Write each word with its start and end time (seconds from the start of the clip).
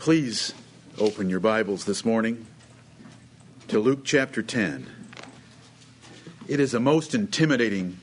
Please 0.00 0.54
open 0.98 1.28
your 1.28 1.40
Bibles 1.40 1.84
this 1.84 2.06
morning 2.06 2.46
to 3.68 3.78
Luke 3.78 4.00
chapter 4.02 4.42
10. 4.42 4.86
It 6.48 6.58
is 6.58 6.72
a 6.72 6.80
most 6.80 7.14
intimidating 7.14 7.98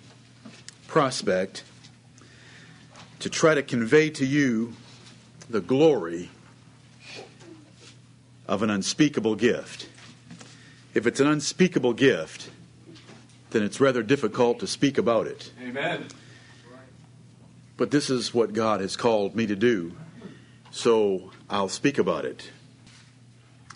prospect 0.86 1.63
to 3.18 3.31
try 3.31 3.55
to 3.55 3.63
convey 3.63 4.12
to 4.12 4.28
you 4.28 4.73
the 5.49 5.60
glory 5.60 6.29
of 8.47 8.61
an 8.61 8.69
unspeakable 8.69 9.33
gift. 9.33 9.89
If 10.93 11.07
it's 11.07 11.19
an 11.19 11.25
unspeakable 11.25 11.93
gift, 11.93 12.51
then 13.49 13.63
it's 13.63 13.79
rather 13.79 14.03
difficult 14.03 14.59
to 14.59 14.67
speak 14.67 14.99
about 14.99 15.25
it. 15.25 15.51
Amen. 15.63 16.05
But 17.75 17.89
this 17.89 18.11
is 18.11 18.35
what 18.35 18.53
God 18.53 18.81
has 18.81 18.95
called 18.95 19.35
me 19.35 19.48
to 19.48 19.55
do. 19.55 19.93
So 20.72 21.31
I'll 21.49 21.70
speak 21.70 21.98
about 21.98 22.26
it. 22.26 22.49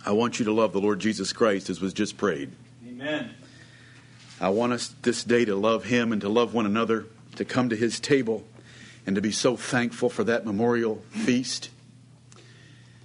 I 0.05 0.12
want 0.12 0.40
you 0.40 0.45
to 0.45 0.52
love 0.52 0.73
the 0.73 0.82
Lord 0.82 0.99
Jesus 0.99 1.32
Christ 1.32 1.70
as 1.70 1.80
was 1.80 1.94
just 1.94 2.18
prayed. 2.18 2.52
Amen. 2.88 3.32
I 4.40 4.49
want 4.49 4.73
us 4.73 4.96
this 5.04 5.23
day 5.23 5.46
to 5.46 5.55
love 5.55 5.85
Him 5.85 6.12
and 6.12 6.22
to 6.22 6.30
love 6.30 6.54
one 6.54 6.66
another, 6.66 7.05
to 7.35 7.46
come 7.46 7.70
to 7.70 7.76
His 7.76 7.99
table 7.99 8.44
and 9.05 9.16
to 9.16 9.22
be 9.22 9.32
so 9.32 9.55
thankful 9.55 10.09
for 10.09 10.23
that 10.23 10.46
memorial 10.46 11.04
feast 11.12 11.70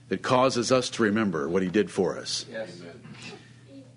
that 0.09 0.23
causes 0.23 0.73
us 0.73 0.89
to 0.91 1.03
remember 1.03 1.49
what 1.49 1.63
He 1.63 1.69
did 1.69 1.91
for 1.91 2.19
us. 2.19 2.47
Yes. 2.51 2.81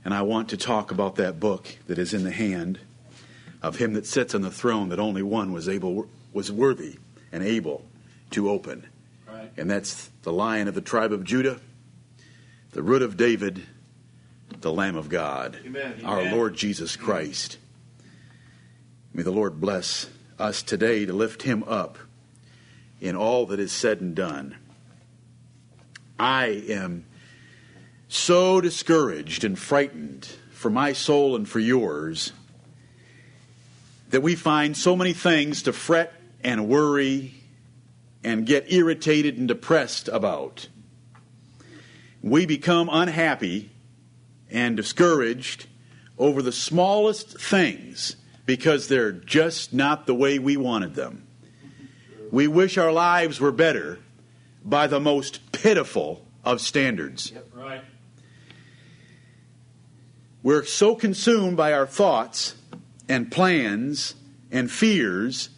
And 0.04 0.14
I 0.14 0.22
want 0.22 0.50
to 0.50 0.58
talk 0.58 0.92
about 0.92 1.16
that 1.16 1.40
book 1.40 1.78
that 1.88 1.98
is 1.98 2.14
in 2.14 2.24
the 2.24 2.32
hand 2.32 2.80
of 3.62 3.78
Him 3.78 3.94
that 3.94 4.06
sits 4.06 4.34
on 4.34 4.42
the 4.42 4.52
throne 4.52 4.90
that 4.90 5.00
only 5.00 5.24
one 5.24 5.52
was 5.52 5.70
able 5.70 6.08
was 6.34 6.52
worthy 6.52 6.98
and 7.32 7.44
able 7.44 7.86
to 8.32 8.50
open. 8.50 8.88
And 9.58 9.70
that's 9.70 10.10
the 10.24 10.34
lion 10.34 10.68
of 10.68 10.76
the 10.76 10.82
tribe 10.82 11.12
of 11.12 11.24
Judah, 11.24 11.60
the 12.72 12.84
root 12.84 13.02
of 13.02 13.18
David, 13.18 13.62
the 14.62 14.72
Lamb 14.72 14.96
of 14.96 15.10
God, 15.10 15.58
Amen. 15.66 16.02
our 16.06 16.22
Amen. 16.22 16.36
Lord 16.36 16.56
Jesus 16.56 16.96
Christ. 16.96 17.58
May 19.14 19.24
the 19.24 19.32
Lord 19.32 19.60
bless 19.60 20.10
us 20.38 20.62
today 20.64 21.06
to 21.06 21.14
lift 21.14 21.44
him 21.44 21.64
up 21.64 21.98
in 23.02 23.16
all 23.16 23.46
that 23.48 23.60
is 23.60 23.72
said 23.72 24.02
and 24.02 24.16
done. 24.16 24.56
I 26.20 26.48
am 26.70 27.06
so 28.08 28.60
discouraged 28.60 29.44
and 29.44 29.58
frightened 29.58 30.28
for 30.52 30.70
my 30.70 30.94
soul 30.94 31.36
and 31.36 31.48
for 31.48 31.60
yours 31.60 32.34
that 34.10 34.22
we 34.22 34.36
find 34.36 34.76
so 34.76 34.96
many 34.96 35.14
things 35.14 35.64
to 35.64 35.74
fret 35.74 36.14
and 36.44 36.68
worry 36.68 37.34
and 38.24 38.46
get 38.46 38.72
irritated 38.72 39.38
and 39.38 39.48
depressed 39.48 40.08
about. 40.10 40.68
We 42.22 42.46
become 42.46 42.90
unhappy 42.92 43.72
and 44.52 44.76
discouraged 44.76 45.68
over 46.18 46.42
the 46.42 46.52
smallest 46.52 47.40
things 47.40 48.16
because 48.46 48.88
they're 48.88 49.12
just 49.12 49.74
not 49.74 50.06
the 50.06 50.16
way 50.16 50.40
we 50.40 50.58
wanted 50.58 50.96
them. 50.96 51.26
We 52.32 52.48
wish 52.48 52.78
our 52.78 52.92
lives 52.92 53.40
were 53.40 53.52
better 53.52 54.00
by 54.64 54.88
the 54.88 55.00
most 55.00 55.52
pitiful 55.52 56.26
of 56.44 56.62
standards. 56.62 57.32
Right. 57.54 57.82
We're 60.44 60.66
so 60.66 60.96
consumed 60.96 61.58
by 61.58 61.74
our 61.74 61.88
thoughts 61.88 62.56
and 63.08 63.32
plans 63.32 64.16
and 64.52 64.70
fears 64.70 65.50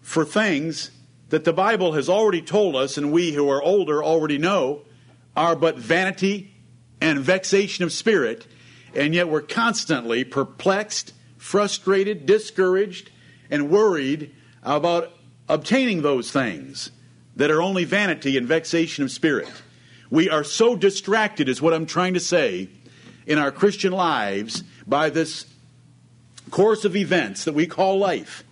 for 0.00 0.24
things 0.24 0.90
that 1.34 1.42
the 1.42 1.52
Bible 1.52 1.94
has 1.94 2.08
already 2.08 2.40
told 2.40 2.76
us, 2.76 2.96
and 2.96 3.10
we 3.10 3.32
who 3.32 3.50
are 3.50 3.60
older 3.60 4.04
already 4.04 4.38
know, 4.38 4.82
are 5.36 5.56
but 5.56 5.76
vanity 5.76 6.54
and 7.00 7.18
vexation 7.18 7.82
of 7.82 7.90
spirit, 7.90 8.46
and 8.94 9.12
yet 9.16 9.28
we're 9.28 9.42
constantly 9.42 10.22
perplexed, 10.22 11.12
frustrated, 11.36 12.24
discouraged, 12.24 13.10
and 13.50 13.68
worried 13.68 14.32
about 14.62 15.10
obtaining 15.48 16.02
those 16.02 16.30
things 16.30 16.92
that 17.34 17.50
are 17.50 17.60
only 17.60 17.82
vanity 17.82 18.36
and 18.36 18.46
vexation 18.46 19.02
of 19.02 19.10
spirit. 19.10 19.50
We 20.10 20.30
are 20.30 20.44
so 20.44 20.76
distracted, 20.76 21.48
is 21.48 21.60
what 21.60 21.74
I'm 21.74 21.86
trying 21.86 22.14
to 22.14 22.20
say, 22.20 22.68
in 23.26 23.38
our 23.38 23.50
Christian 23.50 23.92
lives 23.92 24.62
by 24.86 25.10
this 25.10 25.46
course 26.52 26.84
of 26.84 26.94
events 26.94 27.44
that 27.44 27.54
we 27.54 27.66
call 27.66 27.98
life 27.98 28.44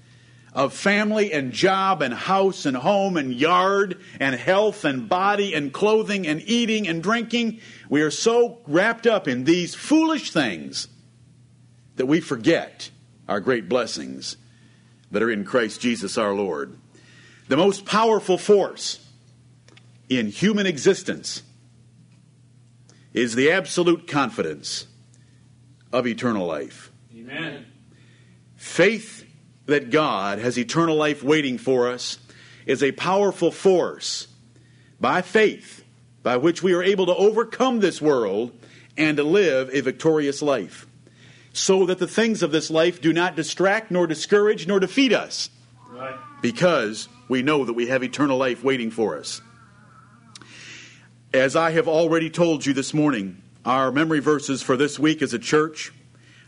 of 0.55 0.75
family 0.75 1.33
and 1.33 1.53
job 1.53 2.03
and 2.03 2.13
house 2.13 2.67
and 2.67 2.77
home 2.77 3.17
and 3.17 3.33
yard 3.33 4.01
and 4.21 4.35
health 4.35 4.85
and 4.85 5.09
body 5.09 5.55
and 5.55 5.73
clothing 5.73 6.27
and 6.27 6.43
eating 6.43 6.87
and 6.87 7.03
drinking. 7.03 7.61
We 7.89 8.03
are 8.03 8.11
so 8.11 8.59
wrapped 8.67 9.07
up 9.07 9.27
in 9.27 9.45
these 9.45 9.75
foolish 9.75 10.31
things 10.31 10.89
that 11.97 12.07
we 12.07 12.21
forget 12.21 12.91
our 13.29 13.41
great 13.41 13.69
blessings 13.69 14.37
that 15.11 15.23
are 15.23 15.31
in 15.31 15.45
Christ 15.45 15.81
Jesus 15.81 16.19
our 16.19 16.35
Lord. 16.35 16.77
The 17.49 17.57
most 17.57 17.85
powerful 17.87 18.39
force 18.39 19.07
in 20.09 20.29
human 20.29 20.67
existence 20.67 21.43
is 23.15 23.35
the 23.35 23.51
absolute 23.51 24.07
confidence 24.07 24.87
of 25.93 26.07
eternal 26.07 26.47
life. 26.47 26.91
Amen. 27.15 27.67
Faith 28.57 29.22
that 29.73 29.91
God 29.91 30.39
has 30.39 30.59
eternal 30.59 30.97
life 30.97 31.23
waiting 31.23 31.57
for 31.57 31.89
us 31.89 32.19
is 32.67 32.83
a 32.83 32.93
powerful 32.93 33.51
force 33.51 34.29
by 35.01 35.23
faith 35.23 35.83
by 36.23 36.37
which 36.37 36.63
we 36.63 36.75
are 36.75 36.83
able 36.83 37.07
to 37.07 37.15
overcome 37.15 37.81
this 37.81 38.01
world 38.01 38.53
and 38.99 39.17
to 39.17 39.25
live 39.25 39.71
a 39.73 39.81
victorious 39.81 40.43
life. 40.43 40.87
So 41.55 41.87
that 41.87 41.99
the 41.99 42.07
things 42.07 42.43
of 42.43 42.53
this 42.53 42.71
life 42.71 43.01
do 43.01 43.15
not 43.15 43.35
distract, 43.35 43.91
nor 43.91 44.07
discourage, 44.07 44.67
nor 44.67 44.79
defeat 44.79 45.13
us, 45.13 45.49
Right. 45.91 46.15
because 46.43 47.09
we 47.29 47.43
know 47.43 47.65
that 47.65 47.73
we 47.73 47.87
have 47.87 48.05
eternal 48.05 48.37
life 48.37 48.63
waiting 48.63 48.91
for 48.91 49.19
us. 49.19 49.41
As 51.33 51.57
I 51.57 51.71
have 51.71 51.89
already 51.89 52.29
told 52.29 52.67
you 52.67 52.75
this 52.75 52.93
morning, 52.93 53.41
our 53.65 53.91
memory 53.91 54.21
verses 54.21 54.63
for 54.63 54.77
this 54.77 54.99
week 54.99 55.23
as 55.23 55.33
a 55.33 55.39
church 55.39 55.93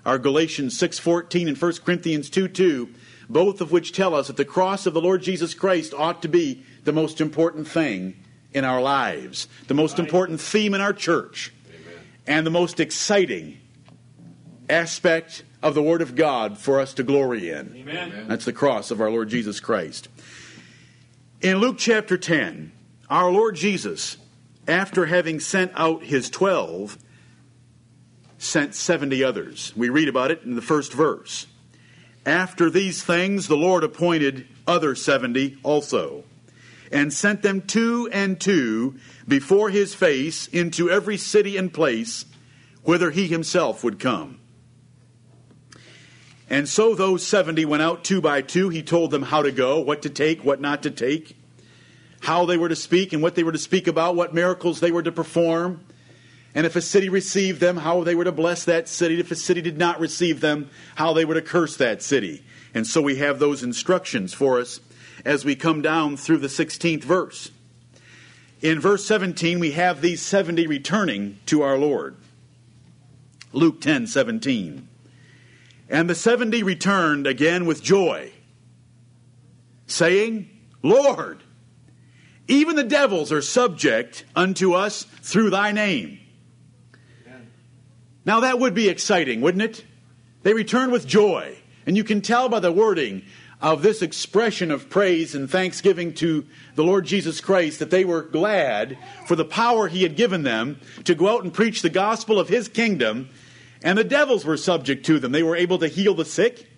are 0.04 0.18
Galatians 0.18 0.78
6:14 0.78 1.48
and 1.48 1.56
1 1.56 1.84
Corinthians 1.84 2.28
2:2, 2.28 2.88
both 3.28 3.60
of 3.60 3.72
which 3.72 3.92
tell 3.92 4.14
us 4.14 4.26
that 4.28 4.36
the 4.36 4.44
cross 4.44 4.86
of 4.86 4.94
the 4.94 5.00
Lord 5.00 5.22
Jesus 5.22 5.54
Christ 5.54 5.94
ought 5.94 6.22
to 6.22 6.28
be 6.28 6.64
the 6.84 6.92
most 6.92 7.20
important 7.20 7.66
thing 7.68 8.16
in 8.52 8.64
our 8.64 8.80
lives, 8.80 9.48
the 9.66 9.74
most 9.74 9.98
important 9.98 10.40
theme 10.40 10.74
in 10.74 10.80
our 10.80 10.92
church, 10.92 11.52
and 12.26 12.46
the 12.46 12.50
most 12.50 12.80
exciting 12.80 13.58
aspect 14.68 15.44
of 15.62 15.74
the 15.74 15.82
Word 15.82 16.02
of 16.02 16.14
God 16.14 16.58
for 16.58 16.80
us 16.80 16.94
to 16.94 17.02
glory 17.02 17.50
in. 17.50 17.74
Amen. 17.76 18.26
That's 18.28 18.44
the 18.44 18.52
cross 18.52 18.90
of 18.90 19.00
our 19.00 19.10
Lord 19.10 19.28
Jesus 19.28 19.60
Christ. 19.60 20.08
In 21.40 21.58
Luke 21.58 21.76
chapter 21.78 22.16
10, 22.16 22.72
our 23.10 23.30
Lord 23.30 23.56
Jesus, 23.56 24.16
after 24.66 25.06
having 25.06 25.40
sent 25.40 25.72
out 25.74 26.04
his 26.04 26.30
12, 26.30 26.98
sent 28.38 28.74
70 28.74 29.24
others. 29.24 29.72
We 29.76 29.88
read 29.88 30.08
about 30.08 30.30
it 30.30 30.42
in 30.42 30.54
the 30.54 30.62
first 30.62 30.92
verse. 30.92 31.46
After 32.26 32.70
these 32.70 33.02
things, 33.02 33.48
the 33.48 33.56
Lord 33.56 33.84
appointed 33.84 34.46
other 34.66 34.94
70 34.94 35.58
also, 35.62 36.24
and 36.90 37.12
sent 37.12 37.42
them 37.42 37.60
two 37.60 38.08
and 38.12 38.40
two 38.40 38.96
before 39.28 39.70
his 39.70 39.94
face 39.94 40.46
into 40.48 40.90
every 40.90 41.16
city 41.16 41.56
and 41.56 41.72
place 41.72 42.24
whither 42.82 43.10
he 43.10 43.26
himself 43.26 43.82
would 43.82 43.98
come. 43.98 44.38
And 46.48 46.68
so 46.68 46.94
those 46.94 47.26
70 47.26 47.64
went 47.64 47.82
out 47.82 48.04
two 48.04 48.20
by 48.20 48.42
two. 48.42 48.68
He 48.68 48.82
told 48.82 49.10
them 49.10 49.22
how 49.22 49.42
to 49.42 49.50
go, 49.50 49.80
what 49.80 50.02
to 50.02 50.10
take, 50.10 50.44
what 50.44 50.60
not 50.60 50.82
to 50.82 50.90
take, 50.90 51.36
how 52.20 52.44
they 52.44 52.58
were 52.58 52.68
to 52.68 52.76
speak 52.76 53.12
and 53.12 53.22
what 53.22 53.34
they 53.34 53.42
were 53.42 53.52
to 53.52 53.58
speak 53.58 53.86
about, 53.86 54.14
what 54.14 54.34
miracles 54.34 54.80
they 54.80 54.92
were 54.92 55.02
to 55.02 55.12
perform. 55.12 55.84
And 56.54 56.66
if 56.66 56.76
a 56.76 56.80
city 56.80 57.08
received 57.08 57.60
them, 57.60 57.76
how 57.76 58.04
they 58.04 58.14
were 58.14 58.24
to 58.24 58.32
bless 58.32 58.64
that 58.64 58.88
city. 58.88 59.18
If 59.18 59.30
a 59.30 59.36
city 59.36 59.60
did 59.60 59.76
not 59.76 59.98
receive 59.98 60.40
them, 60.40 60.70
how 60.94 61.12
they 61.12 61.24
were 61.24 61.34
to 61.34 61.42
curse 61.42 61.76
that 61.76 62.02
city. 62.02 62.44
And 62.72 62.86
so 62.86 63.02
we 63.02 63.16
have 63.16 63.38
those 63.38 63.62
instructions 63.62 64.32
for 64.32 64.60
us 64.60 64.80
as 65.24 65.44
we 65.44 65.56
come 65.56 65.82
down 65.82 66.16
through 66.16 66.38
the 66.38 66.48
16th 66.48 67.02
verse. 67.02 67.50
In 68.60 68.80
verse 68.80 69.04
17, 69.04 69.58
we 69.58 69.72
have 69.72 70.00
these 70.00 70.22
70 70.22 70.66
returning 70.66 71.38
to 71.46 71.62
our 71.62 71.76
Lord. 71.76 72.16
Luke 73.52 73.80
10 73.80 74.06
17. 74.06 74.88
And 75.88 76.08
the 76.08 76.14
seventy 76.14 76.62
returned 76.62 77.26
again 77.26 77.66
with 77.66 77.82
joy, 77.82 78.32
saying, 79.86 80.48
Lord, 80.82 81.42
even 82.48 82.76
the 82.76 82.84
devils 82.84 83.30
are 83.30 83.42
subject 83.42 84.24
unto 84.34 84.72
us 84.72 85.04
through 85.22 85.50
thy 85.50 85.72
name. 85.72 86.20
Now 88.24 88.40
that 88.40 88.58
would 88.58 88.74
be 88.74 88.88
exciting, 88.88 89.40
wouldn't 89.40 89.62
it? 89.62 89.84
They 90.42 90.54
return 90.54 90.90
with 90.90 91.06
joy. 91.06 91.58
And 91.86 91.96
you 91.96 92.04
can 92.04 92.20
tell 92.20 92.48
by 92.48 92.60
the 92.60 92.72
wording 92.72 93.22
of 93.60 93.82
this 93.82 94.02
expression 94.02 94.70
of 94.70 94.90
praise 94.90 95.34
and 95.34 95.50
thanksgiving 95.50 96.12
to 96.14 96.44
the 96.74 96.84
Lord 96.84 97.06
Jesus 97.06 97.40
Christ 97.40 97.78
that 97.78 97.90
they 97.90 98.04
were 98.04 98.22
glad 98.22 98.98
for 99.26 99.36
the 99.36 99.44
power 99.44 99.88
he 99.88 100.02
had 100.02 100.16
given 100.16 100.42
them 100.42 100.80
to 101.04 101.14
go 101.14 101.28
out 101.28 101.44
and 101.44 101.52
preach 101.52 101.80
the 101.80 101.90
gospel 101.90 102.38
of 102.38 102.48
his 102.48 102.68
kingdom, 102.68 103.30
and 103.82 103.96
the 103.96 104.04
devils 104.04 104.44
were 104.44 104.56
subject 104.56 105.06
to 105.06 105.18
them. 105.18 105.32
They 105.32 105.42
were 105.42 105.56
able 105.56 105.78
to 105.78 105.88
heal 105.88 106.14
the 106.14 106.24
sick, 106.24 106.70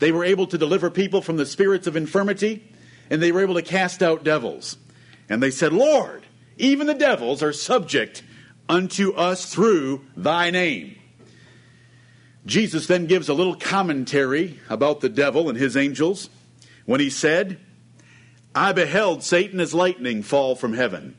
they 0.00 0.12
were 0.12 0.24
able 0.24 0.46
to 0.48 0.58
deliver 0.58 0.90
people 0.90 1.22
from 1.22 1.36
the 1.36 1.46
spirits 1.46 1.86
of 1.86 1.96
infirmity, 1.96 2.70
and 3.08 3.22
they 3.22 3.32
were 3.32 3.42
able 3.42 3.54
to 3.54 3.62
cast 3.62 4.02
out 4.02 4.24
devils. 4.24 4.76
And 5.28 5.42
they 5.42 5.50
said, 5.50 5.72
Lord, 5.72 6.24
even 6.58 6.86
the 6.86 6.94
devils 6.94 7.42
are 7.42 7.52
subject 7.52 8.22
unto 8.68 9.12
us 9.12 9.52
through 9.52 10.04
thy 10.16 10.50
name. 10.50 10.96
Jesus 12.46 12.86
then 12.86 13.06
gives 13.06 13.28
a 13.28 13.34
little 13.34 13.56
commentary 13.56 14.60
about 14.68 15.00
the 15.00 15.08
devil 15.08 15.48
and 15.48 15.58
his 15.58 15.76
angels 15.76 16.28
when 16.84 17.00
he 17.00 17.10
said, 17.10 17.58
I 18.54 18.72
beheld 18.72 19.22
Satan 19.22 19.60
as 19.60 19.74
lightning 19.74 20.22
fall 20.22 20.54
from 20.54 20.74
heaven. 20.74 21.16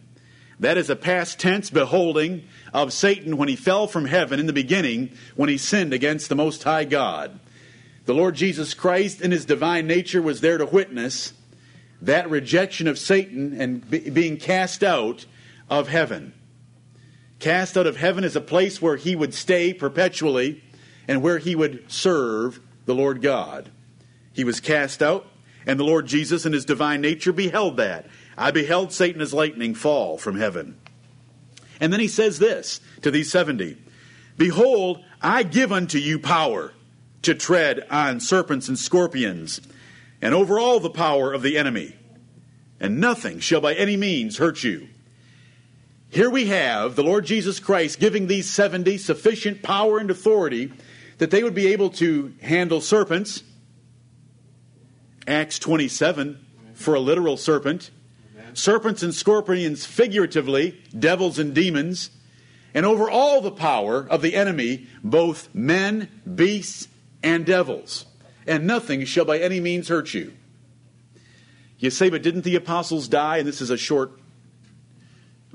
That 0.60 0.78
is 0.78 0.90
a 0.90 0.96
past 0.96 1.40
tense 1.40 1.70
beholding 1.70 2.46
of 2.74 2.94
Satan 2.94 3.38
when 3.38 3.50
he 3.50 3.56
fell 3.56 3.88
from 3.88 4.06
heaven 4.06 4.40
in 4.40 4.46
the 4.46 4.54
beginning 4.54 5.12
when 5.36 5.50
he 5.50 5.58
sinned 5.58 5.94
against 5.94 6.30
the 6.30 6.36
Most 6.36 6.64
High 6.64 6.86
God. 6.86 7.40
The 8.06 8.14
Lord 8.14 8.36
Jesus 8.36 8.74
Christ 8.74 9.20
in 9.20 9.32
his 9.32 9.46
divine 9.46 9.88
nature 9.88 10.22
was 10.22 10.42
there 10.42 10.58
to 10.58 10.66
witness 10.66 11.34
that 12.02 12.30
rejection 12.30 12.88
of 12.88 13.00
Satan 13.00 13.60
and 13.60 13.90
be, 13.90 14.10
being 14.10 14.38
cast 14.38 14.84
out 14.84 15.26
of 15.70 15.88
heaven. 15.88 16.34
Cast 17.46 17.78
out 17.78 17.86
of 17.86 17.98
heaven 17.98 18.24
is 18.24 18.36
a 18.36 18.42
place 18.42 18.82
where 18.82 18.96
he 18.96 19.16
would 19.16 19.32
stay 19.32 19.72
perpetually 19.72 20.64
and 21.08 21.22
where 21.22 21.38
he 21.38 21.56
would 21.56 21.92
serve 21.92 22.60
the 22.88 22.96
Lord 22.96 23.22
God. 23.22 23.70
He 24.34 24.44
was 24.44 24.60
cast 24.60 25.04
out, 25.04 25.28
and 25.64 25.80
the 25.80 25.84
Lord 25.84 26.08
Jesus 26.08 26.48
in 26.48 26.54
his 26.54 26.66
divine 26.66 27.02
nature 27.02 27.32
beheld 27.32 27.78
that. 27.78 28.08
I 28.36 28.50
beheld 28.50 28.92
Satan 28.92 29.22
as 29.22 29.32
lightning 29.32 29.76
fall 29.76 30.18
from 30.18 30.38
heaven. 30.38 30.80
And 31.80 31.94
then 31.94 32.00
he 32.00 32.08
says 32.08 32.40
this 32.40 32.82
to 33.04 33.12
these 33.12 33.32
70 33.32 33.78
Behold, 34.40 35.04
I 35.22 35.44
give 35.44 35.72
unto 35.72 36.00
you 36.00 36.18
power 36.18 36.74
to 37.22 37.36
tread 37.36 37.86
on 37.92 38.22
serpents 38.22 38.70
and 38.70 38.80
scorpions, 38.80 39.62
and 40.20 40.34
over 40.34 40.60
all 40.60 40.80
the 40.80 40.90
power 40.90 41.32
of 41.32 41.44
the 41.44 41.60
enemy, 41.60 41.96
and 42.80 43.00
nothing 43.00 43.40
shall 43.40 43.62
by 43.62 43.76
any 43.76 43.98
means 43.98 44.40
hurt 44.40 44.64
you. 44.64 44.88
Here 46.16 46.30
we 46.30 46.46
have 46.46 46.96
the 46.96 47.04
Lord 47.04 47.26
Jesus 47.26 47.60
Christ 47.60 48.00
giving 48.00 48.28
these 48.28 48.50
70 48.50 49.00
sufficient 49.00 49.62
power 49.62 49.98
and 49.98 50.10
authority 50.10 50.72
that 51.18 51.30
they 51.30 51.44
would 51.44 51.54
be 51.54 51.74
able 51.74 51.90
to 51.90 52.34
handle 52.42 52.80
serpents. 52.80 53.44
Acts 55.28 55.60
27 55.60 56.40
for 56.74 56.96
a 56.96 57.02
literal 57.02 57.36
serpent. 57.36 57.92
Serpents 58.54 59.04
and 59.04 59.14
scorpions 59.14 59.86
figuratively, 59.86 60.82
devils 60.98 61.38
and 61.38 61.54
demons. 61.54 62.12
And 62.74 62.86
over 62.86 63.10
all 63.10 63.42
the 63.42 63.52
power 63.52 64.08
of 64.10 64.22
the 64.22 64.36
enemy, 64.36 64.88
both 65.04 65.54
men, 65.54 66.22
beasts, 66.34 66.88
and 67.24 67.46
devils. 67.46 68.06
And 68.48 68.66
nothing 68.66 69.04
shall 69.04 69.26
by 69.26 69.40
any 69.40 69.60
means 69.60 69.90
hurt 69.90 70.14
you. 70.14 70.32
You 71.78 71.90
say, 71.90 72.10
but 72.10 72.24
didn't 72.24 72.46
the 72.46 72.56
apostles 72.56 73.10
die? 73.10 73.40
And 73.40 73.48
this 73.48 73.60
is 73.60 73.70
a 73.70 73.76
short 73.76 74.18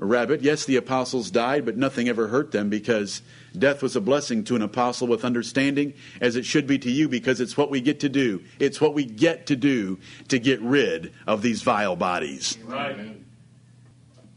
rabbit. 0.01 0.41
Yes, 0.41 0.65
the 0.65 0.75
apostles 0.75 1.31
died, 1.31 1.63
but 1.63 1.77
nothing 1.77 2.09
ever 2.09 2.27
hurt 2.27 2.51
them 2.51 2.69
because 2.69 3.21
death 3.57 3.81
was 3.81 3.95
a 3.95 4.01
blessing 4.01 4.43
to 4.45 4.55
an 4.55 4.61
apostle 4.61 5.07
with 5.07 5.23
understanding, 5.23 5.93
as 6.19 6.35
it 6.35 6.43
should 6.43 6.67
be 6.67 6.79
to 6.79 6.91
you, 6.91 7.07
because 7.07 7.39
it's 7.39 7.55
what 7.55 7.69
we 7.69 7.79
get 7.79 7.99
to 8.01 8.09
do. 8.09 8.43
It's 8.59 8.81
what 8.81 8.93
we 8.93 9.05
get 9.05 9.45
to 9.47 9.55
do 9.55 9.99
to 10.27 10.39
get 10.39 10.59
rid 10.61 11.13
of 11.27 11.41
these 11.41 11.61
vile 11.61 11.95
bodies. 11.95 12.57
Right. 12.65 13.17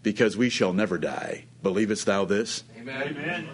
Because 0.03 0.37
we 0.37 0.51
shall 0.51 0.75
never 0.75 0.99
die. 0.99 1.47
Believest 1.63 2.07
thou 2.07 2.27
this? 2.27 2.63
Amen. 2.79 3.03
Amen. 3.03 3.49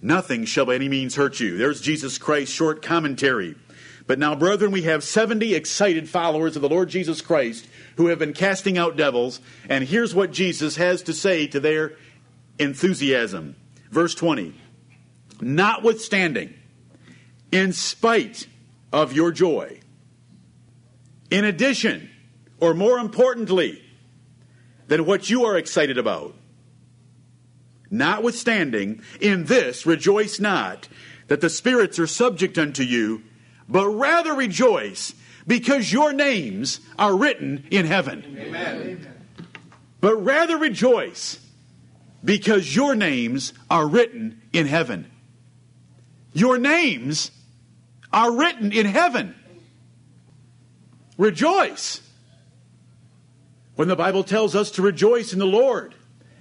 Nothing 0.00 0.44
shall 0.46 0.64
by 0.64 0.76
any 0.76 0.88
means 0.88 1.16
hurt 1.16 1.38
you. 1.38 1.58
There's 1.58 1.80
Jesus 1.80 2.18
Christ's 2.18 2.54
short 2.54 2.80
commentary. 2.80 3.56
But 4.08 4.18
now, 4.18 4.34
brethren, 4.34 4.72
we 4.72 4.82
have 4.82 5.04
70 5.04 5.54
excited 5.54 6.08
followers 6.08 6.56
of 6.56 6.62
the 6.62 6.68
Lord 6.68 6.88
Jesus 6.88 7.20
Christ 7.20 7.68
who 7.98 8.06
have 8.06 8.18
been 8.18 8.32
casting 8.32 8.78
out 8.78 8.96
devils. 8.96 9.38
And 9.68 9.84
here's 9.84 10.14
what 10.14 10.32
Jesus 10.32 10.76
has 10.76 11.02
to 11.02 11.12
say 11.12 11.46
to 11.48 11.60
their 11.60 11.92
enthusiasm. 12.58 13.54
Verse 13.90 14.14
20 14.14 14.54
Notwithstanding, 15.42 16.54
in 17.52 17.74
spite 17.74 18.48
of 18.94 19.12
your 19.12 19.30
joy, 19.30 19.78
in 21.30 21.44
addition, 21.44 22.08
or 22.60 22.72
more 22.72 22.98
importantly, 22.98 23.84
than 24.86 25.04
what 25.04 25.28
you 25.28 25.44
are 25.44 25.58
excited 25.58 25.98
about, 25.98 26.34
notwithstanding, 27.90 29.02
in 29.20 29.44
this 29.44 29.84
rejoice 29.84 30.40
not 30.40 30.88
that 31.26 31.42
the 31.42 31.50
spirits 31.50 31.98
are 31.98 32.06
subject 32.06 32.56
unto 32.56 32.82
you, 32.82 33.22
but 33.68 33.88
rather 33.88 34.34
rejoice 34.34 35.14
because 35.46 35.92
your 35.92 36.12
names 36.12 36.80
are 36.98 37.16
written 37.16 37.66
in 37.70 37.86
heaven. 37.86 38.36
Amen. 38.38 39.06
But 40.00 40.16
rather 40.16 40.56
rejoice 40.56 41.38
because 42.24 42.74
your 42.74 42.94
names 42.94 43.52
are 43.70 43.86
written 43.86 44.40
in 44.52 44.66
heaven. 44.66 45.10
Your 46.32 46.58
names 46.58 47.30
are 48.12 48.32
written 48.32 48.72
in 48.72 48.86
heaven. 48.86 49.34
Rejoice. 51.16 52.00
When 53.74 53.88
the 53.88 53.96
Bible 53.96 54.24
tells 54.24 54.54
us 54.54 54.72
to 54.72 54.82
rejoice 54.82 55.32
in 55.32 55.38
the 55.38 55.46
Lord, 55.46 55.94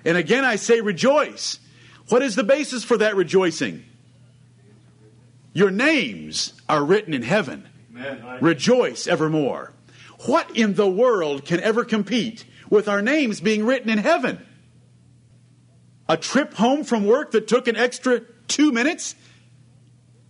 and 0.05 0.17
again 0.17 0.45
I 0.45 0.55
say 0.55 0.81
rejoice, 0.81 1.59
what 2.09 2.21
is 2.21 2.35
the 2.35 2.43
basis 2.43 2.83
for 2.83 2.97
that 2.97 3.15
rejoicing? 3.15 3.83
Your 5.57 5.71
names 5.71 6.53
are 6.69 6.85
written 6.85 7.15
in 7.15 7.23
heaven. 7.23 7.67
Rejoice 8.41 9.07
evermore. 9.07 9.73
What 10.27 10.55
in 10.55 10.75
the 10.75 10.87
world 10.87 11.45
can 11.45 11.59
ever 11.61 11.83
compete 11.83 12.45
with 12.69 12.87
our 12.87 13.01
names 13.01 13.41
being 13.41 13.65
written 13.65 13.89
in 13.89 13.97
heaven? 13.97 14.45
A 16.07 16.15
trip 16.15 16.53
home 16.53 16.83
from 16.83 17.07
work 17.07 17.31
that 17.31 17.47
took 17.47 17.67
an 17.67 17.75
extra 17.75 18.21
two 18.47 18.71
minutes 18.71 19.15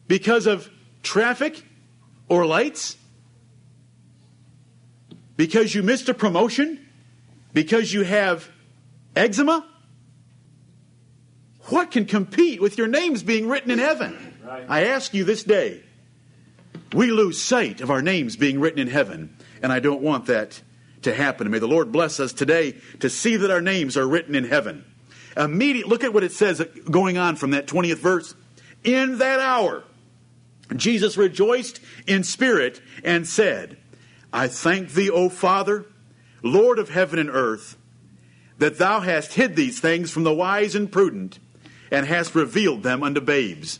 because 0.07 0.47
of 0.47 0.69
traffic 1.03 1.61
or 2.29 2.45
lights? 2.45 2.95
Because 5.35 5.75
you 5.75 5.83
missed 5.83 6.07
a 6.07 6.13
promotion? 6.13 6.79
Because 7.51 7.91
you 7.91 8.03
have 8.03 8.49
eczema? 9.13 9.67
What 11.65 11.91
can 11.91 12.05
compete 12.05 12.61
with 12.61 12.77
your 12.77 12.87
names 12.87 13.23
being 13.23 13.49
written 13.49 13.71
in 13.71 13.79
heaven? 13.79 14.26
I 14.49 14.85
ask 14.85 15.13
you 15.13 15.23
this 15.23 15.43
day 15.43 15.83
we 16.93 17.11
lose 17.11 17.41
sight 17.41 17.81
of 17.81 17.91
our 17.91 18.01
names 18.01 18.35
being 18.35 18.59
written 18.59 18.79
in 18.79 18.87
heaven, 18.87 19.35
and 19.61 19.71
I 19.73 19.79
don't 19.79 20.01
want 20.01 20.27
that 20.27 20.61
to 21.01 21.13
happen. 21.13 21.49
May 21.51 21.59
the 21.59 21.67
Lord 21.67 21.91
bless 21.91 22.19
us 22.19 22.33
today 22.33 22.75
to 22.99 23.09
see 23.09 23.37
that 23.37 23.51
our 23.51 23.61
names 23.61 23.97
are 23.97 24.07
written 24.07 24.35
in 24.35 24.45
heaven. 24.45 24.85
Immediate, 25.35 25.87
look 25.87 26.03
at 26.03 26.13
what 26.13 26.23
it 26.23 26.31
says 26.31 26.61
going 26.89 27.17
on 27.17 27.35
from 27.35 27.51
that 27.51 27.67
20th 27.67 27.97
verse. 27.97 28.35
In 28.83 29.17
that 29.19 29.39
hour, 29.39 29.83
Jesus 30.75 31.17
rejoiced 31.17 31.79
in 32.07 32.23
spirit 32.23 32.81
and 33.03 33.27
said, 33.27 33.77
I 34.33 34.47
thank 34.47 34.91
thee, 34.91 35.09
O 35.09 35.29
Father, 35.29 35.85
Lord 36.41 36.79
of 36.79 36.89
heaven 36.89 37.19
and 37.19 37.29
earth, 37.29 37.77
that 38.57 38.77
thou 38.77 39.01
hast 39.01 39.33
hid 39.33 39.55
these 39.55 39.79
things 39.79 40.09
from 40.11 40.23
the 40.23 40.33
wise 40.33 40.73
and 40.73 40.91
prudent, 40.91 41.39
and 41.91 42.05
hast 42.05 42.35
revealed 42.35 42.83
them 42.83 43.03
unto 43.03 43.21
babes. 43.21 43.79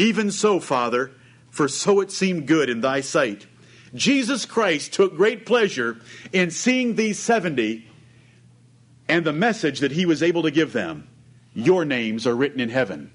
Even 0.00 0.30
so, 0.30 0.60
Father, 0.60 1.10
for 1.50 1.68
so 1.68 2.00
it 2.00 2.10
seemed 2.10 2.46
good 2.46 2.70
in 2.70 2.80
thy 2.80 3.02
sight. 3.02 3.46
Jesus 3.94 4.46
Christ 4.46 4.94
took 4.94 5.14
great 5.14 5.44
pleasure 5.44 6.00
in 6.32 6.50
seeing 6.50 6.94
these 6.94 7.18
70 7.18 7.86
and 9.08 9.26
the 9.26 9.32
message 9.34 9.80
that 9.80 9.92
he 9.92 10.06
was 10.06 10.22
able 10.22 10.42
to 10.44 10.50
give 10.50 10.72
them. 10.72 11.06
Your 11.52 11.84
names 11.84 12.26
are 12.26 12.34
written 12.34 12.60
in 12.60 12.70
heaven, 12.70 13.10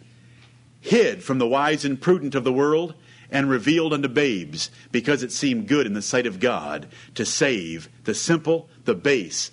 hid 0.79 1.23
from 1.23 1.39
the 1.39 1.47
wise 1.47 1.85
and 1.85 1.99
prudent 1.99 2.35
of 2.35 2.43
the 2.43 2.53
world, 2.53 2.93
and 3.31 3.49
revealed 3.49 3.91
unto 3.91 4.07
babes, 4.07 4.69
because 4.91 5.23
it 5.23 5.31
seemed 5.31 5.67
good 5.67 5.87
in 5.87 5.93
the 5.93 6.03
sight 6.03 6.27
of 6.27 6.39
God 6.39 6.87
to 7.15 7.25
save 7.25 7.89
the 8.03 8.13
simple, 8.13 8.69
the 8.83 8.93
base, 8.93 9.49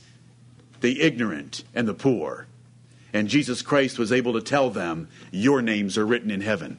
the 0.82 1.00
ignorant, 1.00 1.64
and 1.74 1.88
the 1.88 1.94
poor. 1.94 2.46
And 3.14 3.28
Jesus 3.28 3.62
Christ 3.62 3.98
was 3.98 4.12
able 4.12 4.34
to 4.34 4.42
tell 4.42 4.68
them, 4.68 5.08
Your 5.30 5.62
names 5.62 5.96
are 5.96 6.04
written 6.04 6.30
in 6.30 6.42
heaven. 6.42 6.76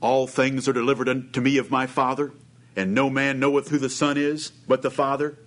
All 0.00 0.26
things 0.26 0.68
are 0.68 0.72
delivered 0.72 1.08
unto 1.08 1.40
me 1.40 1.58
of 1.58 1.70
my 1.70 1.86
Father, 1.86 2.32
and 2.74 2.94
no 2.94 3.10
man 3.10 3.38
knoweth 3.38 3.68
who 3.68 3.78
the 3.78 3.90
Son 3.90 4.16
is 4.16 4.50
but 4.66 4.82
the 4.82 4.90
Father, 4.90 5.38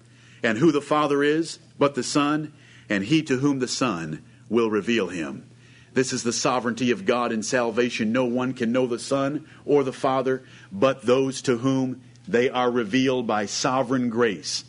and 0.44 0.58
who 0.58 0.72
the 0.72 0.82
Father 0.82 1.24
is 1.24 1.60
but 1.80 1.96
the 1.96 2.04
Son, 2.04 2.54
and 2.90 3.06
he 3.06 3.24
to 3.24 3.38
whom 3.38 3.60
the 3.60 3.68
Son 3.68 4.24
will 4.50 4.70
reveal 4.70 5.08
him. 5.08 5.50
This 5.94 6.12
is 6.12 6.24
the 6.24 6.34
sovereignty 6.34 6.92
of 6.92 7.06
God 7.06 7.32
in 7.32 7.44
salvation. 7.44 8.12
No 8.12 8.26
one 8.26 8.54
can 8.54 8.72
know 8.72 8.88
the 8.88 9.00
Son 9.00 9.48
or 9.66 9.84
the 9.84 9.94
Father 9.94 10.44
but 10.72 11.04
those 11.04 11.42
to 11.44 11.58
whom 11.58 12.02
they 12.28 12.50
are 12.50 12.72
revealed 12.72 13.28
by 13.28 13.46
sovereign 13.46 14.10
grace. 14.10 14.66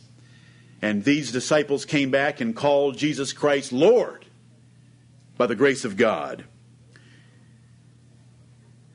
And 0.83 1.03
these 1.03 1.33
disciples 1.33 1.87
came 1.87 2.11
back 2.11 2.41
and 2.41 2.55
called 2.55 2.99
Jesus 2.99 3.33
Christ 3.33 3.73
Lord 3.73 4.26
by 5.38 5.47
the 5.47 5.55
grace 5.55 5.85
of 5.85 5.97
God. 5.97 6.45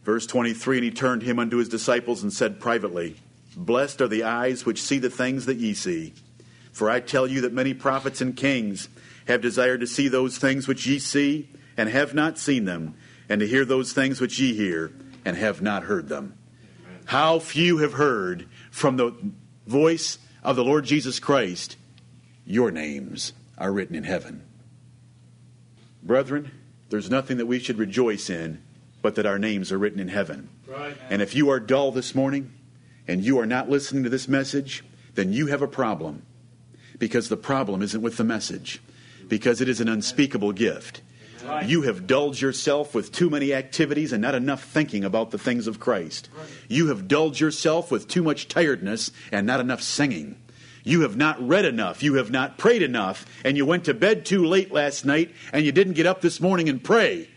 Verse 0.03 0.25
23 0.25 0.77
And 0.77 0.84
he 0.86 0.91
turned 0.91 1.24
him 1.24 1.39
unto 1.39 1.58
his 1.58 1.70
disciples 1.70 2.24
and 2.24 2.32
said 2.32 2.60
privately, 2.60 3.18
Blessed 3.56 4.01
are 4.01 4.08
the 4.08 4.24
eyes 4.24 4.65
which 4.65 4.82
see 4.82 5.00
the 5.00 5.10
things 5.10 5.46
that 5.46 5.58
ye 5.58 5.74
see. 5.74 6.13
For 6.72 6.89
I 6.89 7.00
tell 7.00 7.27
you 7.27 7.41
that 7.41 7.53
many 7.53 7.74
prophets 7.74 8.22
and 8.22 8.36
kings 8.36 8.89
have 9.27 9.41
desired 9.41 9.82
to 9.82 9.88
see 9.88 10.08
those 10.08 10.38
things 10.38 10.68
which 10.68 10.88
ye 10.88 11.00
see 11.00 11.50
and 11.75 11.89
have 11.89 12.13
not 12.13 12.38
seen 12.38 12.65
them, 12.65 12.96
and 13.27 13.39
to 13.41 13.48
hear 13.48 13.65
those 13.65 13.94
things 13.94 14.20
which 14.20 14.39
ye 14.39 14.53
hear 14.53 14.91
and 15.25 15.38
have 15.38 15.62
not 15.62 15.84
heard 15.84 16.10
them. 16.10 16.38
How 17.06 17.39
few 17.39 17.77
have 17.79 17.94
heard 17.94 18.48
from 18.72 18.98
the 18.98 19.13
voice 19.68 20.18
of 20.44 20.56
the 20.56 20.63
Lord 20.63 20.86
Jesus 20.86 21.20
Christ, 21.20 21.75
Your 22.46 22.72
names 22.72 23.34
are 23.58 23.72
written 23.72 23.96
in 23.96 24.03
heaven. 24.03 24.44
Brethren, 26.01 26.51
there's 26.89 27.10
nothing 27.10 27.38
that 27.38 27.46
we 27.46 27.60
should 27.60 27.77
rejoice 27.77 28.29
in 28.29 28.62
but 29.01 29.15
that 29.15 29.25
our 29.25 29.39
names 29.39 29.72
are 29.72 29.77
written 29.77 30.00
in 30.00 30.10
heaven. 30.10 30.50
Right. 30.68 30.98
And 31.10 31.22
if 31.22 31.36
you 31.36 31.50
are 31.50 31.60
dull 31.60 31.91
this 31.91 32.13
morning 32.13 32.53
and 33.08 33.24
you 33.24 33.39
are 33.39 33.46
not 33.46 33.70
listening 33.70 34.03
to 34.03 34.10
this 34.10 34.27
message, 34.27 34.84
then 35.15 35.34
you 35.34 35.48
have 35.48 35.62
a 35.62 35.68
problem. 35.68 36.24
Because 36.98 37.29
the 37.29 37.38
problem 37.38 37.82
isn't 37.82 38.01
with 38.01 38.18
the 38.18 38.24
message, 38.24 38.82
because 39.27 39.62
it 39.62 39.70
is 39.70 39.79
an 39.79 39.88
unspeakable 39.88 40.51
gift. 40.51 41.01
Right. 41.46 41.65
You 41.65 41.84
have 41.84 42.06
dulled 42.06 42.41
yourself 42.41 42.94
with 42.94 43.12
too 43.13 43.29
many 43.29 43.53
activities 43.53 44.12
and 44.12 44.22
not 44.22 44.36
enough 44.36 44.63
thinking 44.63 45.06
about 45.06 45.32
the 45.32 45.38
things 45.38 45.65
of 45.65 45.79
Christ. 45.79 46.27
Right. 46.38 46.48
You 46.68 46.88
have 46.88 47.08
dulled 47.08 47.39
yourself 47.39 47.89
with 47.89 48.10
too 48.10 48.22
much 48.22 48.50
tiredness 48.50 49.12
and 49.32 49.48
not 49.48 49.62
enough 49.62 49.82
singing. 49.82 50.36
You 50.84 51.01
have 51.01 51.15
not 51.15 51.46
read 51.46 51.65
enough. 51.65 52.03
You 52.03 52.15
have 52.15 52.32
not 52.32 52.58
prayed 52.58 52.82
enough. 52.82 53.25
And 53.46 53.56
you 53.56 53.65
went 53.65 53.86
to 53.86 53.94
bed 53.94 54.25
too 54.25 54.46
late 54.46 54.72
last 54.72 55.06
night 55.06 55.34
and 55.53 55.65
you 55.65 55.72
didn't 55.72 55.94
get 55.94 56.06
up 56.06 56.22
this 56.22 56.41
morning 56.41 56.68
and 56.68 56.84
pray 56.84 57.29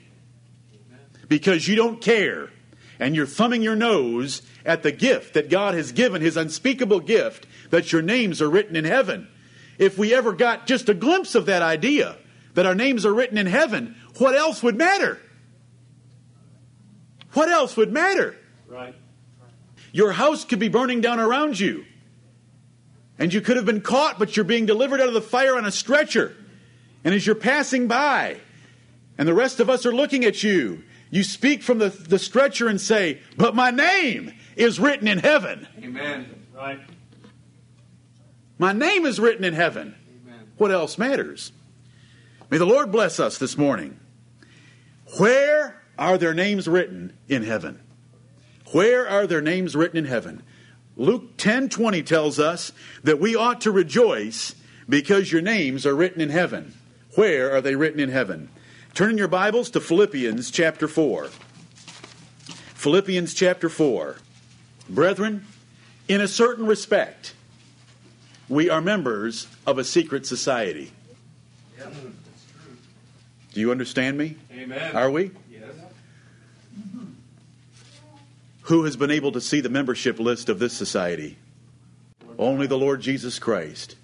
because 1.33 1.67
you 1.67 1.75
don't 1.75 2.03
care. 2.03 2.51
And 3.01 3.17
you're 3.17 3.25
thumbing 3.25 3.63
your 3.63 3.75
nose 3.75 4.43
at 4.67 4.83
the 4.83 4.93
gift 4.93 5.33
that 5.33 5.49
God 5.49 5.73
has 5.73 5.91
given, 5.91 6.21
His 6.21 6.37
unspeakable 6.37 7.01
gift, 7.01 7.47
that 7.71 7.91
your 7.91 8.03
names 8.03 8.43
are 8.43 8.51
written 8.51 8.77
in 8.77 8.85
heaven. 8.85 9.29
If 9.79 9.97
we 9.97 10.13
ever 10.13 10.35
got 10.35 10.67
just 10.67 10.91
a 10.91 10.95
glimpse 10.95 11.35
of 11.35 11.47
that 11.47 11.63
idea, 11.63 12.19
that 12.53 12.67
our 12.67 12.75
names 12.75 13.07
are 13.07 13.15
written 13.15 13.39
in 13.39 13.47
heaven, 13.47 13.97
what 14.19 14.35
else 14.35 14.63
would 14.63 14.77
matter? 14.77 15.19
What 17.33 17.49
else 17.49 17.79
would 17.79 17.91
matter? 17.91 18.37
Right. 18.69 18.95
Your 19.91 20.13
house 20.13 20.45
could 20.45 20.59
be 20.59 20.69
burning 20.69 21.01
down 21.01 21.19
around 21.19 21.59
you. 21.59 21.87
And 23.19 23.33
you 23.33 23.41
could 23.41 23.57
have 23.57 23.65
been 23.65 23.81
caught, 23.81 24.19
but 24.19 24.37
you're 24.37 24.45
being 24.45 24.67
delivered 24.67 25.01
out 25.01 25.09
of 25.09 25.15
the 25.15 25.23
fire 25.23 25.57
on 25.57 25.65
a 25.65 25.71
stretcher. 25.71 26.37
And 27.05 27.15
as 27.15 27.27
you're 27.27 27.35
passing 27.35 27.89
by, 27.89 28.37
and 29.17 29.27
the 29.27 29.35
rest 29.35 29.61
of 29.61 29.71
us 29.71 29.87
are 29.87 29.95
looking 29.95 30.25
at 30.25 30.43
you, 30.43 30.83
you 31.13 31.23
speak 31.23 31.63
from 31.63 31.77
the, 31.77 31.91
the 31.91 32.19
stretcher 32.19 32.69
and 32.69 32.81
say, 32.81 33.21
But 33.37 33.55
my 33.55 33.71
name 33.71 34.33
is 34.57 34.81
written 34.81 35.07
in 35.07 35.19
heaven. 35.19 35.69
Amen. 35.79 36.47
Right. 36.57 36.81
My 38.59 38.73
name 38.73 39.05
is 39.05 39.21
written 39.21 39.45
in 39.45 39.53
heaven. 39.53 39.95
Amen. 40.25 40.47
What 40.57 40.73
else 40.73 40.97
matters? 40.97 41.53
May 42.49 42.57
the 42.57 42.65
Lord 42.65 42.91
bless 42.91 43.21
us 43.21 43.37
this 43.37 43.59
morning. 43.59 44.01
Where 45.19 45.83
are 45.99 46.17
their 46.17 46.33
names 46.33 46.67
written 46.67 47.13
in 47.29 47.43
heaven? 47.43 47.79
Where 48.73 49.07
are 49.07 49.27
their 49.27 49.43
names 49.43 49.77
written 49.77 49.99
in 49.99 50.07
heaven? 50.07 50.43
Luke 50.97 51.37
10:20 51.37 52.03
tells 52.07 52.39
us 52.39 52.73
that 53.05 53.21
we 53.21 53.37
ought 53.37 53.61
to 53.61 53.71
rejoice 53.71 54.55
because 54.89 55.31
your 55.31 55.43
names 55.43 55.85
are 55.85 55.95
written 55.95 56.23
in 56.23 56.31
heaven. 56.31 56.73
Where 57.17 57.53
are 57.53 57.61
they 57.61 57.77
written 57.77 58.01
in 58.01 58.09
heaven? 58.09 58.49
Turn 58.95 59.13
in 59.13 59.17
your 59.17 59.27
Bibles 59.27 59.71
to 59.71 59.81
Philippians 59.81 60.51
chapter 60.51 60.87
4. 60.87 61.31
Philippians 62.75 63.33
chapter 63.33 63.71
4. 63.71 64.17
Brethren, 64.91 65.47
in 66.09 66.21
a 66.21 66.29
certain 66.29 66.67
respect, 66.67 67.33
we 68.51 68.69
are 68.69 68.83
members 68.83 69.47
of 69.67 69.79
a 69.79 69.85
secret 69.85 70.27
society. 70.27 70.93
Do 73.55 73.61
you 73.61 73.71
understand 73.71 74.19
me? 74.19 74.37
Amen. 74.53 74.95
Are 74.95 75.11
we? 75.11 75.31
Yes. 75.51 75.63
Who 78.63 78.85
has 78.85 78.99
been 78.99 79.11
able 79.11 79.33
to 79.33 79.41
see 79.41 79.63
the 79.63 79.71
membership 79.71 80.21
list 80.21 80.51
of 80.51 80.59
this 80.59 80.75
society? 80.75 81.39
Only 82.39 82.67
the 82.67 82.77
Lord 82.77 83.01
Jesus 83.01 83.39
Christ 83.39 83.97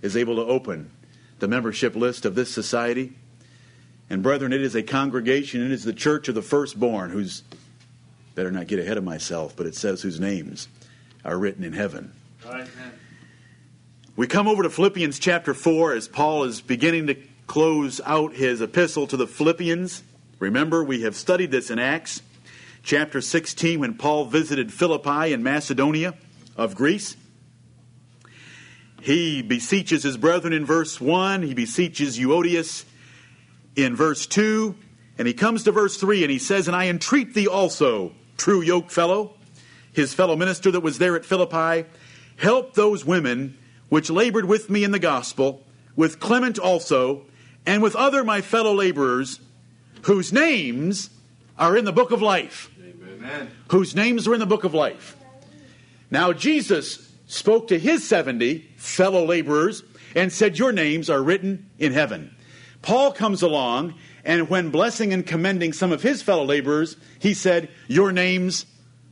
is 0.00 0.16
able 0.16 0.34
to 0.34 0.42
open 0.42 0.90
the 1.38 1.46
membership 1.46 1.94
list 1.94 2.24
of 2.24 2.34
this 2.34 2.52
society 2.52 3.14
and 4.12 4.22
brethren, 4.22 4.52
it 4.52 4.60
is 4.60 4.74
a 4.74 4.82
congregation, 4.82 5.64
it 5.64 5.72
is 5.72 5.84
the 5.84 5.92
church 5.94 6.28
of 6.28 6.34
the 6.34 6.42
firstborn, 6.42 7.08
whose, 7.08 7.42
better 8.34 8.50
not 8.50 8.66
get 8.66 8.78
ahead 8.78 8.98
of 8.98 9.04
myself, 9.04 9.56
but 9.56 9.64
it 9.64 9.74
says 9.74 10.02
whose 10.02 10.20
names 10.20 10.68
are 11.24 11.38
written 11.38 11.64
in 11.64 11.72
heaven. 11.72 12.12
Right. 12.44 12.68
We 14.14 14.26
come 14.26 14.48
over 14.48 14.64
to 14.64 14.68
Philippians 14.68 15.18
chapter 15.18 15.54
4 15.54 15.94
as 15.94 16.08
Paul 16.08 16.44
is 16.44 16.60
beginning 16.60 17.06
to 17.06 17.16
close 17.46 18.02
out 18.04 18.34
his 18.34 18.60
epistle 18.60 19.06
to 19.06 19.16
the 19.16 19.26
Philippians. 19.26 20.02
Remember, 20.38 20.84
we 20.84 21.00
have 21.00 21.16
studied 21.16 21.50
this 21.50 21.70
in 21.70 21.78
Acts 21.78 22.20
chapter 22.82 23.22
16 23.22 23.80
when 23.80 23.94
Paul 23.94 24.26
visited 24.26 24.74
Philippi 24.74 25.32
in 25.32 25.42
Macedonia 25.42 26.12
of 26.54 26.74
Greece. 26.74 27.16
He 29.00 29.40
beseeches 29.40 30.02
his 30.02 30.18
brethren 30.18 30.52
in 30.52 30.66
verse 30.66 31.00
1, 31.00 31.44
he 31.44 31.54
beseeches 31.54 32.18
Euodias 32.18 32.84
in 33.76 33.96
verse 33.96 34.26
2, 34.26 34.74
and 35.18 35.28
he 35.28 35.34
comes 35.34 35.64
to 35.64 35.72
verse 35.72 35.96
3 35.96 36.22
and 36.24 36.30
he 36.30 36.38
says, 36.38 36.68
And 36.68 36.76
I 36.76 36.88
entreat 36.88 37.34
thee 37.34 37.46
also, 37.46 38.12
true 38.36 38.60
yoke 38.60 38.90
fellow, 38.90 39.34
his 39.92 40.14
fellow 40.14 40.36
minister 40.36 40.70
that 40.70 40.80
was 40.80 40.98
there 40.98 41.16
at 41.16 41.24
Philippi, 41.24 41.88
help 42.36 42.74
those 42.74 43.04
women 43.04 43.58
which 43.88 44.10
labored 44.10 44.46
with 44.46 44.70
me 44.70 44.84
in 44.84 44.90
the 44.90 44.98
gospel, 44.98 45.62
with 45.96 46.18
Clement 46.18 46.58
also, 46.58 47.26
and 47.66 47.82
with 47.82 47.94
other 47.94 48.24
my 48.24 48.40
fellow 48.40 48.72
laborers, 48.72 49.40
whose 50.02 50.32
names 50.32 51.10
are 51.58 51.76
in 51.76 51.84
the 51.84 51.92
book 51.92 52.10
of 52.10 52.22
life. 52.22 52.70
Amen. 52.80 53.50
Whose 53.70 53.94
names 53.94 54.26
are 54.26 54.34
in 54.34 54.40
the 54.40 54.46
book 54.46 54.64
of 54.64 54.74
life. 54.74 55.16
Now, 56.10 56.32
Jesus 56.32 57.12
spoke 57.26 57.68
to 57.68 57.78
his 57.78 58.06
70 58.06 58.58
fellow 58.76 59.24
laborers 59.24 59.82
and 60.14 60.32
said, 60.32 60.58
Your 60.58 60.72
names 60.72 61.08
are 61.08 61.22
written 61.22 61.70
in 61.78 61.92
heaven. 61.92 62.34
Paul 62.82 63.12
comes 63.12 63.42
along, 63.42 63.94
and 64.24 64.50
when 64.50 64.70
blessing 64.70 65.12
and 65.12 65.26
commending 65.26 65.72
some 65.72 65.92
of 65.92 66.02
his 66.02 66.20
fellow 66.20 66.44
laborers, 66.44 66.96
he 67.18 67.32
said, 67.32 67.70
Your 67.88 68.12
names 68.12 68.66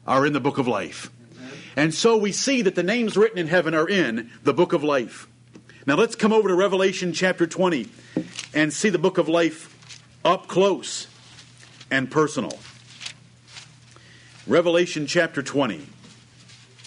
are 0.07 0.27
in 0.27 0.33
the 0.33 0.41
book 0.41 0.59
of 0.59 0.67
life. 0.67 1.11
And 1.77 1.95
so 1.95 2.17
we 2.17 2.33
see 2.33 2.63
that 2.63 2.75
the 2.75 2.83
names 2.83 3.17
written 3.17 3.39
in 3.39 3.47
heaven 3.47 3.75
are 3.75 3.89
in 3.89 4.31
the 4.43 4.53
book 4.53 4.73
of 4.73 4.83
life. 4.83 5.29
Now 5.87 5.95
let's 5.95 6.17
come 6.17 6.33
over 6.33 6.49
to 6.49 6.55
Revelation 6.55 7.13
chapter 7.13 7.47
20 7.47 7.89
and 8.53 8.73
see 8.73 8.91
the 8.91 8.99
book 8.99 9.19
of 9.19 9.29
life 9.29 9.77
up 10.25 10.49
close 10.49 11.07
and 11.91 12.11
personal. 12.11 12.59
Revelation 14.47 15.07
chapter 15.07 15.43
20. 15.43 15.87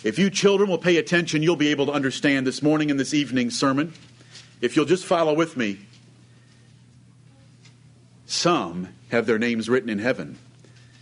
If 0.03 0.19
you 0.19 0.29
children 0.29 0.69
will 0.69 0.77
pay 0.77 0.97
attention, 0.97 1.41
you'll 1.41 1.55
be 1.55 1.69
able 1.69 1.85
to 1.85 1.93
understand 1.93 2.45
this 2.45 2.61
morning 2.61 2.91
and 2.91 2.99
this 2.99 3.13
evening's 3.13 3.57
sermon. 3.57 3.93
If 4.59 4.75
you'll 4.75 4.85
just 4.85 5.05
follow 5.05 5.33
with 5.33 5.55
me, 5.55 5.79
some 8.25 8.89
have 9.09 9.25
their 9.25 9.39
names 9.39 9.69
written 9.69 9.89
in 9.89 9.99
heaven, 9.99 10.37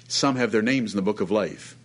some 0.07 0.35
have 0.35 0.51
their 0.51 0.61
names 0.61 0.93
in 0.93 0.97
the 0.97 1.01
book 1.01 1.21
of 1.21 1.31
life. 1.31 1.77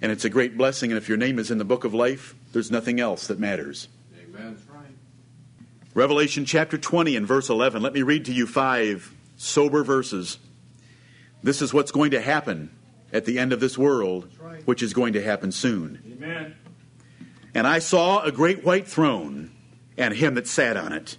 And 0.00 0.10
it's 0.10 0.24
a 0.24 0.30
great 0.30 0.58
blessing, 0.58 0.90
and 0.90 0.98
if 0.98 1.08
your 1.08 1.18
name 1.18 1.38
is 1.38 1.50
in 1.50 1.58
the 1.58 1.64
book 1.64 1.84
of 1.84 1.94
life, 1.94 2.34
there's 2.52 2.70
nothing 2.70 2.98
else 2.98 3.28
that 3.28 3.38
matters. 3.38 3.88
Amen. 4.20 4.58
Revelation 5.94 6.46
chapter 6.46 6.78
20 6.78 7.16
and 7.16 7.26
verse 7.26 7.50
11. 7.50 7.82
Let 7.82 7.92
me 7.92 8.00
read 8.00 8.24
to 8.24 8.32
you 8.32 8.46
five 8.46 9.12
sober 9.36 9.84
verses. 9.84 10.38
This 11.42 11.60
is 11.60 11.74
what's 11.74 11.92
going 11.92 12.12
to 12.12 12.20
happen 12.20 12.70
at 13.12 13.26
the 13.26 13.38
end 13.38 13.52
of 13.52 13.60
this 13.60 13.76
world, 13.76 14.26
right. 14.40 14.66
which 14.66 14.82
is 14.82 14.94
going 14.94 15.12
to 15.12 15.22
happen 15.22 15.52
soon. 15.52 16.02
Amen. 16.10 16.56
And 17.54 17.66
I 17.66 17.78
saw 17.78 18.22
a 18.22 18.32
great 18.32 18.64
white 18.64 18.88
throne 18.88 19.50
and 19.98 20.14
him 20.14 20.34
that 20.34 20.46
sat 20.46 20.78
on 20.78 20.92
it 20.94 21.18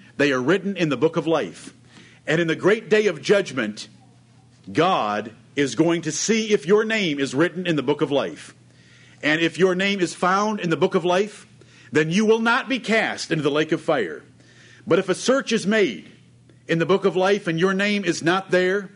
They 0.17 0.31
are 0.31 0.41
written 0.41 0.75
in 0.77 0.89
the 0.89 0.97
book 0.97 1.17
of 1.17 1.27
life. 1.27 1.73
And 2.27 2.39
in 2.39 2.47
the 2.47 2.55
great 2.55 2.89
day 2.89 3.07
of 3.07 3.21
judgment, 3.21 3.87
God 4.71 5.33
is 5.55 5.75
going 5.75 6.03
to 6.03 6.11
see 6.11 6.51
if 6.51 6.65
your 6.65 6.83
name 6.83 7.19
is 7.19 7.33
written 7.33 7.65
in 7.65 7.75
the 7.75 7.83
book 7.83 8.01
of 8.01 8.11
life. 8.11 8.55
And 9.23 9.41
if 9.41 9.57
your 9.57 9.75
name 9.75 9.99
is 9.99 10.13
found 10.13 10.59
in 10.59 10.69
the 10.69 10.77
book 10.77 10.95
of 10.95 11.05
life, 11.05 11.47
then 11.91 12.09
you 12.09 12.25
will 12.25 12.39
not 12.39 12.69
be 12.69 12.79
cast 12.79 13.31
into 13.31 13.43
the 13.43 13.51
lake 13.51 13.71
of 13.71 13.81
fire. 13.81 14.23
But 14.87 14.99
if 14.99 15.09
a 15.09 15.15
search 15.15 15.51
is 15.51 15.67
made 15.67 16.09
in 16.67 16.79
the 16.79 16.85
book 16.85 17.05
of 17.05 17.15
life 17.15 17.47
and 17.47 17.59
your 17.59 17.73
name 17.73 18.05
is 18.05 18.23
not 18.23 18.51
there, 18.51 18.89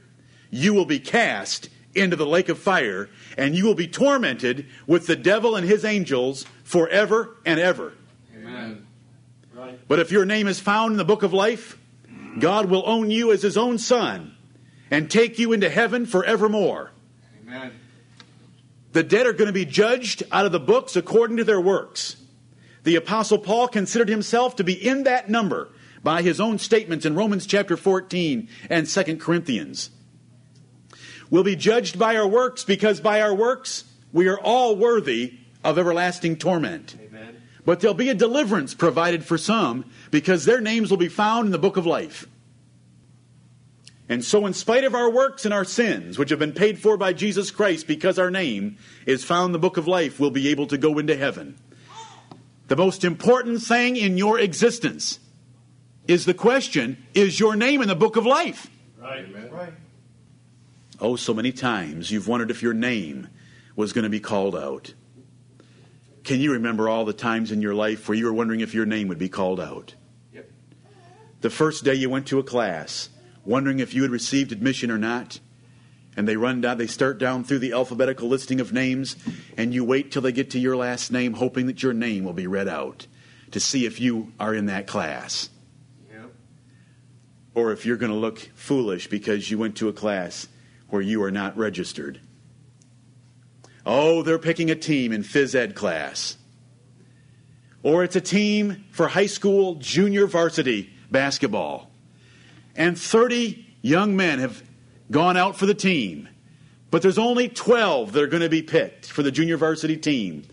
you 0.50 0.74
will 0.74 0.86
be 0.86 1.00
cast 1.00 1.70
into 1.94 2.16
the 2.16 2.26
lake 2.26 2.50
of 2.50 2.60
fire 2.60 3.10
and 3.38 3.56
you 3.56 3.66
will 3.66 3.76
be 3.76 3.88
tormented 3.88 4.66
with 4.88 5.08
the 5.08 5.16
devil 5.16 5.56
and 5.56 5.68
his 5.68 5.86
angels 5.86 6.46
forever 6.64 7.38
and 7.46 7.60
ever. 7.60 7.94
Amen. 8.36 8.86
Right. 9.56 9.80
But 9.88 10.00
if 10.00 10.12
your 10.12 10.26
name 10.26 10.48
is 10.48 10.60
found 10.60 10.92
in 10.92 10.98
the 10.98 11.06
book 11.06 11.24
of 11.24 11.32
life, 11.32 11.78
God 12.40 12.70
will 12.70 12.84
own 12.86 13.10
you 13.10 13.32
as 13.32 13.42
his 13.42 13.56
own 13.56 13.78
son 13.78 14.36
and 14.92 15.10
take 15.10 15.40
you 15.40 15.54
into 15.54 15.70
heaven 15.70 16.06
forevermore. 16.06 16.92
Amen. 17.42 17.72
The 18.92 19.04
dead 19.04 19.26
are 19.26 19.34
going 19.34 19.48
to 19.48 19.54
be 19.54 19.66
judged 19.66 20.24
out 20.32 20.46
of 20.46 20.52
the 20.52 20.60
books 20.60 20.98
according 20.98 21.38
to 21.38 21.46
their 21.46 21.62
works. 21.62 22.18
The 22.84 22.96
Apostle 22.96 23.38
Paul 23.38 23.70
considered 23.70 24.10
himself 24.10 24.58
to 24.58 24.64
be 24.64 24.74
in 24.74 25.04
that 25.04 25.30
number 25.30 25.70
by 26.04 26.22
his 26.22 26.40
own 26.42 26.60
statements 26.60 27.06
in 27.06 27.16
Romans 27.16 27.46
chapter 27.46 27.78
14 27.78 28.50
and 28.70 28.88
2 28.88 29.18
Corinthians. 29.18 29.90
We'll 31.30 31.44
be 31.44 31.56
judged 31.56 31.98
by 31.98 32.16
our 32.18 32.28
works 32.28 32.64
because 32.64 33.00
by 33.00 33.22
our 33.22 33.34
works 33.34 33.86
we 34.12 34.28
are 34.28 34.40
all 34.40 34.76
worthy 34.76 35.40
of 35.64 35.80
everlasting 35.80 36.38
torment. 36.38 36.96
Amen. 37.66 37.74
But 37.74 37.80
there'll 37.80 37.96
be 37.96 38.10
a 38.10 38.14
deliverance 38.14 38.74
provided 38.74 39.26
for 39.26 39.38
some 39.38 39.86
because 40.12 40.46
their 40.46 40.62
names 40.62 40.90
will 40.90 40.98
be 40.98 41.10
found 41.10 41.48
in 41.48 41.52
the 41.52 41.58
book 41.58 41.78
of 41.78 41.86
life. 41.86 42.28
And 44.08 44.24
so, 44.24 44.46
in 44.46 44.54
spite 44.54 44.84
of 44.84 44.94
our 44.94 45.10
works 45.10 45.46
and 45.46 45.54
our 45.54 45.66
sins, 45.66 46.20
which 46.20 46.30
have 46.30 46.38
been 46.38 46.54
paid 46.54 46.78
for 46.78 46.96
by 46.96 47.12
Jesus 47.12 47.50
Christ 47.50 47.88
because 47.88 48.20
our 48.20 48.30
name 48.30 48.78
is 49.08 49.24
found 49.24 49.48
in 49.48 49.52
the 49.54 49.60
book 49.60 49.78
of 49.78 49.88
life, 49.88 50.20
we'll 50.20 50.30
be 50.30 50.50
able 50.50 50.68
to 50.68 50.78
go 50.78 51.00
into 51.00 51.16
heaven. 51.16 51.58
The 52.68 52.76
most 52.76 53.04
important 53.04 53.64
thing 53.64 53.96
in 53.96 54.18
your 54.18 54.40
existence 54.40 55.20
is 56.08 56.26
the 56.26 56.36
question 56.36 57.04
Is 57.16 57.40
your 57.40 57.56
name 57.56 57.82
in 57.82 57.88
the 57.88 57.96
book 57.96 58.16
of 58.16 58.28
life? 58.28 58.70
Right. 59.02 59.26
Amen. 59.26 59.50
right. 59.52 59.74
Oh, 61.02 61.16
so 61.16 61.34
many 61.34 61.52
times 61.52 62.12
you've 62.12 62.28
wondered 62.28 62.52
if 62.52 62.62
your 62.62 62.74
name 62.74 63.28
was 63.76 63.92
going 63.92 64.04
to 64.04 64.10
be 64.10 64.20
called 64.20 64.56
out. 64.56 64.94
Can 66.26 66.42
you 66.42 66.54
remember 66.54 66.90
all 66.90 67.06
the 67.06 67.14
times 67.14 67.52
in 67.52 67.62
your 67.62 67.76
life 67.76 68.10
where 68.10 68.18
you 68.18 68.26
were 68.26 68.34
wondering 68.34 68.62
if 68.62 68.74
your 68.74 68.88
name 68.88 69.08
would 69.10 69.20
be 69.20 69.30
called 69.30 69.60
out? 69.60 69.94
Yep. 70.34 70.50
The 71.42 71.52
first 71.52 71.84
day 71.84 71.94
you 71.94 72.10
went 72.10 72.26
to 72.28 72.40
a 72.40 72.44
class 72.44 73.10
wondering 73.46 73.80
if 73.80 73.94
you 73.94 74.02
had 74.02 74.10
received 74.10 74.52
admission 74.52 74.90
or 74.90 74.98
not. 74.98 75.40
And 76.18 76.28
they 76.28 76.36
run 76.36 76.62
down, 76.62 76.80
they 76.80 76.88
start 76.88 77.20
down 77.20 77.44
through 77.44 77.60
the 77.60 77.74
alphabetical 77.74 78.28
listing 78.28 78.60
of 78.60 78.74
names, 78.74 79.18
and 79.56 79.72
you 79.72 79.84
wait 79.84 80.12
till 80.12 80.24
they 80.24 80.32
get 80.32 80.50
to 80.52 80.60
your 80.60 80.76
last 80.76 81.12
name, 81.12 81.34
hoping 81.34 81.68
that 81.68 81.84
your 81.84 81.94
name 81.94 82.24
will 82.24 82.34
be 82.34 82.48
read 82.48 82.68
out 82.68 83.06
to 83.52 83.60
see 83.60 83.86
if 83.86 84.00
you 84.00 84.34
are 84.40 84.56
in 84.56 84.66
that 84.66 84.88
class. 84.88 85.50
Yep. 86.10 86.34
Or 87.54 87.72
if 87.72 87.86
you're 87.86 87.98
going 87.98 88.12
to 88.12 88.18
look 88.18 88.40
foolish 88.56 89.08
because 89.08 89.52
you 89.52 89.60
went 89.60 89.76
to 89.78 89.90
a 89.90 89.94
class 89.94 90.48
where 90.90 91.02
you 91.02 91.22
are 91.22 91.32
not 91.32 91.56
registered. 91.56 92.20
Oh, 93.86 94.24
they're 94.24 94.40
picking 94.40 94.72
a 94.72 94.76
team 94.76 95.12
in 95.12 95.24
phys 95.24 95.54
ed 95.54 95.76
class. 95.76 96.38
Or 97.84 98.04
it's 98.04 98.16
a 98.16 98.22
team 98.22 98.86
for 98.92 99.08
high 99.08 99.28
school 99.28 99.76
junior 99.76 100.26
varsity 100.26 100.90
basketball 101.12 101.92
and 102.76 102.98
30 102.98 103.66
young 103.82 104.16
men 104.16 104.40
have 104.40 104.64
gone 105.12 105.38
out 105.38 105.56
for 105.56 105.66
the 105.66 105.74
team. 105.74 106.28
But 106.92 107.02
there's 107.02 107.18
only 107.18 107.50
12 107.50 108.14
that 108.14 108.24
are 108.24 108.28
going 108.28 108.44
to 108.44 108.50
be 108.50 108.62
picked 108.62 109.06
for 109.06 109.24
the 109.24 109.32
junior 109.32 109.58
varsity 109.58 109.98
team. 109.98 110.44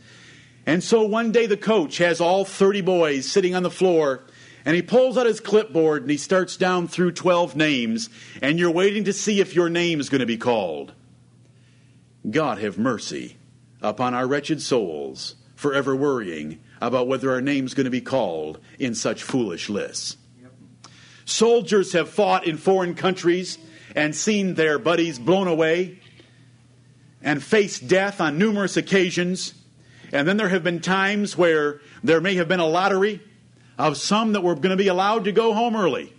And 0.66 0.82
so 0.82 1.02
one 1.02 1.32
day 1.32 1.46
the 1.46 1.56
coach 1.56 1.98
has 1.98 2.20
all 2.20 2.44
30 2.44 2.82
boys 2.82 3.30
sitting 3.30 3.54
on 3.54 3.62
the 3.62 3.70
floor 3.70 4.24
and 4.64 4.76
he 4.76 4.82
pulls 4.82 5.18
out 5.18 5.26
his 5.26 5.40
clipboard 5.40 6.02
and 6.02 6.10
he 6.10 6.16
starts 6.16 6.56
down 6.56 6.86
through 6.86 7.12
12 7.12 7.56
names 7.56 8.08
and 8.40 8.58
you're 8.58 8.70
waiting 8.70 9.04
to 9.04 9.12
see 9.12 9.40
if 9.40 9.54
your 9.54 9.68
name 9.68 9.98
is 9.98 10.08
going 10.08 10.20
to 10.20 10.26
be 10.26 10.36
called. 10.36 10.92
God 12.28 12.58
have 12.58 12.78
mercy 12.78 13.37
upon 13.80 14.14
our 14.14 14.26
wretched 14.26 14.62
souls, 14.62 15.35
forever 15.54 15.94
worrying 15.94 16.61
about 16.80 17.08
whether 17.08 17.30
our 17.30 17.40
name's 17.40 17.74
going 17.74 17.85
to 17.85 17.90
be 17.90 18.00
called 18.00 18.58
in 18.78 18.94
such 18.94 19.22
foolish 19.22 19.68
lists. 19.68 20.16
Soldiers 21.24 21.92
have 21.92 22.08
fought 22.08 22.46
in 22.46 22.56
foreign 22.56 22.94
countries 22.94 23.58
and 23.94 24.14
seen 24.14 24.54
their 24.54 24.78
buddies 24.78 25.18
blown 25.18 25.46
away 25.46 25.98
and 27.22 27.42
faced 27.42 27.87
death 27.87 28.20
on 28.20 28.38
numerous 28.38 28.76
occasions. 28.76 29.54
And 30.12 30.26
then 30.26 30.37
there 30.37 30.48
have 30.48 30.64
been 30.64 30.80
times 30.80 31.37
where 31.38 31.80
there 32.02 32.20
may 32.20 32.35
have 32.35 32.48
been 32.48 32.61
a 32.61 32.66
lottery 32.66 33.20
of 33.78 33.96
some 33.96 34.32
that 34.32 34.42
were 34.42 34.54
going 34.54 34.70
to 34.70 34.76
be 34.76 34.88
allowed 34.88 35.24
to 35.24 35.32
go 35.32 35.54
home 35.54 35.76
early. 35.76 36.12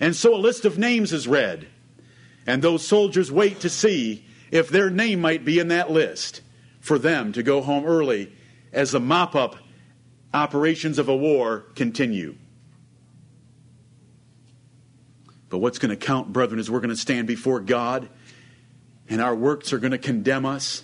And 0.00 0.14
so 0.14 0.34
a 0.34 0.36
list 0.36 0.64
of 0.64 0.78
names 0.78 1.12
is 1.12 1.28
read. 1.28 1.66
And 2.46 2.62
those 2.62 2.86
soldiers 2.86 3.30
wait 3.30 3.60
to 3.60 3.68
see 3.68 4.24
if 4.52 4.68
their 4.68 4.90
name 4.90 5.20
might 5.20 5.44
be 5.44 5.58
in 5.58 5.68
that 5.68 5.90
list 5.90 6.42
for 6.78 6.98
them 6.98 7.32
to 7.32 7.42
go 7.42 7.60
home 7.62 7.84
early 7.84 8.30
as 8.72 8.92
the 8.92 9.00
mop 9.00 9.34
up 9.34 9.56
operations 10.32 10.98
of 10.98 11.08
a 11.08 11.16
war 11.16 11.64
continue. 11.74 12.36
But 15.48 15.58
what's 15.58 15.78
going 15.78 15.90
to 15.90 15.96
count, 15.96 16.32
brethren, 16.32 16.60
is 16.60 16.70
we're 16.70 16.80
going 16.80 16.90
to 16.90 16.96
stand 16.96 17.26
before 17.26 17.60
God 17.60 18.08
and 19.08 19.20
our 19.20 19.34
works 19.34 19.72
are 19.72 19.78
going 19.78 19.90
to 19.90 19.98
condemn 19.98 20.46
us. 20.46 20.82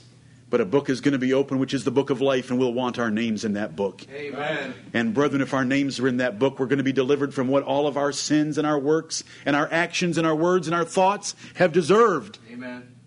But 0.51 0.63
a 0.63 0.65
book 0.65 0.89
is 0.89 1.03
going 1.03 1.13
to 1.13 1.19
be 1.19 1.35
open, 1.35 1.59
which 1.59 1.75
is 1.75 1.85
the 1.85 1.91
book 1.91 2.09
of 2.09 2.23
life, 2.23 2.51
and 2.51 2.59
we'll 2.59 2.73
want 2.73 2.99
our 2.99 3.11
names 3.11 3.45
in 3.45 3.53
that 3.55 3.77
book. 3.77 4.07
Amen. 4.11 4.73
And 4.95 5.13
brethren, 5.13 5.43
if 5.43 5.53
our 5.53 5.65
names 5.65 6.01
are 6.01 6.09
in 6.09 6.19
that 6.19 6.39
book, 6.39 6.59
we're 6.59 6.67
going 6.67 6.79
to 6.79 6.85
be 6.85 6.93
delivered 6.93 7.35
from 7.35 7.49
what 7.49 7.65
all 7.65 7.87
of 7.87 7.99
our 7.99 8.13
sins 8.13 8.57
and 8.57 8.67
our 8.67 8.79
works 8.79 9.25
and 9.45 9.55
our 9.55 9.71
actions 9.71 10.17
and 10.17 10.27
our 10.27 10.35
words 10.35 10.67
and 10.67 10.75
our 10.75 10.87
thoughts 10.87 11.35
have 11.57 11.73
deserved. 11.73 12.39
Amen. 12.51 12.98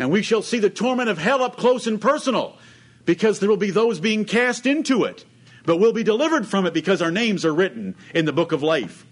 And 0.00 0.10
we 0.10 0.22
shall 0.22 0.40
see 0.40 0.58
the 0.58 0.70
torment 0.70 1.10
of 1.10 1.18
hell 1.18 1.42
up 1.42 1.58
close 1.58 1.86
and 1.86 2.00
personal, 2.00 2.56
because 3.04 3.38
there 3.38 3.50
will 3.50 3.58
be 3.58 3.70
those 3.70 4.00
being 4.00 4.24
cast 4.24 4.64
into 4.64 5.04
it. 5.04 5.26
But 5.66 5.76
we'll 5.76 5.92
be 5.92 6.02
delivered 6.02 6.46
from 6.46 6.64
it 6.64 6.72
because 6.72 7.02
our 7.02 7.10
names 7.10 7.44
are 7.44 7.52
written 7.52 7.94
in 8.14 8.24
the 8.24 8.32
book 8.32 8.52
of 8.52 8.62
life. 8.62 9.04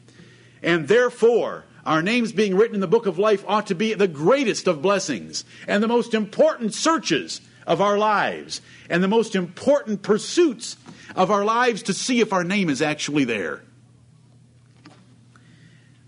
And 0.63 0.89
therefore, 0.89 1.67
our 1.85 2.01
names 2.01 2.33
being 2.33 2.57
written 2.57 2.75
in 2.75 2.81
the 2.81 2.87
book 2.87 3.05
of 3.05 3.19
life 3.19 3.45
ought 3.47 3.67
to 3.67 3.75
be 3.75 3.93
the 3.93 4.09
greatest 4.09 4.67
of 4.67 4.81
blessings 4.81 5.45
and 5.67 5.83
the 5.83 5.89
most 5.89 6.15
important 6.15 6.73
searches 6.73 7.43
of 7.67 7.83
our 7.83 7.99
lives 7.99 8.63
and 8.89 9.03
the 9.03 9.09
most 9.09 9.35
important 9.35 10.01
pursuits 10.01 10.79
of 11.15 11.31
our 11.31 11.45
lives 11.45 11.83
to 11.83 11.93
see 11.93 12.21
if 12.21 12.33
our 12.33 12.45
name 12.45 12.71
is 12.71 12.81
actually 12.81 13.25
there. 13.25 13.63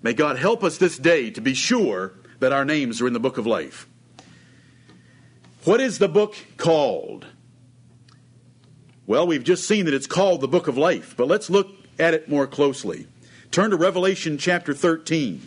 May 0.02 0.14
God 0.14 0.38
help 0.38 0.64
us 0.64 0.78
this 0.78 0.96
day 0.96 1.30
to 1.32 1.42
be 1.42 1.52
sure 1.52 2.14
that 2.38 2.54
our 2.54 2.64
names 2.64 3.02
are 3.02 3.06
in 3.06 3.12
the 3.12 3.20
book 3.20 3.36
of 3.36 3.46
life. 3.46 3.86
What 5.64 5.80
is 5.80 5.98
the 5.98 6.08
book 6.08 6.34
called? 6.56 7.26
Well, 9.06 9.26
we've 9.26 9.44
just 9.44 9.66
seen 9.66 9.84
that 9.84 9.94
it's 9.94 10.06
called 10.06 10.40
the 10.40 10.48
book 10.48 10.68
of 10.68 10.78
life, 10.78 11.14
but 11.16 11.28
let's 11.28 11.50
look 11.50 11.68
at 11.98 12.14
it 12.14 12.28
more 12.28 12.46
closely. 12.46 13.06
Turn 13.50 13.70
to 13.70 13.76
Revelation 13.76 14.38
chapter 14.38 14.72
13. 14.72 15.42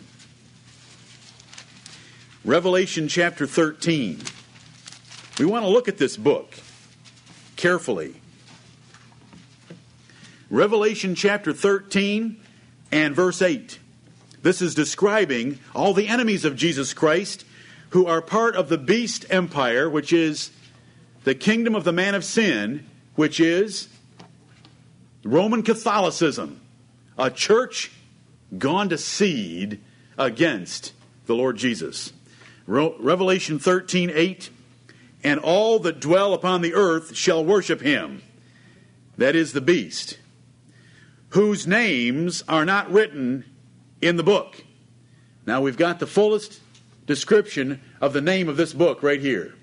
Revelation 2.44 3.08
chapter 3.08 3.46
13. 3.46 4.20
We 5.38 5.46
want 5.46 5.64
to 5.64 5.68
look 5.68 5.88
at 5.88 5.96
this 5.98 6.16
book 6.16 6.54
carefully. 7.56 8.20
Revelation 10.50 11.14
chapter 11.14 11.52
13 11.52 12.40
and 12.92 13.16
verse 13.16 13.42
8. 13.42 13.78
This 14.42 14.60
is 14.62 14.74
describing 14.74 15.58
all 15.74 15.94
the 15.94 16.06
enemies 16.06 16.44
of 16.44 16.54
Jesus 16.54 16.92
Christ 16.92 17.44
who 17.94 18.06
are 18.06 18.20
part 18.20 18.56
of 18.56 18.68
the 18.68 18.76
beast 18.76 19.24
empire, 19.30 19.88
which 19.88 20.12
is 20.12 20.50
the 21.22 21.32
kingdom 21.34 21.76
of 21.76 21.84
the 21.84 21.92
man 21.92 22.12
of 22.16 22.24
sin, 22.24 22.84
which 23.14 23.38
is 23.38 23.88
Roman 25.22 25.62
Catholicism, 25.62 26.60
a 27.16 27.30
church 27.30 27.92
gone 28.58 28.88
to 28.88 28.98
seed 28.98 29.80
against 30.18 30.92
the 31.26 31.36
Lord 31.36 31.56
Jesus. 31.56 32.12
Revelation 32.66 33.60
13 33.60 34.10
8 34.12 34.50
And 35.22 35.38
all 35.38 35.78
that 35.78 36.00
dwell 36.00 36.34
upon 36.34 36.62
the 36.62 36.74
earth 36.74 37.14
shall 37.14 37.44
worship 37.44 37.80
him. 37.80 38.22
That 39.18 39.36
is 39.36 39.52
the 39.52 39.60
beast, 39.60 40.18
whose 41.28 41.64
names 41.64 42.42
are 42.48 42.64
not 42.64 42.90
written 42.90 43.44
in 44.02 44.16
the 44.16 44.24
book. 44.24 44.64
Now 45.46 45.60
we've 45.60 45.76
got 45.76 46.00
the 46.00 46.08
fullest 46.08 46.58
description 47.06 47.80
of 48.00 48.12
the 48.12 48.20
name 48.20 48.48
of 48.48 48.56
this 48.56 48.72
book 48.72 49.02
right 49.02 49.20
here. 49.20 49.54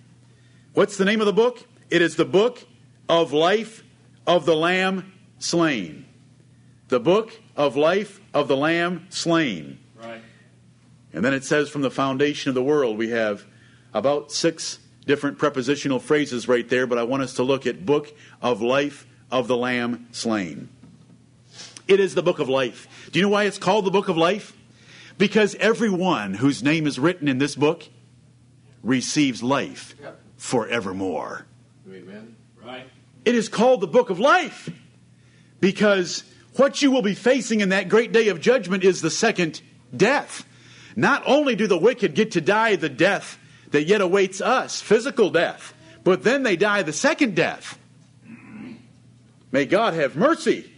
What's 0.74 0.98
the 0.98 1.06
name 1.06 1.20
of 1.20 1.26
the 1.26 1.34
book? 1.34 1.66
It 1.90 2.02
is 2.02 2.16
the 2.16 2.26
book 2.26 2.66
of 3.10 3.34
life 3.34 3.84
of 4.26 4.46
the 4.46 4.56
Lamb 4.56 5.12
slain. 5.40 6.06
The 6.88 7.00
book 7.00 7.32
of 7.56 7.76
life 7.76 8.20
of 8.34 8.48
the 8.48 8.56
Lamb 8.56 9.08
slain. 9.10 9.80
Right. 9.96 10.22
And 11.14 11.26
then 11.26 11.34
it 11.34 11.44
says 11.44 11.70
from 11.70 11.82
the 11.82 11.92
foundation 11.92 12.50
of 12.50 12.56
the 12.56 12.64
world, 12.64 12.98
we 12.98 13.10
have 13.10 13.46
about 13.94 14.32
six 14.32 14.80
different 15.06 15.38
prepositional 15.38 16.00
phrases 16.00 16.48
right 16.48 16.68
there, 16.70 16.88
but 16.88 16.98
I 16.98 17.04
want 17.04 17.24
us 17.24 17.34
to 17.36 17.44
look 17.44 17.66
at 17.66 17.86
book 17.86 18.14
of 18.42 18.62
life 18.62 19.06
of 19.32 19.48
the 19.48 19.58
Lamb 19.58 20.08
slain. 20.12 20.70
It 21.88 22.00
is 22.00 22.16
the 22.16 22.24
book 22.24 22.40
of 22.40 22.48
life. 22.48 23.10
Do 23.12 23.20
you 23.20 23.24
know 23.24 23.30
why 23.30 23.44
it's 23.44 23.58
called 23.58 23.86
the 23.86 23.92
book 23.92 24.08
of 24.08 24.16
life? 24.16 24.56
Because 25.22 25.54
everyone 25.60 26.34
whose 26.34 26.64
name 26.64 26.88
is 26.88 26.98
written 26.98 27.28
in 27.28 27.38
this 27.38 27.56
book 27.56 27.88
receives 28.82 29.44
life 29.44 29.94
forevermore. 30.36 31.46
Amen. 31.88 32.36
Right. 32.60 32.90
It 33.24 33.36
is 33.36 33.48
called 33.48 33.82
the 33.82 33.88
book 33.88 34.10
of 34.10 34.20
life 34.20 34.72
because 35.60 36.24
what 36.56 36.82
you 36.82 36.90
will 36.90 37.04
be 37.04 37.14
facing 37.14 37.60
in 37.60 37.70
that 37.70 37.88
great 37.88 38.12
day 38.12 38.30
of 38.30 38.42
judgment 38.42 38.84
is 38.84 39.02
the 39.02 39.12
second 39.12 39.62
death. 39.96 40.44
Not 40.96 41.22
only 41.28 41.56
do 41.56 41.68
the 41.68 41.78
wicked 41.78 42.16
get 42.16 42.32
to 42.32 42.42
die 42.42 42.76
the 42.76 42.90
death 42.90 43.38
that 43.70 43.84
yet 43.84 44.02
awaits 44.02 44.42
us, 44.42 44.82
physical 44.82 45.30
death, 45.30 45.76
but 46.04 46.24
then 46.24 46.42
they 46.42 46.56
die 46.56 46.82
the 46.82 46.94
second 46.94 47.36
death. 47.36 47.78
May 49.52 49.66
God 49.66 49.94
have 49.94 50.16
mercy. 50.16 50.74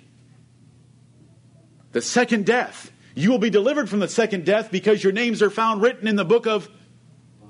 The 1.93 2.01
second 2.01 2.45
death. 2.45 2.89
You 3.15 3.30
will 3.30 3.38
be 3.38 3.49
delivered 3.49 3.89
from 3.89 3.99
the 3.99 4.08
second 4.08 4.45
death 4.45 4.71
because 4.71 5.04
your 5.04 5.13
names 5.13 5.41
are 5.41 5.49
found 5.49 5.82
written 5.82 6.08
in 6.08 6.15
the 6.15 6.26
book 6.26 6.47
of 6.47 6.69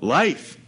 life. 0.00 0.58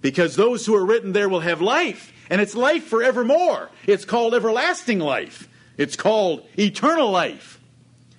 Because 0.00 0.36
those 0.36 0.66
who 0.66 0.74
are 0.74 0.84
written 0.84 1.12
there 1.12 1.28
will 1.28 1.40
have 1.40 1.60
life, 1.60 2.12
and 2.30 2.40
it's 2.40 2.54
life 2.54 2.84
forevermore. 2.84 3.70
It's 3.86 4.04
called 4.04 4.34
everlasting 4.34 4.98
life. 4.98 5.48
It's 5.76 5.96
called 5.96 6.46
eternal 6.58 7.10
life. 7.10 7.60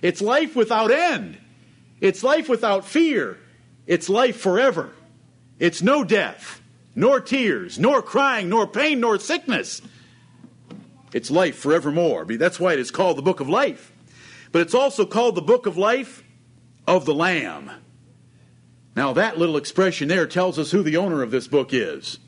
It's 0.02 0.20
life 0.20 0.54
without 0.54 0.90
end. 0.90 1.38
It's 2.00 2.22
life 2.22 2.48
without 2.48 2.84
fear. 2.84 3.38
It's 3.86 4.08
life 4.08 4.36
forever. 4.36 4.90
It's 5.58 5.80
no 5.80 6.04
death, 6.04 6.60
nor 6.94 7.20
tears, 7.20 7.78
nor 7.78 8.02
crying, 8.02 8.50
nor 8.50 8.66
pain, 8.66 9.00
nor 9.00 9.18
sickness. 9.18 9.80
It's 11.14 11.30
life 11.30 11.56
forevermore. 11.56 12.26
That's 12.26 12.60
why 12.60 12.74
it 12.74 12.78
is 12.78 12.90
called 12.90 13.16
the 13.16 13.22
book 13.22 13.40
of 13.40 13.48
life. 13.48 13.92
But 14.52 14.62
it's 14.62 14.74
also 14.74 15.04
called 15.06 15.34
the 15.34 15.42
book 15.42 15.66
of 15.66 15.76
life 15.76 16.22
of 16.86 17.04
the 17.04 17.14
Lamb. 17.14 17.70
Now, 18.94 19.12
that 19.12 19.38
little 19.38 19.56
expression 19.56 20.08
there 20.08 20.26
tells 20.26 20.58
us 20.58 20.70
who 20.70 20.82
the 20.82 20.96
owner 20.96 21.22
of 21.22 21.30
this 21.30 21.48
book 21.48 21.74
is. 21.74 22.18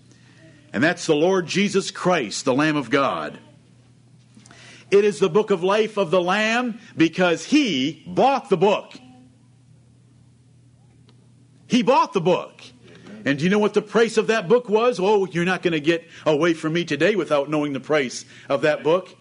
And 0.72 0.84
that's 0.84 1.06
the 1.06 1.14
Lord 1.14 1.46
Jesus 1.46 1.90
Christ, 1.90 2.44
the 2.44 2.54
Lamb 2.54 2.76
of 2.76 2.90
God. 2.90 3.38
It 4.90 5.04
is 5.04 5.18
the 5.18 5.28
book 5.28 5.50
of 5.50 5.62
life 5.62 5.96
of 5.96 6.10
the 6.10 6.20
Lamb 6.20 6.78
because 6.96 7.44
he 7.44 8.04
bought 8.06 8.48
the 8.48 8.56
book. 8.56 8.92
He 11.66 11.82
bought 11.82 12.12
the 12.12 12.20
book. 12.20 12.62
And 13.24 13.38
do 13.38 13.44
you 13.44 13.50
know 13.50 13.58
what 13.58 13.74
the 13.74 13.82
price 13.82 14.16
of 14.16 14.28
that 14.28 14.48
book 14.48 14.68
was? 14.68 14.98
Oh, 14.98 15.26
you're 15.26 15.44
not 15.44 15.62
going 15.62 15.72
to 15.72 15.80
get 15.80 16.06
away 16.24 16.54
from 16.54 16.72
me 16.72 16.84
today 16.84 17.14
without 17.14 17.50
knowing 17.50 17.72
the 17.72 17.80
price 17.80 18.24
of 18.48 18.62
that 18.62 18.82
book. 18.82 19.14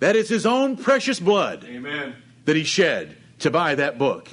That 0.00 0.16
is 0.16 0.28
his 0.28 0.44
own 0.44 0.76
precious 0.76 1.18
blood 1.20 1.64
Amen. 1.64 2.16
That 2.46 2.56
he 2.56 2.64
shed 2.64 3.16
to 3.40 3.50
buy 3.50 3.74
that 3.74 3.98
book. 3.98 4.30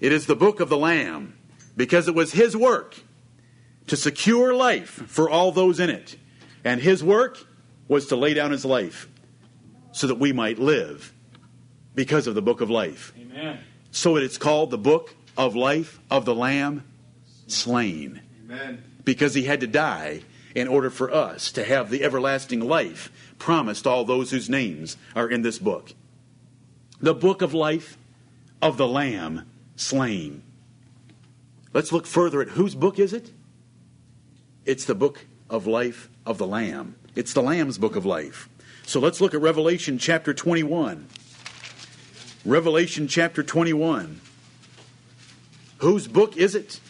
It 0.00 0.12
is 0.12 0.26
the 0.26 0.36
book 0.36 0.60
of 0.60 0.68
the 0.68 0.78
Lamb 0.78 1.36
because 1.76 2.08
it 2.08 2.14
was 2.14 2.32
his 2.32 2.56
work 2.56 2.96
to 3.86 3.96
secure 3.96 4.54
life 4.54 4.88
for 5.06 5.28
all 5.28 5.52
those 5.52 5.78
in 5.78 5.90
it. 5.90 6.16
And 6.64 6.80
his 6.80 7.04
work 7.04 7.46
was 7.88 8.06
to 8.06 8.16
lay 8.16 8.34
down 8.34 8.50
his 8.50 8.64
life 8.64 9.08
so 9.92 10.06
that 10.06 10.16
we 10.18 10.32
might 10.32 10.58
live 10.58 11.12
because 11.94 12.26
of 12.26 12.34
the 12.34 12.42
book 12.42 12.60
of 12.60 12.70
life. 12.70 13.12
Amen. 13.18 13.60
So 13.90 14.16
it's 14.16 14.38
called 14.38 14.70
the 14.70 14.78
book 14.78 15.14
of 15.36 15.54
life 15.54 16.00
of 16.10 16.24
the 16.24 16.34
Lamb 16.34 16.84
slain. 17.46 18.20
Amen. 18.44 18.82
Because 19.04 19.34
he 19.34 19.44
had 19.44 19.60
to 19.60 19.66
die 19.66 20.22
in 20.54 20.68
order 20.68 20.90
for 20.90 21.12
us 21.12 21.52
to 21.52 21.64
have 21.64 21.90
the 21.90 22.02
everlasting 22.02 22.60
life 22.60 23.10
promised 23.38 23.86
all 23.86 24.04
those 24.04 24.30
whose 24.30 24.48
names 24.48 24.96
are 25.14 25.28
in 25.28 25.42
this 25.42 25.58
book. 25.58 25.92
The 27.00 27.14
book 27.14 27.42
of 27.42 27.54
life 27.54 27.98
of 28.62 28.76
the 28.76 28.88
Lamb 28.88 29.48
slain. 29.76 30.42
Let's 31.72 31.92
look 31.92 32.06
further 32.06 32.40
at 32.40 32.48
whose 32.48 32.74
book 32.74 32.98
is 32.98 33.12
it? 33.12 33.32
It's 34.64 34.84
the 34.84 34.94
book 34.94 35.26
of 35.50 35.66
life 35.66 36.08
of 36.24 36.38
the 36.38 36.46
Lamb. 36.46 36.96
It's 37.14 37.32
the 37.32 37.42
Lamb's 37.42 37.78
book 37.78 37.96
of 37.96 38.06
life. 38.06 38.48
So 38.84 39.00
let's 39.00 39.20
look 39.20 39.34
at 39.34 39.40
Revelation 39.40 39.98
chapter 39.98 40.32
21. 40.32 41.06
Revelation 42.44 43.08
chapter 43.08 43.42
21. 43.42 44.20
Whose 45.78 46.08
book 46.08 46.36
is 46.36 46.54
it? 46.54 46.80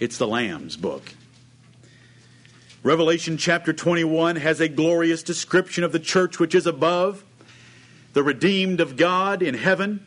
It's 0.00 0.18
the 0.18 0.26
Lamb's 0.26 0.76
book. 0.76 1.12
Revelation 2.82 3.36
chapter 3.36 3.72
21 3.72 4.36
has 4.36 4.60
a 4.60 4.68
glorious 4.68 5.22
description 5.22 5.84
of 5.84 5.92
the 5.92 5.98
church 5.98 6.38
which 6.38 6.54
is 6.54 6.66
above, 6.66 7.24
the 8.14 8.22
redeemed 8.22 8.80
of 8.80 8.96
God 8.96 9.42
in 9.42 9.54
heaven. 9.54 10.04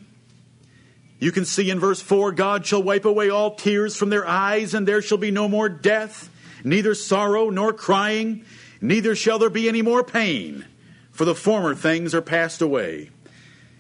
You 1.20 1.32
can 1.32 1.46
see 1.46 1.70
in 1.70 1.80
verse 1.80 2.02
4 2.02 2.32
God 2.32 2.66
shall 2.66 2.82
wipe 2.82 3.06
away 3.06 3.30
all 3.30 3.56
tears 3.56 3.96
from 3.96 4.10
their 4.10 4.28
eyes, 4.28 4.74
and 4.74 4.88
there 4.88 5.02
shall 5.02 5.20
be 5.20 5.32
no 5.32 5.48
more 5.48 5.70
death, 5.70 6.30
neither 6.64 6.96
sorrow 6.96 7.50
nor 7.50 7.74
crying 7.74 8.44
neither 8.84 9.16
shall 9.16 9.40
there 9.40 9.50
be 9.50 9.68
any 9.68 9.82
more 9.82 10.04
pain, 10.04 10.66
for 11.12 11.26
the 11.26 11.34
former 11.34 11.74
things 11.74 12.14
are 12.14 12.22
passed 12.22 12.62
away. 12.62 13.10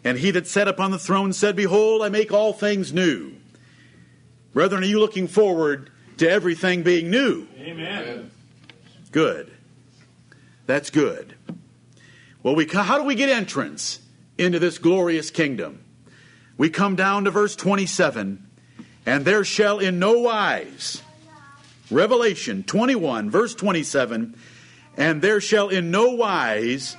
And 0.03 0.17
he 0.17 0.31
that 0.31 0.47
sat 0.47 0.67
upon 0.67 0.91
the 0.91 0.99
throne 0.99 1.33
said, 1.33 1.55
Behold, 1.55 2.01
I 2.01 2.09
make 2.09 2.31
all 2.31 2.53
things 2.53 2.93
new. 2.93 3.33
Brethren, 4.53 4.83
are 4.83 4.87
you 4.87 4.99
looking 4.99 5.27
forward 5.27 5.89
to 6.17 6.29
everything 6.29 6.83
being 6.83 7.09
new? 7.09 7.47
Amen. 7.59 8.31
Good. 9.13 9.51
That's 10.65 10.89
good. 10.89 11.35
Well, 12.41 12.55
we, 12.55 12.65
how 12.65 12.97
do 12.97 13.03
we 13.03 13.13
get 13.13 13.29
entrance 13.29 13.99
into 14.39 14.57
this 14.57 14.79
glorious 14.79 15.29
kingdom? 15.29 15.83
We 16.57 16.71
come 16.71 16.95
down 16.95 17.25
to 17.25 17.31
verse 17.31 17.55
27, 17.55 18.43
and 19.05 19.23
there 19.23 19.43
shall 19.43 19.77
in 19.77 19.99
no 19.99 20.17
wise, 20.19 21.03
Revelation 21.91 22.63
21, 22.63 23.29
verse 23.29 23.53
27, 23.53 24.35
and 24.97 25.21
there 25.21 25.39
shall 25.39 25.69
in 25.69 25.91
no 25.91 26.09
wise 26.09 26.97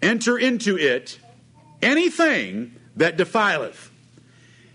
enter 0.00 0.38
into 0.38 0.78
it 0.78 1.18
anything 1.82 2.76
that 2.94 3.16
defileth. 3.16 3.90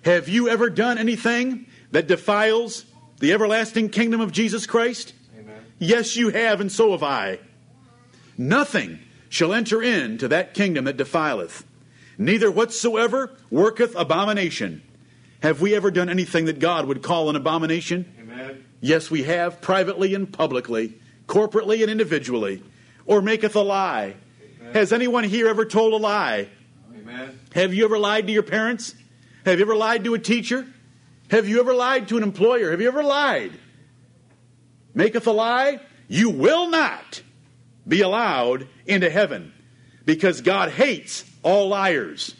Have 0.04 0.28
you 0.28 0.50
ever 0.50 0.70
done 0.70 0.98
anything 0.98 1.68
that 1.92 2.08
defiles 2.08 2.86
the 3.20 3.32
everlasting 3.32 3.90
kingdom 3.90 4.20
of 4.20 4.34
Jesus 4.34 4.66
Christ? 4.66 5.14
Yes, 5.80 6.16
you 6.16 6.30
have, 6.30 6.62
and 6.62 6.72
so 6.72 6.92
have 6.92 7.04
I. 7.04 7.40
Nothing 8.38 9.00
shall 9.30 9.54
enter 9.54 9.82
into 9.82 10.28
that 10.28 10.54
kingdom 10.54 10.86
that 10.86 10.98
defileth, 10.98 11.64
neither 12.18 12.50
whatsoever 12.50 13.32
worketh 13.50 13.96
abomination. 13.96 14.82
Have 15.42 15.62
we 15.62 15.76
ever 15.76 15.92
done 15.92 16.10
anything 16.10 16.46
that 16.46 16.60
God 16.60 16.86
would 16.86 17.04
call 17.04 17.30
an 17.30 17.36
abomination? 17.36 18.14
Amen. 18.20 18.66
Yes, 18.82 19.12
we 19.12 19.24
have, 19.24 19.62
privately 19.62 20.16
and 20.16 20.32
publicly 20.32 20.96
corporately 21.28 21.82
and 21.82 21.92
individually, 21.92 22.62
or 23.06 23.22
maketh 23.22 23.56
a 23.56 23.62
lie. 23.62 24.16
Amen. 24.62 24.74
Has 24.74 24.94
anyone 24.94 25.24
here 25.24 25.48
ever 25.48 25.66
told 25.66 25.94
a 25.94 25.98
lie? 25.98 26.48
Amen. 26.96 27.40
Have 27.54 27.74
you 27.74 27.86
ever 27.86 27.98
lied 27.98 28.28
to 28.28 28.34
your 28.34 28.44
parents? 28.44 28.96
Have 29.46 29.60
you 29.60 29.66
ever 29.66 29.76
lied 29.76 30.04
to 30.04 30.14
a 30.14 30.20
teacher? 30.20 30.66
Have 31.30 31.48
you 31.48 31.60
ever 31.60 31.74
lied 31.74 32.08
to 32.10 32.18
an 32.18 32.24
employer? 32.24 32.72
Have 32.72 32.82
you 32.82 32.88
ever 32.88 33.04
lied? 33.04 33.52
Maketh 34.96 35.28
a 35.28 35.32
lie? 35.32 35.80
You 36.08 36.30
will 36.30 36.70
not 36.70 37.22
be 37.88 38.02
allowed 38.02 38.68
into 38.86 39.10
heaven 39.10 39.54
because 40.06 40.42
God 40.42 40.72
hates 40.72 41.24
all 41.44 41.68
liars. 41.70 42.36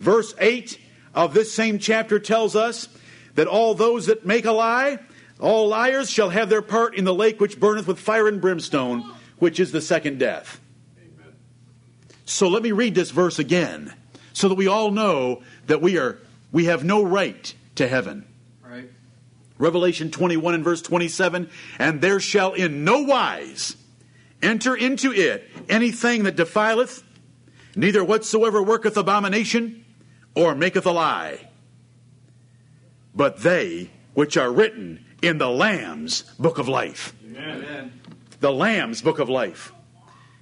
Verse 0.00 0.34
8 0.38 0.78
of 1.14 1.32
this 1.32 1.52
same 1.52 1.78
chapter 1.78 2.18
tells 2.18 2.56
us 2.56 2.88
that 3.34 3.46
all 3.46 3.74
those 3.74 4.06
that 4.06 4.26
make 4.26 4.44
a 4.44 4.52
lie, 4.52 4.98
all 5.40 5.68
liars 5.68 6.10
shall 6.10 6.30
have 6.30 6.48
their 6.48 6.62
part 6.62 6.96
in 6.96 7.04
the 7.04 7.14
lake 7.14 7.40
which 7.40 7.60
burneth 7.60 7.86
with 7.86 7.98
fire 7.98 8.28
and 8.28 8.40
brimstone, 8.40 9.10
which 9.38 9.60
is 9.60 9.72
the 9.72 9.80
second 9.80 10.18
death. 10.18 10.60
Amen. 10.98 11.34
So 12.24 12.48
let 12.48 12.62
me 12.62 12.72
read 12.72 12.94
this 12.94 13.10
verse 13.10 13.38
again 13.38 13.94
so 14.32 14.48
that 14.48 14.54
we 14.54 14.66
all 14.66 14.90
know 14.90 15.42
that 15.66 15.80
we 15.80 15.98
are 15.98 16.18
we 16.52 16.66
have 16.66 16.84
no 16.84 17.02
right 17.02 17.54
to 17.74 17.88
heaven. 17.88 18.26
Revelation 19.58 20.10
21 20.10 20.54
and 20.54 20.64
verse 20.64 20.82
27, 20.82 21.50
and 21.78 22.00
there 22.00 22.20
shall 22.20 22.52
in 22.52 22.84
no 22.84 23.00
wise 23.02 23.76
enter 24.42 24.76
into 24.76 25.12
it 25.12 25.48
anything 25.68 26.24
that 26.24 26.36
defileth, 26.36 27.02
neither 27.74 28.04
whatsoever 28.04 28.62
worketh 28.62 28.96
abomination 28.96 29.84
or 30.34 30.54
maketh 30.54 30.86
a 30.86 30.92
lie, 30.92 31.48
but 33.14 33.38
they 33.38 33.90
which 34.14 34.36
are 34.36 34.52
written 34.52 35.04
in 35.22 35.38
the 35.38 35.48
Lamb's 35.48 36.22
book 36.38 36.58
of 36.58 36.68
life. 36.68 37.14
Amen. 37.24 37.92
The 38.40 38.52
Lamb's 38.52 39.00
book 39.00 39.18
of 39.18 39.28
life. 39.28 39.72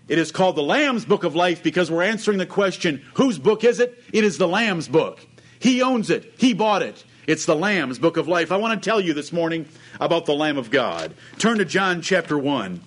It 0.08 0.18
is 0.18 0.32
called 0.32 0.56
the 0.56 0.62
Lamb's 0.62 1.04
book 1.04 1.24
of 1.24 1.34
life 1.34 1.62
because 1.62 1.90
we're 1.90 2.02
answering 2.02 2.38
the 2.38 2.46
question 2.46 3.02
whose 3.14 3.38
book 3.38 3.64
is 3.64 3.80
it? 3.80 4.02
It 4.12 4.24
is 4.24 4.36
the 4.36 4.48
Lamb's 4.48 4.88
book. 4.88 5.24
He 5.60 5.80
owns 5.80 6.10
it, 6.10 6.34
He 6.36 6.52
bought 6.52 6.82
it. 6.82 7.04
It's 7.26 7.46
the 7.46 7.56
Lamb's 7.56 7.98
book 7.98 8.16
of 8.16 8.28
life. 8.28 8.52
I 8.52 8.56
want 8.56 8.80
to 8.80 8.84
tell 8.84 9.00
you 9.00 9.14
this 9.14 9.32
morning 9.32 9.66
about 9.98 10.26
the 10.26 10.34
Lamb 10.34 10.58
of 10.58 10.70
God. 10.70 11.14
Turn 11.38 11.58
to 11.58 11.64
John 11.64 12.02
chapter 12.02 12.36
1 12.36 12.80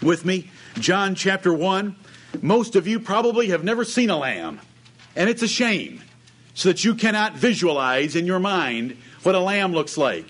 with 0.00 0.24
me. 0.24 0.50
John 0.78 1.14
chapter 1.14 1.52
1. 1.52 1.94
Most 2.40 2.74
of 2.74 2.86
you 2.86 2.98
probably 2.98 3.48
have 3.48 3.62
never 3.62 3.84
seen 3.84 4.10
a 4.10 4.16
lamb, 4.16 4.60
and 5.14 5.28
it's 5.28 5.42
a 5.42 5.48
shame 5.48 6.00
so 6.54 6.70
that 6.70 6.84
you 6.84 6.94
cannot 6.94 7.34
visualize 7.34 8.16
in 8.16 8.26
your 8.26 8.40
mind 8.40 8.96
what 9.22 9.34
a 9.34 9.40
lamb 9.40 9.72
looks 9.72 9.98
like. 9.98 10.26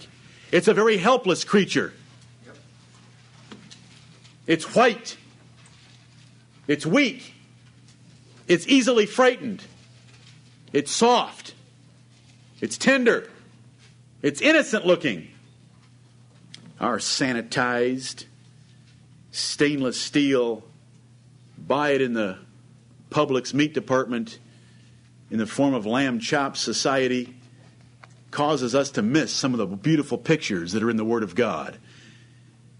It's 0.50 0.68
a 0.68 0.74
very 0.74 0.96
helpless 0.96 1.44
creature. 1.44 1.92
It's 4.46 4.74
white. 4.74 5.16
It's 6.66 6.84
weak. 6.84 7.34
It's 8.48 8.66
easily 8.68 9.06
frightened. 9.06 9.62
It's 10.72 10.90
soft. 10.90 11.43
It's 12.64 12.78
tender. 12.78 13.28
It's 14.22 14.40
innocent 14.40 14.86
looking. 14.86 15.28
Our 16.80 16.96
sanitized 16.96 18.24
stainless 19.32 20.00
steel, 20.00 20.62
buy 21.58 21.90
it 21.90 22.00
in 22.00 22.14
the 22.14 22.38
Publix 23.10 23.52
meat 23.52 23.74
department 23.74 24.38
in 25.30 25.36
the 25.36 25.46
form 25.46 25.74
of 25.74 25.84
lamb 25.84 26.20
chop 26.20 26.56
society 26.56 27.36
causes 28.30 28.74
us 28.74 28.90
to 28.92 29.02
miss 29.02 29.30
some 29.30 29.52
of 29.52 29.58
the 29.58 29.66
beautiful 29.66 30.16
pictures 30.16 30.72
that 30.72 30.82
are 30.82 30.88
in 30.88 30.96
the 30.96 31.04
Word 31.04 31.22
of 31.22 31.34
God. 31.34 31.76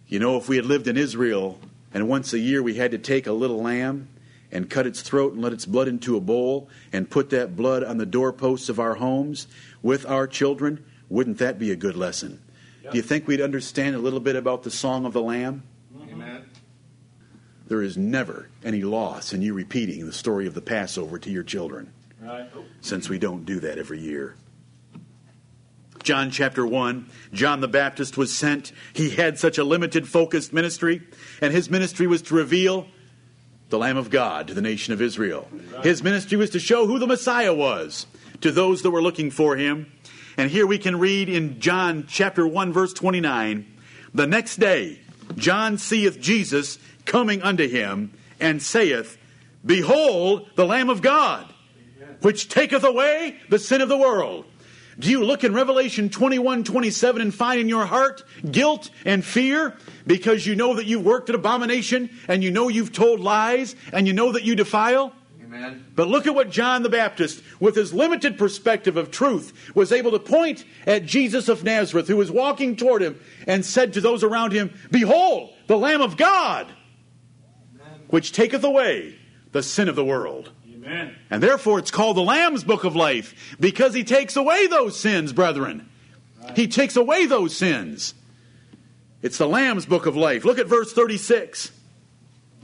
You 0.09 0.19
know, 0.19 0.39
if 0.39 0.49
we 0.49 0.57
had 0.57 0.65
lived 0.65 0.89
in 0.89 0.97
Israel 0.97 1.61
and 1.93 2.09
once 2.09 2.33
a 2.33 2.39
year 2.39 2.63
we 2.63 2.77
had 2.77 2.93
to 2.93 2.99
take 2.99 3.27
a 3.27 3.33
little 3.33 3.61
lamb 3.61 4.09
and 4.55 4.71
cut 4.71 4.87
its 4.87 5.03
throat 5.03 5.35
and 5.35 5.43
let 5.43 5.53
its 5.53 5.67
blood 5.67 5.89
into 5.89 6.17
a 6.17 6.21
bowl 6.21 6.69
and 6.93 7.11
put 7.11 7.29
that 7.31 7.57
blood 7.57 7.83
on 7.83 7.99
the 7.99 8.07
doorposts 8.07 8.69
of 8.69 8.79
our 8.79 8.95
homes 8.95 9.49
with 9.83 10.07
our 10.07 10.27
children, 10.27 10.83
wouldn't 11.11 11.39
that 11.39 11.59
be 11.59 11.73
a 11.73 11.77
good 11.77 11.97
lesson? 11.97 12.41
Yep. 12.85 12.93
Do 12.93 12.97
you 12.97 13.03
think 13.03 13.27
we'd 13.27 13.41
understand 13.41 13.97
a 13.97 13.99
little 13.99 14.21
bit 14.21 14.37
about 14.37 14.63
the 14.63 14.71
Song 14.71 15.05
of 15.05 15.13
the 15.13 15.21
Lamb? 15.21 15.65
Mm-hmm. 15.95 16.13
Amen. 16.13 16.45
There 17.67 17.83
is 17.83 17.97
never 17.97 18.49
any 18.63 18.83
loss 18.83 19.33
in 19.33 19.43
you 19.43 19.55
repeating 19.55 20.07
the 20.07 20.13
story 20.13 20.47
of 20.47 20.55
the 20.55 20.63
Passover 20.63 21.19
to 21.19 21.31
your 21.31 21.43
children. 21.43 21.93
Right. 22.21 22.49
Since 22.81 23.09
we 23.09 23.19
don't 23.19 23.45
do 23.45 23.61
that 23.61 23.79
every 23.79 24.01
year. 24.01 24.37
John 26.03 26.31
chapter 26.31 26.67
1, 26.67 27.09
John 27.33 27.61
the 27.61 27.69
Baptist 27.69 28.19
was 28.19 28.35
sent. 28.35 28.73
He 28.93 29.11
had 29.11 29.39
such 29.39 29.57
a 29.57 29.65
limited, 29.65 30.07
focused 30.07 30.53
ministry, 30.53 31.03
and 31.41 31.53
his 31.53 31.71
ministry 31.71 32.07
was 32.07 32.21
to 32.23 32.35
reveal 32.35 32.87
the 33.75 33.79
Lamb 33.79 33.97
of 33.97 34.09
God 34.09 34.47
to 34.47 34.55
the 34.55 34.63
nation 34.63 34.95
of 34.95 35.03
Israel. 35.03 35.49
His 35.83 36.01
ministry 36.01 36.39
was 36.39 36.51
to 36.51 36.61
show 36.61 36.87
who 36.87 37.01
the 37.01 37.09
Messiah 37.09 37.53
was 37.53 38.07
to 38.41 38.53
those 38.53 38.83
that 38.83 38.93
were 38.93 39.03
looking 39.03 39.33
for 39.33 39.57
him. 39.57 39.91
And 40.37 40.49
here 40.49 40.65
we 40.65 40.79
can 40.79 41.01
read 41.01 41.29
in 41.29 41.59
John 41.59 42.05
chapter 42.07 42.47
1, 42.47 42.73
verse 42.73 42.93
29 42.93 43.67
The 44.15 44.29
next 44.29 44.59
day, 44.59 45.01
John 45.35 45.77
seeth 45.77 46.21
Jesus 46.21 46.79
coming 47.05 47.43
unto 47.43 47.69
him, 47.69 48.13
and 48.39 48.63
saith, 48.63 49.19
Behold, 49.67 50.49
the 50.55 50.67
Lamb 50.67 50.89
of 50.89 51.03
God, 51.03 51.53
which 52.21 52.49
taketh 52.49 52.85
away 52.85 53.41
the 53.49 53.59
sin 53.59 53.81
of 53.81 53.89
the 53.89 53.99
world. 53.99 54.45
Do 54.99 55.11
you 55.11 55.25
look 55.25 55.45
in 55.45 55.55
Revelation 55.55 56.09
21 56.09 56.65
27 56.65 57.23
and 57.23 57.35
find 57.35 57.61
in 57.61 57.69
your 57.69 57.87
heart 57.87 58.23
guilt 58.49 58.91
and 59.05 59.25
fear 59.25 59.77
because 60.07 60.47
you 60.47 60.55
know 60.55 60.75
that 60.77 60.87
you've 60.87 61.05
worked 61.05 61.29
at 61.29 61.35
abomination 61.35 62.11
and 62.29 62.45
you 62.45 62.51
know 62.51 62.69
you've 62.69 62.93
told 62.93 63.21
lies 63.21 63.75
and 63.93 64.07
you 64.07 64.13
know 64.13 64.33
that 64.33 64.45
you 64.45 64.55
defile? 64.55 65.13
Amen. 65.43 65.85
But 65.95 66.09
look 66.09 66.27
at 66.27 66.35
what 66.35 66.51
John 66.51 66.83
the 66.83 66.89
Baptist, 66.89 67.43
with 67.61 67.77
his 67.77 67.93
limited 67.93 68.39
perspective 68.39 68.97
of 68.97 69.11
truth, 69.11 69.73
was 69.75 69.93
able 69.93 70.11
to 70.13 70.19
point 70.19 70.65
at 70.87 71.07
Jesus 71.07 71.49
of 71.49 71.65
Nazareth, 71.65 72.09
who 72.09 72.17
was 72.17 72.31
walking 72.31 72.77
toward 72.77 73.03
him, 73.03 73.21
and 73.47 73.65
said 73.65 73.93
to 73.93 74.01
those 74.01 74.25
around 74.25 74.53
him, 74.53 74.73
Behold, 74.91 75.53
the 75.67 75.79
Lamb 75.79 76.01
of 76.01 76.17
God, 76.17 76.67
which 78.09 78.33
taketh 78.33 78.65
away 78.65 79.17
the 79.53 79.63
sin 79.63 79.89
of 79.89 79.97
the 79.97 80.05
world. 80.05 80.51
Amen. 80.85 81.17
And 81.31 81.43
therefore 81.43 81.79
it's 81.79 81.91
called 81.91 82.17
the 82.17 82.23
Lamb's 82.23 82.65
Book 82.65 82.85
of 82.85 82.95
Life, 82.95 83.57
because 83.59 83.95
he 83.95 84.05
takes 84.05 84.37
away 84.37 84.67
those 84.67 84.99
sins, 84.99 85.33
brethren. 85.33 85.89
Right. 86.43 86.57
He 86.57 86.69
takes 86.69 86.97
away 86.97 87.27
those 87.27 87.57
sins. 87.57 88.15
It's 89.23 89.39
the 89.39 89.49
Lamb's 89.49 89.87
Book 89.87 90.05
of 90.05 90.17
Life. 90.17 90.45
Look 90.45 90.59
at 90.59 90.67
verse 90.67 90.93
36. 90.93 91.73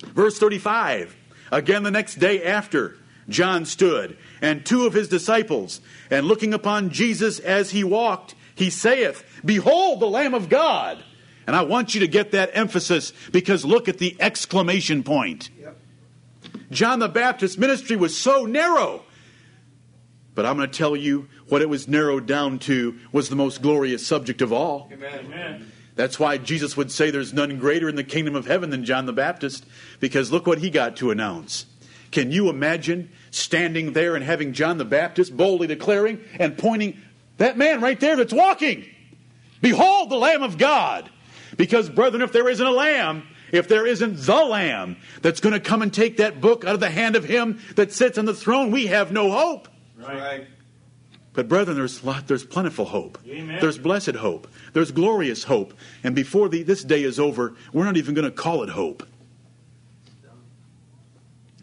Verse 0.03 0.39
35. 0.39 1.17
Again, 1.51 1.83
the 1.83 1.91
next 1.91 2.17
day 2.17 2.45
after, 2.45 2.99
John 3.29 3.65
stood, 3.65 4.19
and 4.43 4.67
two 4.67 4.87
of 4.87 4.93
his 4.93 5.09
disciples, 5.09 5.81
and 6.11 6.27
looking 6.27 6.53
upon 6.53 6.91
Jesus 6.91 7.39
as 7.39 7.71
he 7.71 7.85
walked, 7.85 8.35
he 8.55 8.69
saith, 8.69 9.25
Behold 9.45 10.01
the 10.01 10.07
Lamb 10.07 10.35
of 10.35 10.49
God. 10.49 11.03
And 11.47 11.57
I 11.57 11.63
want 11.63 11.95
you 11.95 12.01
to 12.01 12.07
get 12.07 12.33
that 12.33 12.51
emphasis 12.53 13.13
because 13.33 13.65
look 13.65 13.89
at 13.89 13.99
the 13.99 14.17
exclamation 14.21 15.03
point. 15.03 15.49
John 16.71 16.99
the 16.99 17.09
Baptist's 17.09 17.59
ministry 17.59 17.97
was 17.97 18.17
so 18.17 18.47
narrow. 18.47 19.03
But 20.35 20.47
I'm 20.47 20.57
going 20.57 20.71
to 20.71 20.79
tell 20.79 20.95
you 20.95 21.29
what 21.49 21.61
it 21.61 21.69
was 21.69 21.89
narrowed 21.89 22.27
down 22.27 22.61
to 22.61 22.99
was 23.13 23.29
the 23.29 23.37
most 23.37 23.61
glorious 23.61 24.07
subject 24.07 24.41
of 24.41 24.53
all. 24.53 24.89
Amen. 24.93 25.27
Amen. 25.27 25.73
That's 25.97 26.19
why 26.19 26.39
Jesus 26.39 26.77
would 26.77 26.91
say 26.91 27.11
there's 27.11 27.35
none 27.35 27.59
greater 27.59 27.89
in 27.89 27.97
the 27.97 28.05
kingdom 28.05 28.35
of 28.35 28.47
heaven 28.47 28.71
than 28.71 28.85
John 28.85 29.07
the 29.07 29.13
Baptist, 29.13 29.67
because 29.99 30.31
look 30.33 30.47
what 30.47 30.59
he 30.59 30.71
got 30.71 30.97
to 30.97 31.11
announce. 31.11 31.67
Can 32.11 32.31
you 32.33 32.49
imagine 32.49 33.11
standing 33.31 33.93
there 33.93 34.15
and 34.15 34.25
having 34.25 34.53
John 34.53 34.79
the 34.79 34.85
Baptist 34.85 35.37
boldly 35.37 35.67
declaring 35.67 36.21
and 36.39 36.57
pointing, 36.57 37.01
that 37.37 37.59
man 37.59 37.81
right 37.81 37.99
there 37.99 38.17
that's 38.17 38.33
walking, 38.33 38.87
behold 39.61 40.11
the 40.11 40.17
Lamb 40.17 40.43
of 40.43 40.59
God. 40.59 41.11
Because, 41.57 41.89
brethren, 41.89 42.23
if 42.23 42.33
there 42.33 42.49
isn't 42.49 42.67
a 42.67 42.71
lamb, 42.71 43.25
if 43.53 43.69
there 43.69 43.87
isn't 43.87 44.17
the 44.17 44.45
lamb 44.45 44.97
that's 45.23 45.41
going 45.41 45.53
to 45.53 45.61
come 45.61 45.83
and 45.83 45.93
take 45.93 46.19
that 46.19 46.41
book 46.41 46.65
out 46.65 46.75
of 46.75 46.81
the 46.81 46.91
hand 46.91 47.17
of 47.17 47.25
him 47.25 47.61
that 47.77 47.93
sits 47.93 48.19
on 48.19 48.25
the 48.25 48.35
throne, 48.35 48.71
we 48.71 48.87
have 48.87 49.13
no 49.13 49.31
hope. 49.31 49.69
Right. 49.99 50.47
But 51.33 51.49
brethren, 51.49 51.77
there's 51.77 52.03
lot, 52.03 52.27
there's 52.27 52.45
plentiful 52.45 52.87
hope. 52.87 53.19
Amen. 53.27 53.59
There's 53.61 53.79
blessed 53.79 54.17
hope. 54.17 54.49
There's 54.73 54.91
glorious 54.91 55.45
hope. 55.45 55.75
And 56.03 56.15
before 56.15 56.49
the, 56.49 56.63
this 56.63 56.83
day 56.83 57.03
is 57.03 57.21
over, 57.21 57.55
we're 57.73 57.85
not 57.85 57.97
even 57.97 58.15
going 58.15 58.25
to 58.25 58.31
call 58.31 58.63
it 58.63 58.71
hope. 58.71 59.07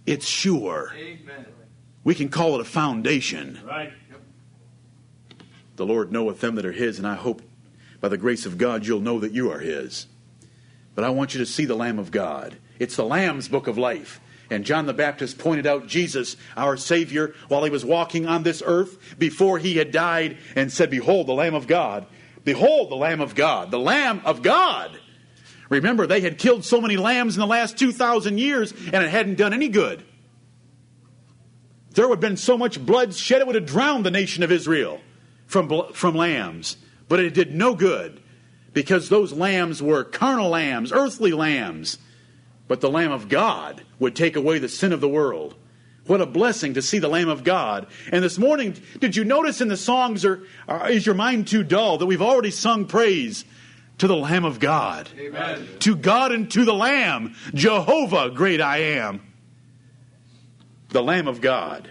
It's 0.05 0.25
sure. 0.25 0.93
Amen. 0.95 1.45
We 2.05 2.15
can 2.15 2.29
call 2.29 2.55
it 2.55 2.61
a 2.61 2.65
foundation. 2.65 3.59
Right. 3.65 3.91
Yep. 4.09 4.21
The 5.75 5.85
Lord 5.85 6.13
knoweth 6.13 6.39
them 6.39 6.55
that 6.55 6.65
are 6.65 6.71
His, 6.71 6.97
and 6.97 7.05
I 7.05 7.15
hope 7.15 7.41
by 7.99 8.07
the 8.07 8.17
grace 8.17 8.45
of 8.45 8.57
God 8.57 8.85
you'll 8.85 9.01
know 9.01 9.19
that 9.19 9.33
you 9.33 9.51
are 9.51 9.59
His. 9.59 10.07
But 10.97 11.03
I 11.03 11.11
want 11.11 11.35
you 11.35 11.39
to 11.41 11.45
see 11.45 11.65
the 11.65 11.75
Lamb 11.75 11.99
of 11.99 12.09
God. 12.09 12.57
It's 12.79 12.95
the 12.95 13.05
Lamb's 13.05 13.47
book 13.47 13.67
of 13.67 13.77
life. 13.77 14.19
And 14.49 14.65
John 14.65 14.87
the 14.87 14.95
Baptist 14.95 15.37
pointed 15.37 15.67
out 15.67 15.85
Jesus, 15.85 16.37
our 16.57 16.75
Savior, 16.75 17.35
while 17.49 17.63
he 17.63 17.69
was 17.69 17.85
walking 17.85 18.25
on 18.25 18.41
this 18.41 18.63
earth 18.65 18.97
before 19.19 19.59
he 19.59 19.77
had 19.77 19.91
died 19.91 20.39
and 20.55 20.73
said, 20.73 20.89
Behold, 20.89 21.27
the 21.27 21.33
Lamb 21.33 21.53
of 21.53 21.67
God. 21.67 22.07
Behold, 22.43 22.89
the 22.89 22.95
Lamb 22.95 23.21
of 23.21 23.35
God. 23.35 23.69
The 23.69 23.77
Lamb 23.77 24.23
of 24.25 24.41
God. 24.41 24.99
Remember, 25.69 26.07
they 26.07 26.21
had 26.21 26.39
killed 26.39 26.65
so 26.65 26.81
many 26.81 26.97
lambs 26.97 27.35
in 27.35 27.41
the 27.41 27.45
last 27.45 27.77
2,000 27.77 28.39
years 28.39 28.71
and 28.71 28.95
it 29.03 29.11
hadn't 29.11 29.35
done 29.35 29.53
any 29.53 29.69
good. 29.69 30.03
There 31.91 32.07
would 32.07 32.15
have 32.15 32.21
been 32.21 32.37
so 32.37 32.57
much 32.57 32.83
blood 32.83 33.13
shed, 33.13 33.41
it 33.41 33.45
would 33.45 33.55
have 33.55 33.67
drowned 33.67 34.03
the 34.03 34.09
nation 34.09 34.41
of 34.41 34.51
Israel 34.51 34.99
from, 35.45 35.93
from 35.93 36.15
lambs. 36.15 36.75
But 37.07 37.19
it 37.19 37.35
did 37.35 37.53
no 37.53 37.75
good 37.75 38.19
because 38.77 39.09
those 39.09 39.33
lambs 39.33 39.81
were 39.81 40.03
carnal 40.03 40.49
lambs, 40.49 40.91
earthly 40.93 41.31
lambs 41.31 41.97
but 42.67 42.79
the 42.79 42.91
Lamb 42.91 43.11
of 43.11 43.27
God 43.27 43.81
would 43.97 44.15
take 44.15 44.35
away 44.35 44.59
the 44.59 44.69
sin 44.69 44.93
of 44.93 45.01
the 45.01 45.09
world, 45.09 45.55
What 46.05 46.21
a 46.21 46.27
blessing 46.27 46.75
to 46.75 46.83
see 46.83 46.99
the 46.99 47.07
Lamb 47.07 47.27
of 47.27 47.43
God. 47.43 47.87
And 48.11 48.23
this 48.23 48.37
morning, 48.37 48.75
did 48.99 49.15
you 49.15 49.23
notice 49.23 49.61
in 49.61 49.67
the 49.67 49.75
songs, 49.75 50.23
or, 50.23 50.43
or 50.67 50.87
is 50.89 51.07
your 51.07 51.15
mind 51.15 51.47
too 51.47 51.63
dull, 51.63 51.97
that 51.97 52.05
we've 52.05 52.21
already 52.21 52.51
sung 52.51 52.85
praise 52.85 53.45
to 53.97 54.07
the 54.07 54.15
Lamb 54.15 54.45
of 54.45 54.59
God? 54.59 55.09
Amen. 55.17 55.67
To 55.79 55.95
God 55.95 56.31
and 56.31 56.51
to 56.51 56.63
the 56.63 56.73
Lamb, 56.73 57.33
Jehovah, 57.55 58.29
great 58.29 58.61
I 58.61 58.77
am. 58.77 59.21
The 60.89 61.01
Lamb 61.01 61.27
of 61.27 61.41
God. 61.41 61.89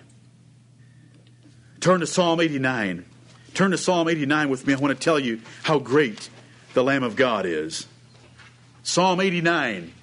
Turn 1.80 1.98
to 1.98 2.06
Psalm 2.06 2.40
89. 2.40 3.04
Turn 3.54 3.72
to 3.72 3.76
Psalm 3.76 4.08
89 4.08 4.50
with 4.50 4.68
me. 4.68 4.74
I 4.74 4.76
want 4.76 4.96
to 4.96 5.04
tell 5.04 5.18
you 5.18 5.40
how 5.64 5.80
great 5.80 6.30
the 6.76 6.84
Lamb 6.84 7.02
of 7.02 7.16
God 7.16 7.46
is. 7.46 7.86
Psalm 8.82 9.18
89. 9.18 9.94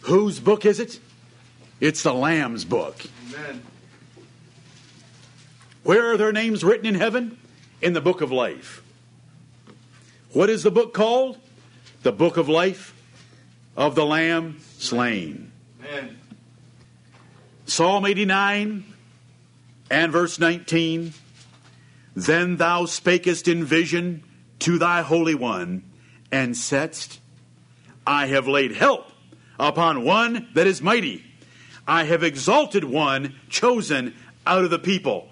Whose 0.00 0.40
book 0.40 0.66
is 0.66 0.80
it? 0.80 0.98
It's 1.78 2.02
the 2.02 2.12
Lamb's 2.12 2.64
book. 2.64 2.96
Amen. 3.28 3.62
Where 5.84 6.10
are 6.10 6.16
their 6.16 6.32
names 6.32 6.64
written 6.64 6.86
in 6.86 6.96
heaven? 6.96 7.38
In 7.82 7.92
the 7.92 8.00
book 8.00 8.20
of 8.20 8.32
life. 8.32 8.82
What 10.32 10.50
is 10.50 10.64
the 10.64 10.72
book 10.72 10.92
called? 10.92 11.38
The 12.02 12.10
book 12.10 12.36
of 12.36 12.48
life 12.48 13.00
of 13.76 13.94
the 13.94 14.04
Lamb 14.04 14.58
slain. 14.78 15.52
Amen. 15.84 16.18
Psalm 17.66 18.06
89 18.06 18.82
and 19.88 20.10
verse 20.10 20.40
19. 20.40 21.12
Then 22.16 22.56
thou 22.56 22.86
spakest 22.86 23.46
in 23.46 23.64
vision 23.64 24.24
to 24.64 24.78
thy 24.78 25.02
Holy 25.02 25.34
One, 25.34 25.82
and 26.32 26.56
saidst, 26.56 27.20
I 28.06 28.28
have 28.28 28.48
laid 28.48 28.72
help 28.72 29.06
upon 29.60 30.04
one 30.04 30.48
that 30.54 30.66
is 30.66 30.80
mighty. 30.80 31.22
I 31.86 32.04
have 32.04 32.22
exalted 32.22 32.82
one 32.82 33.34
chosen 33.50 34.14
out 34.46 34.64
of 34.64 34.70
the 34.70 34.78
people. 34.78 35.28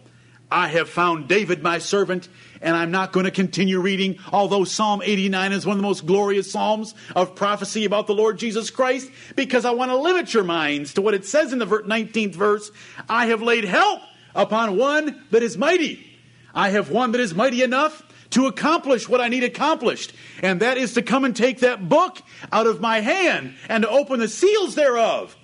I 0.50 0.68
have 0.68 0.86
found 0.86 1.28
David 1.28 1.62
my 1.62 1.78
servant, 1.78 2.28
and 2.60 2.76
I'm 2.76 2.90
not 2.90 3.12
going 3.12 3.24
to 3.24 3.30
continue 3.30 3.80
reading, 3.80 4.18
although 4.34 4.64
Psalm 4.64 5.00
89 5.02 5.52
is 5.52 5.64
one 5.64 5.78
of 5.78 5.82
the 5.82 5.88
most 5.88 6.04
glorious 6.04 6.52
Psalms 6.52 6.94
of 7.16 7.34
prophecy 7.34 7.86
about 7.86 8.06
the 8.06 8.14
Lord 8.14 8.38
Jesus 8.38 8.68
Christ, 8.68 9.10
because 9.34 9.64
I 9.64 9.70
want 9.70 9.92
to 9.92 9.96
limit 9.96 10.34
your 10.34 10.44
minds 10.44 10.92
to 10.92 11.00
what 11.00 11.14
it 11.14 11.24
says 11.24 11.54
in 11.54 11.58
the 11.58 11.64
19th 11.64 12.34
verse 12.34 12.70
I 13.08 13.28
have 13.28 13.40
laid 13.40 13.64
help 13.64 14.02
upon 14.34 14.76
one 14.76 15.24
that 15.30 15.42
is 15.42 15.56
mighty. 15.56 16.06
I 16.54 16.68
have 16.68 16.90
one 16.90 17.12
that 17.12 17.20
is 17.22 17.34
mighty 17.34 17.62
enough 17.62 18.02
to 18.32 18.46
accomplish 18.46 19.08
what 19.08 19.20
I 19.20 19.28
need 19.28 19.44
accomplished, 19.44 20.12
and 20.42 20.60
that 20.60 20.76
is 20.76 20.94
to 20.94 21.02
come 21.02 21.24
and 21.24 21.34
take 21.34 21.60
that 21.60 21.88
book 21.88 22.20
out 22.50 22.66
of 22.66 22.80
my 22.80 23.00
hand 23.00 23.54
and 23.68 23.82
to 23.82 23.88
open 23.88 24.20
the 24.20 24.28
seals 24.28 24.74
thereof 24.74 25.36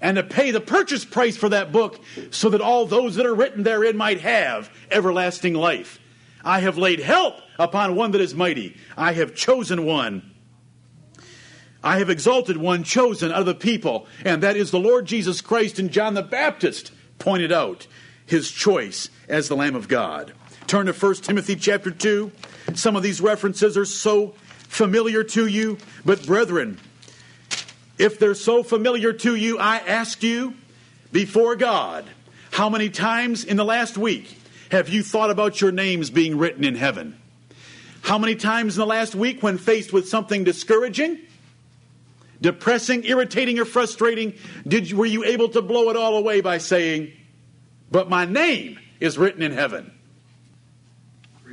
and 0.00 0.16
to 0.16 0.22
pay 0.22 0.50
the 0.50 0.60
purchase 0.60 1.04
price 1.04 1.36
for 1.36 1.48
that 1.48 1.72
book 1.72 2.00
so 2.30 2.50
that 2.50 2.60
all 2.60 2.86
those 2.86 3.16
that 3.16 3.26
are 3.26 3.34
written 3.34 3.62
therein 3.62 3.96
might 3.96 4.20
have 4.20 4.70
everlasting 4.90 5.54
life. 5.54 5.98
I 6.44 6.60
have 6.60 6.76
laid 6.76 7.00
help 7.00 7.36
upon 7.58 7.96
one 7.96 8.10
that 8.10 8.20
is 8.20 8.34
mighty. 8.34 8.76
I 8.96 9.12
have 9.12 9.34
chosen 9.34 9.86
one. 9.86 10.30
I 11.82 11.98
have 11.98 12.10
exalted 12.10 12.56
one 12.58 12.84
chosen 12.84 13.32
out 13.32 13.40
of 13.40 13.46
the 13.46 13.54
people, 13.54 14.06
and 14.24 14.42
that 14.42 14.56
is 14.56 14.70
the 14.70 14.78
Lord 14.78 15.06
Jesus 15.06 15.40
Christ. 15.40 15.78
And 15.78 15.90
John 15.90 16.14
the 16.14 16.22
Baptist 16.22 16.92
pointed 17.18 17.52
out 17.52 17.86
his 18.26 18.50
choice 18.50 19.08
as 19.28 19.48
the 19.48 19.56
Lamb 19.56 19.74
of 19.74 19.88
God. 19.88 20.32
Turn 20.66 20.86
to 20.86 20.92
1 20.92 21.14
Timothy 21.16 21.56
chapter 21.56 21.90
2. 21.90 22.32
Some 22.74 22.96
of 22.96 23.02
these 23.02 23.20
references 23.20 23.76
are 23.76 23.84
so 23.84 24.28
familiar 24.68 25.22
to 25.22 25.46
you, 25.46 25.76
but 26.06 26.24
brethren, 26.24 26.80
if 27.98 28.18
they're 28.18 28.34
so 28.34 28.62
familiar 28.62 29.12
to 29.12 29.36
you, 29.36 29.58
I 29.58 29.76
ask 29.78 30.22
you 30.22 30.54
before 31.12 31.54
God, 31.54 32.06
how 32.50 32.70
many 32.70 32.88
times 32.88 33.44
in 33.44 33.56
the 33.56 33.64
last 33.64 33.98
week 33.98 34.38
have 34.70 34.88
you 34.88 35.02
thought 35.02 35.30
about 35.30 35.60
your 35.60 35.70
names 35.70 36.08
being 36.10 36.38
written 36.38 36.64
in 36.64 36.76
heaven? 36.76 37.20
How 38.02 38.18
many 38.18 38.34
times 38.34 38.76
in 38.76 38.80
the 38.80 38.86
last 38.86 39.14
week, 39.14 39.42
when 39.42 39.58
faced 39.58 39.92
with 39.92 40.08
something 40.08 40.44
discouraging, 40.44 41.18
depressing, 42.40 43.04
irritating, 43.04 43.58
or 43.58 43.64
frustrating, 43.64 44.34
did 44.66 44.90
you, 44.90 44.96
were 44.96 45.06
you 45.06 45.24
able 45.24 45.50
to 45.50 45.62
blow 45.62 45.90
it 45.90 45.96
all 45.96 46.16
away 46.16 46.40
by 46.40 46.58
saying, 46.58 47.12
But 47.90 48.08
my 48.08 48.24
name 48.24 48.78
is 48.98 49.18
written 49.18 49.42
in 49.42 49.52
heaven? 49.52 49.90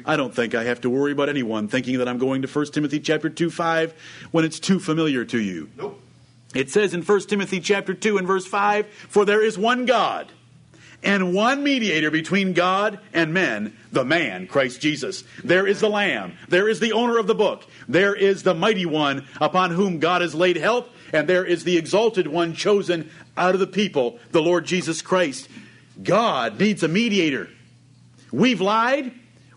I 0.05 0.15
don't 0.15 0.33
think 0.33 0.55
I 0.55 0.63
have 0.63 0.81
to 0.81 0.89
worry 0.89 1.11
about 1.11 1.29
anyone 1.29 1.67
thinking 1.67 1.97
that 1.99 2.07
I'm 2.07 2.17
going 2.17 2.41
to 2.41 2.47
1 2.47 2.65
Timothy 2.67 2.99
chapter 2.99 3.29
2 3.29 3.49
5 3.49 3.93
when 4.31 4.45
it's 4.45 4.59
too 4.59 4.79
familiar 4.79 5.25
to 5.25 5.39
you. 5.39 5.69
Nope. 5.77 6.01
It 6.53 6.69
says 6.69 6.93
in 6.93 7.03
1 7.03 7.21
Timothy 7.21 7.59
chapter 7.59 7.93
2 7.93 8.17
and 8.17 8.27
verse 8.27 8.45
5, 8.45 8.85
For 8.87 9.25
there 9.25 9.41
is 9.41 9.57
one 9.57 9.85
God 9.85 10.31
and 11.03 11.33
one 11.33 11.63
mediator 11.63 12.11
between 12.11 12.53
God 12.53 12.99
and 13.13 13.33
men, 13.33 13.75
the 13.91 14.03
man, 14.03 14.47
Christ 14.47 14.81
Jesus. 14.81 15.23
There 15.43 15.65
is 15.65 15.79
the 15.79 15.89
Lamb. 15.89 16.37
There 16.49 16.67
is 16.67 16.79
the 16.79 16.91
owner 16.91 17.17
of 17.17 17.27
the 17.27 17.35
book. 17.35 17.63
There 17.87 18.13
is 18.13 18.43
the 18.43 18.53
mighty 18.53 18.85
one 18.85 19.27
upon 19.39 19.71
whom 19.71 19.99
God 19.99 20.21
has 20.21 20.35
laid 20.35 20.57
help. 20.57 20.89
And 21.13 21.27
there 21.27 21.45
is 21.45 21.63
the 21.63 21.77
exalted 21.77 22.27
one 22.27 22.53
chosen 22.53 23.09
out 23.35 23.53
of 23.53 23.59
the 23.59 23.67
people, 23.67 24.19
the 24.31 24.41
Lord 24.41 24.65
Jesus 24.65 25.01
Christ. 25.01 25.49
God 26.01 26.59
needs 26.59 26.83
a 26.83 26.87
mediator. 26.87 27.49
We've 28.31 28.61
lied. 28.61 29.11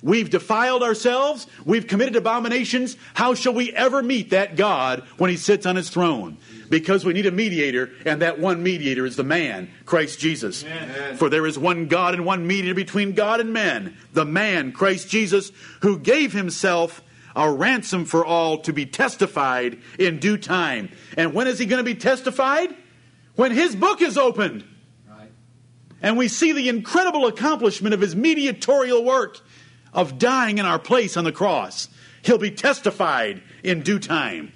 We've 0.05 0.29
defiled 0.29 0.83
ourselves. 0.83 1.47
We've 1.65 1.87
committed 1.87 2.15
abominations. 2.15 2.99
How 3.15 3.33
shall 3.33 3.55
we 3.55 3.73
ever 3.73 4.03
meet 4.03 4.31
that 4.31 4.55
God 4.55 5.01
when 5.17 5.31
he 5.31 5.39
sits 5.39 5.65
on 5.65 5.77
his 5.77 5.89
throne? 5.89 6.37
Because 6.69 7.07
we 7.07 7.15
need 7.15 7.25
a 7.25 7.31
mediator, 7.31 7.91
and 8.05 8.21
that 8.21 8.39
one 8.39 8.63
mediator 8.63 9.07
is 9.07 9.17
the 9.17 9.25
man, 9.25 9.71
Christ 9.87 10.21
Jesus. 10.21 10.63
Amen. 10.63 11.17
For 11.17 11.31
there 11.31 11.47
is 11.47 11.59
one 11.59 11.87
God 11.87 12.13
and 12.13 12.27
one 12.27 12.47
mediator 12.47 12.75
between 12.75 13.13
God 13.13 13.41
and 13.41 13.55
men, 13.55 13.97
the 14.13 14.27
man, 14.27 14.73
Christ 14.73 15.09
Jesus, 15.09 15.53
who 15.81 15.99
gave 15.99 16.35
himself 16.35 17.03
a 17.35 17.51
ransom 17.51 18.05
for 18.05 18.27
all 18.27 18.59
to 18.59 18.75
be 18.75 18.85
testified 18.85 19.79
in 19.99 20.19
due 20.19 20.37
time. 20.37 20.91
And 21.17 21.33
when 21.33 21.47
is 21.47 21.59
he 21.59 21.65
going 21.65 21.83
to 21.83 21.95
be 21.95 21.99
testified? 21.99 22.77
When 23.37 23.53
his 23.53 23.75
book 23.75 24.03
is 24.03 24.19
opened. 24.19 24.65
Right. 25.09 25.31
And 26.03 26.19
we 26.19 26.29
see 26.29 26.53
the 26.53 26.69
incredible 26.69 27.27
accomplishment 27.27 27.95
of 27.95 28.03
his 28.03 28.15
mediatorial 28.15 29.03
work 29.03 29.41
of 29.95 30.19
dying 30.19 30.59
in 30.59 30.67
our 30.67 30.79
place 30.79 31.17
on 31.17 31.25
the 31.25 31.33
cross. 31.33 31.89
He'll 32.23 32.39
be 32.39 32.51
testified 32.51 33.43
in 33.63 33.83
due 33.83 33.99
time, 33.99 34.53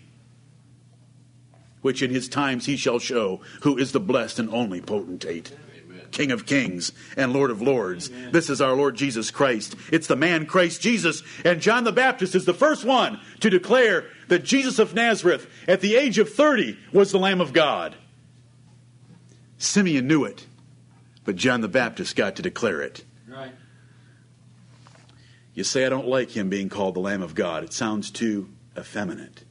which 1.80 2.02
in 2.02 2.10
his 2.10 2.28
times 2.28 2.66
he 2.66 2.76
shall 2.76 2.98
show 2.98 3.40
who 3.62 3.78
is 3.78 3.92
the 3.92 4.00
blessed 4.00 4.38
and 4.38 4.50
only 4.50 4.80
potentate. 4.80 5.54
King 6.10 6.32
of 6.32 6.46
kings 6.46 6.92
and 7.16 7.32
Lord 7.32 7.50
of 7.50 7.60
lords. 7.60 8.10
This 8.30 8.48
is 8.48 8.60
our 8.60 8.74
Lord 8.74 8.96
Jesus 8.96 9.30
Christ. 9.30 9.76
It's 9.92 10.06
the 10.06 10.16
man 10.16 10.46
Christ 10.46 10.80
Jesus. 10.80 11.22
And 11.44 11.60
John 11.60 11.84
the 11.84 11.92
Baptist 11.92 12.34
is 12.34 12.46
the 12.46 12.54
first 12.54 12.84
one 12.84 13.20
to 13.40 13.50
declare 13.50 14.06
that 14.28 14.44
Jesus 14.44 14.78
of 14.78 14.94
Nazareth, 14.94 15.46
at 15.66 15.80
the 15.80 15.96
age 15.96 16.18
of 16.18 16.32
30, 16.32 16.78
was 16.92 17.12
the 17.12 17.18
Lamb 17.18 17.42
of 17.42 17.52
God. 17.52 17.94
Simeon 19.58 20.06
knew 20.06 20.24
it, 20.24 20.46
but 21.24 21.36
John 21.36 21.60
the 21.60 21.68
Baptist 21.68 22.16
got 22.16 22.36
to 22.36 22.42
declare 22.42 22.80
it. 22.80 23.04
You 25.58 25.64
say, 25.64 25.84
I 25.84 25.88
don't 25.88 26.06
like 26.06 26.36
him 26.36 26.48
being 26.48 26.68
called 26.68 26.94
the 26.94 27.00
Lamb 27.00 27.20
of 27.20 27.34
God. 27.34 27.64
It 27.64 27.72
sounds 27.72 28.12
too 28.12 28.48
effeminate. 28.78 29.42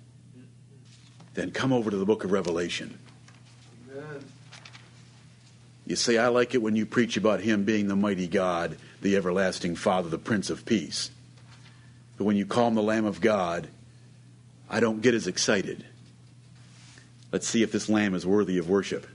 Then 1.33 1.51
come 1.51 1.73
over 1.73 1.91
to 1.91 1.97
the 1.97 2.05
book 2.05 2.23
of 2.23 2.31
Revelation. 2.31 2.97
Amen. 3.91 4.23
You 5.85 5.97
say, 5.97 6.17
I 6.17 6.29
like 6.29 6.55
it 6.55 6.61
when 6.61 6.77
you 6.77 6.85
preach 6.85 7.17
about 7.17 7.41
him 7.41 7.65
being 7.65 7.89
the 7.89 7.95
mighty 7.97 8.25
God, 8.25 8.77
the 9.01 9.17
everlasting 9.17 9.75
Father, 9.75 10.07
the 10.07 10.17
Prince 10.17 10.49
of 10.49 10.65
Peace. 10.65 11.11
But 12.17 12.23
when 12.23 12.37
you 12.37 12.45
call 12.45 12.69
him 12.69 12.75
the 12.75 12.81
Lamb 12.81 13.03
of 13.03 13.19
God, 13.19 13.67
I 14.69 14.79
don't 14.79 15.01
get 15.01 15.13
as 15.13 15.27
excited. 15.27 15.83
Let's 17.33 17.49
see 17.49 17.63
if 17.63 17.73
this 17.73 17.89
lamb 17.89 18.15
is 18.15 18.25
worthy 18.25 18.57
of 18.57 18.69
worship. 18.69 19.07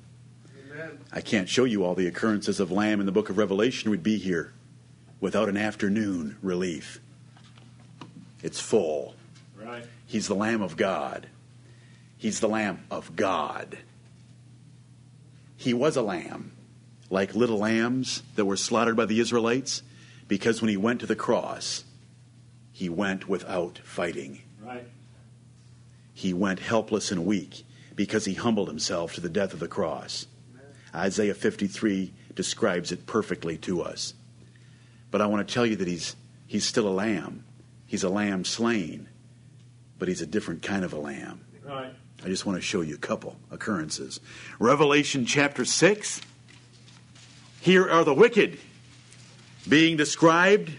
Amen. 0.70 0.98
I 1.11 1.22
can't 1.22 1.48
show 1.48 1.64
you 1.64 1.85
all 1.85 1.94
the 1.94 2.07
occurrences 2.07 2.61
of 2.61 2.70
lamb 2.70 3.00
in 3.00 3.07
the 3.07 3.12
book 3.12 3.31
of 3.31 3.38
Revelation. 3.38 3.90
We'd 3.90 4.02
be 4.02 4.18
here 4.18 4.52
without 5.22 5.48
an 5.48 5.56
afternoon 5.56 6.37
relief. 6.42 7.00
It's 8.42 8.61
full. 8.61 9.14
Right. 9.57 9.86
He's 10.05 10.26
the 10.26 10.34
Lamb 10.34 10.61
of 10.61 10.76
God. 10.76 11.28
He's 12.18 12.40
the 12.40 12.49
Lamb 12.49 12.80
of 12.90 13.14
God. 13.16 13.78
He 15.57 15.72
was 15.72 15.97
a 15.97 16.03
lamb, 16.03 16.53
like 17.09 17.36
little 17.36 17.59
lambs 17.59 18.24
that 18.34 18.47
were 18.47 18.57
slaughtered 18.57 18.97
by 18.97 19.07
the 19.07 19.20
Israelites, 19.20 19.82
because 20.26 20.61
when 20.61 20.68
he 20.68 20.76
went 20.76 20.99
to 21.01 21.07
the 21.07 21.14
cross, 21.14 21.84
he 22.72 22.88
went 22.88 23.28
without 23.28 23.78
fighting. 23.78 24.40
Right. 24.61 24.88
He 26.14 26.34
went 26.34 26.59
helpless 26.59 27.12
and 27.12 27.24
weak 27.24 27.64
because 27.94 28.24
he 28.24 28.34
humbled 28.34 28.66
himself 28.66 29.14
to 29.14 29.20
the 29.20 29.28
death 29.28 29.53
of 29.53 29.61
the 29.61 29.68
cross. 29.68 30.26
Isaiah 30.92 31.34
53 31.34 32.12
describes 32.34 32.90
it 32.90 33.07
perfectly 33.07 33.57
to 33.59 33.82
us. 33.82 34.14
But 35.12 35.20
I 35.20 35.26
want 35.26 35.46
to 35.46 35.54
tell 35.54 35.64
you 35.64 35.76
that 35.76 35.86
he's, 35.86 36.16
he's 36.48 36.64
still 36.64 36.88
a 36.88 36.90
lamb. 36.90 37.44
He's 37.86 38.02
a 38.02 38.08
lamb 38.08 38.44
slain, 38.44 39.08
but 39.98 40.08
he's 40.08 40.22
a 40.22 40.26
different 40.26 40.62
kind 40.62 40.84
of 40.84 40.94
a 40.94 40.98
lamb. 40.98 41.44
Right. 41.64 41.92
I 42.24 42.28
just 42.28 42.46
want 42.46 42.56
to 42.56 42.62
show 42.62 42.80
you 42.80 42.94
a 42.94 42.98
couple 42.98 43.36
occurrences. 43.50 44.18
Revelation 44.58 45.26
chapter 45.26 45.64
6. 45.64 46.22
Here 47.60 47.88
are 47.88 48.04
the 48.04 48.14
wicked 48.14 48.58
being 49.68 49.96
described 49.96 50.72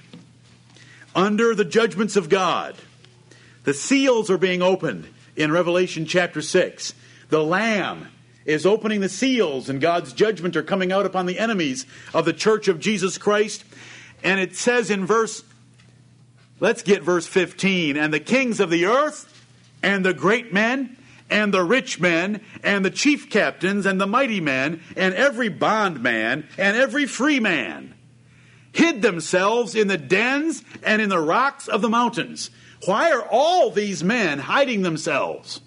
under 1.15 1.53
the 1.53 1.65
judgments 1.65 2.15
of 2.15 2.27
God. 2.27 2.75
The 3.65 3.73
seals 3.73 4.31
are 4.31 4.37
being 4.39 4.61
opened 4.61 5.07
in 5.35 5.51
Revelation 5.51 6.05
chapter 6.05 6.41
6. 6.41 6.93
The 7.29 7.43
Lamb 7.43 8.07
is 8.45 8.65
opening 8.65 8.99
the 8.99 9.09
seals, 9.09 9.69
and 9.69 9.79
God's 9.79 10.13
judgment 10.13 10.55
are 10.55 10.63
coming 10.63 10.91
out 10.91 11.05
upon 11.05 11.25
the 11.25 11.39
enemies 11.39 11.85
of 12.13 12.25
the 12.25 12.33
church 12.33 12.67
of 12.67 12.79
Jesus 12.79 13.17
Christ. 13.17 13.63
And 14.23 14.39
it 14.39 14.55
says 14.55 14.89
in 14.89 15.05
verse, 15.05 15.43
let's 16.59 16.81
get 16.81 17.03
verse 17.03 17.27
15, 17.27 17.97
and 17.97 18.13
the 18.13 18.19
kings 18.19 18.59
of 18.59 18.69
the 18.69 18.85
earth, 18.85 19.29
and 19.81 20.05
the 20.05 20.13
great 20.13 20.53
men, 20.53 20.97
and 21.29 21.53
the 21.53 21.63
rich 21.63 21.99
men, 21.99 22.41
and 22.63 22.85
the 22.85 22.89
chief 22.89 23.29
captains, 23.29 23.85
and 23.85 23.99
the 23.99 24.07
mighty 24.07 24.39
men, 24.39 24.81
and 24.95 25.13
every 25.13 25.49
bondman, 25.49 26.47
and 26.57 26.77
every 26.77 27.05
free 27.05 27.39
man 27.39 27.93
hid 28.73 29.01
themselves 29.01 29.75
in 29.75 29.87
the 29.87 29.97
dens 29.97 30.63
and 30.83 31.01
in 31.01 31.09
the 31.09 31.19
rocks 31.19 31.67
of 31.67 31.81
the 31.81 31.89
mountains. 31.89 32.49
Why 32.85 33.11
are 33.11 33.25
all 33.29 33.69
these 33.69 34.03
men 34.03 34.39
hiding 34.39 34.81
themselves? 34.81 35.61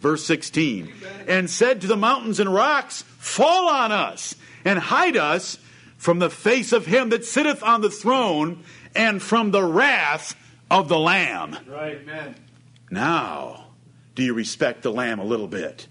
Verse 0.00 0.24
16. 0.24 0.92
And 1.28 1.48
said 1.48 1.82
to 1.82 1.86
the 1.86 1.96
mountains 1.96 2.40
and 2.40 2.52
rocks, 2.52 3.02
Fall 3.02 3.68
on 3.68 3.92
us 3.92 4.34
and 4.64 4.78
hide 4.78 5.16
us 5.16 5.58
from 5.98 6.20
the 6.20 6.30
face 6.30 6.72
of 6.72 6.86
him 6.86 7.10
that 7.10 7.24
sitteth 7.24 7.62
on 7.62 7.82
the 7.82 7.90
throne 7.90 8.62
and 8.94 9.20
from 9.20 9.50
the 9.50 9.64
wrath 9.64 10.34
of 10.70 10.88
the 10.88 10.98
Lamb. 10.98 11.58
Right. 11.66 11.98
Amen. 12.00 12.36
Now, 12.90 13.66
do 14.14 14.22
you 14.22 14.32
respect 14.32 14.82
the 14.82 14.92
Lamb 14.92 15.18
a 15.18 15.24
little 15.24 15.48
bit? 15.48 15.88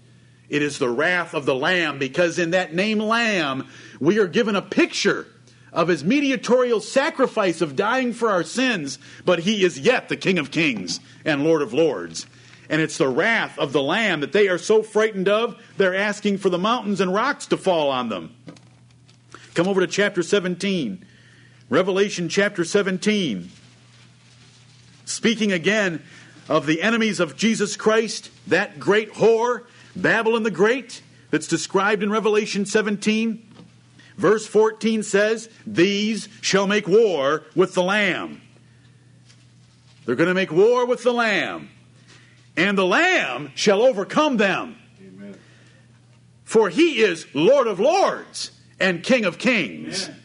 It 0.48 0.62
is 0.62 0.78
the 0.78 0.88
wrath 0.88 1.34
of 1.34 1.44
the 1.44 1.54
Lamb 1.54 1.98
because 1.98 2.38
in 2.38 2.50
that 2.50 2.74
name 2.74 2.98
Lamb, 2.98 3.68
we 4.00 4.18
are 4.18 4.26
given 4.26 4.56
a 4.56 4.62
picture 4.62 5.26
of 5.72 5.88
his 5.88 6.02
mediatorial 6.02 6.80
sacrifice 6.80 7.60
of 7.60 7.76
dying 7.76 8.14
for 8.14 8.30
our 8.30 8.42
sins, 8.42 8.98
but 9.26 9.40
he 9.40 9.62
is 9.62 9.78
yet 9.78 10.08
the 10.08 10.16
King 10.16 10.38
of 10.38 10.50
kings 10.50 11.00
and 11.24 11.44
Lord 11.44 11.60
of 11.60 11.74
lords. 11.74 12.26
And 12.70 12.80
it's 12.80 12.98
the 12.98 13.08
wrath 13.08 13.58
of 13.58 13.72
the 13.72 13.82
Lamb 13.82 14.20
that 14.20 14.32
they 14.32 14.48
are 14.48 14.58
so 14.58 14.82
frightened 14.82 15.28
of, 15.28 15.62
they're 15.76 15.94
asking 15.94 16.38
for 16.38 16.48
the 16.48 16.58
mountains 16.58 17.00
and 17.00 17.12
rocks 17.12 17.46
to 17.46 17.56
fall 17.56 17.90
on 17.90 18.08
them. 18.08 18.34
Come 19.58 19.66
over 19.66 19.80
to 19.80 19.88
chapter 19.88 20.22
17. 20.22 21.04
Revelation 21.68 22.28
chapter 22.28 22.64
17. 22.64 23.50
Speaking 25.04 25.50
again 25.50 26.00
of 26.48 26.64
the 26.64 26.80
enemies 26.80 27.18
of 27.18 27.36
Jesus 27.36 27.74
Christ, 27.74 28.30
that 28.46 28.78
great 28.78 29.14
whore, 29.14 29.64
Babylon 29.96 30.44
the 30.44 30.52
Great, 30.52 31.02
that's 31.32 31.48
described 31.48 32.04
in 32.04 32.10
Revelation 32.12 32.66
17. 32.66 33.52
Verse 34.16 34.46
14 34.46 35.02
says, 35.02 35.48
These 35.66 36.28
shall 36.40 36.68
make 36.68 36.86
war 36.86 37.42
with 37.56 37.74
the 37.74 37.82
Lamb. 37.82 38.40
They're 40.06 40.14
going 40.14 40.28
to 40.28 40.34
make 40.34 40.52
war 40.52 40.86
with 40.86 41.02
the 41.02 41.12
Lamb, 41.12 41.68
and 42.56 42.78
the 42.78 42.86
Lamb 42.86 43.50
shall 43.56 43.82
overcome 43.82 44.36
them. 44.36 44.76
Amen. 45.00 45.36
For 46.44 46.68
he 46.68 47.00
is 47.00 47.26
Lord 47.34 47.66
of 47.66 47.80
lords 47.80 48.52
and 48.80 49.02
King 49.02 49.24
of 49.24 49.38
kings. 49.38 50.08
Amen. 50.08 50.20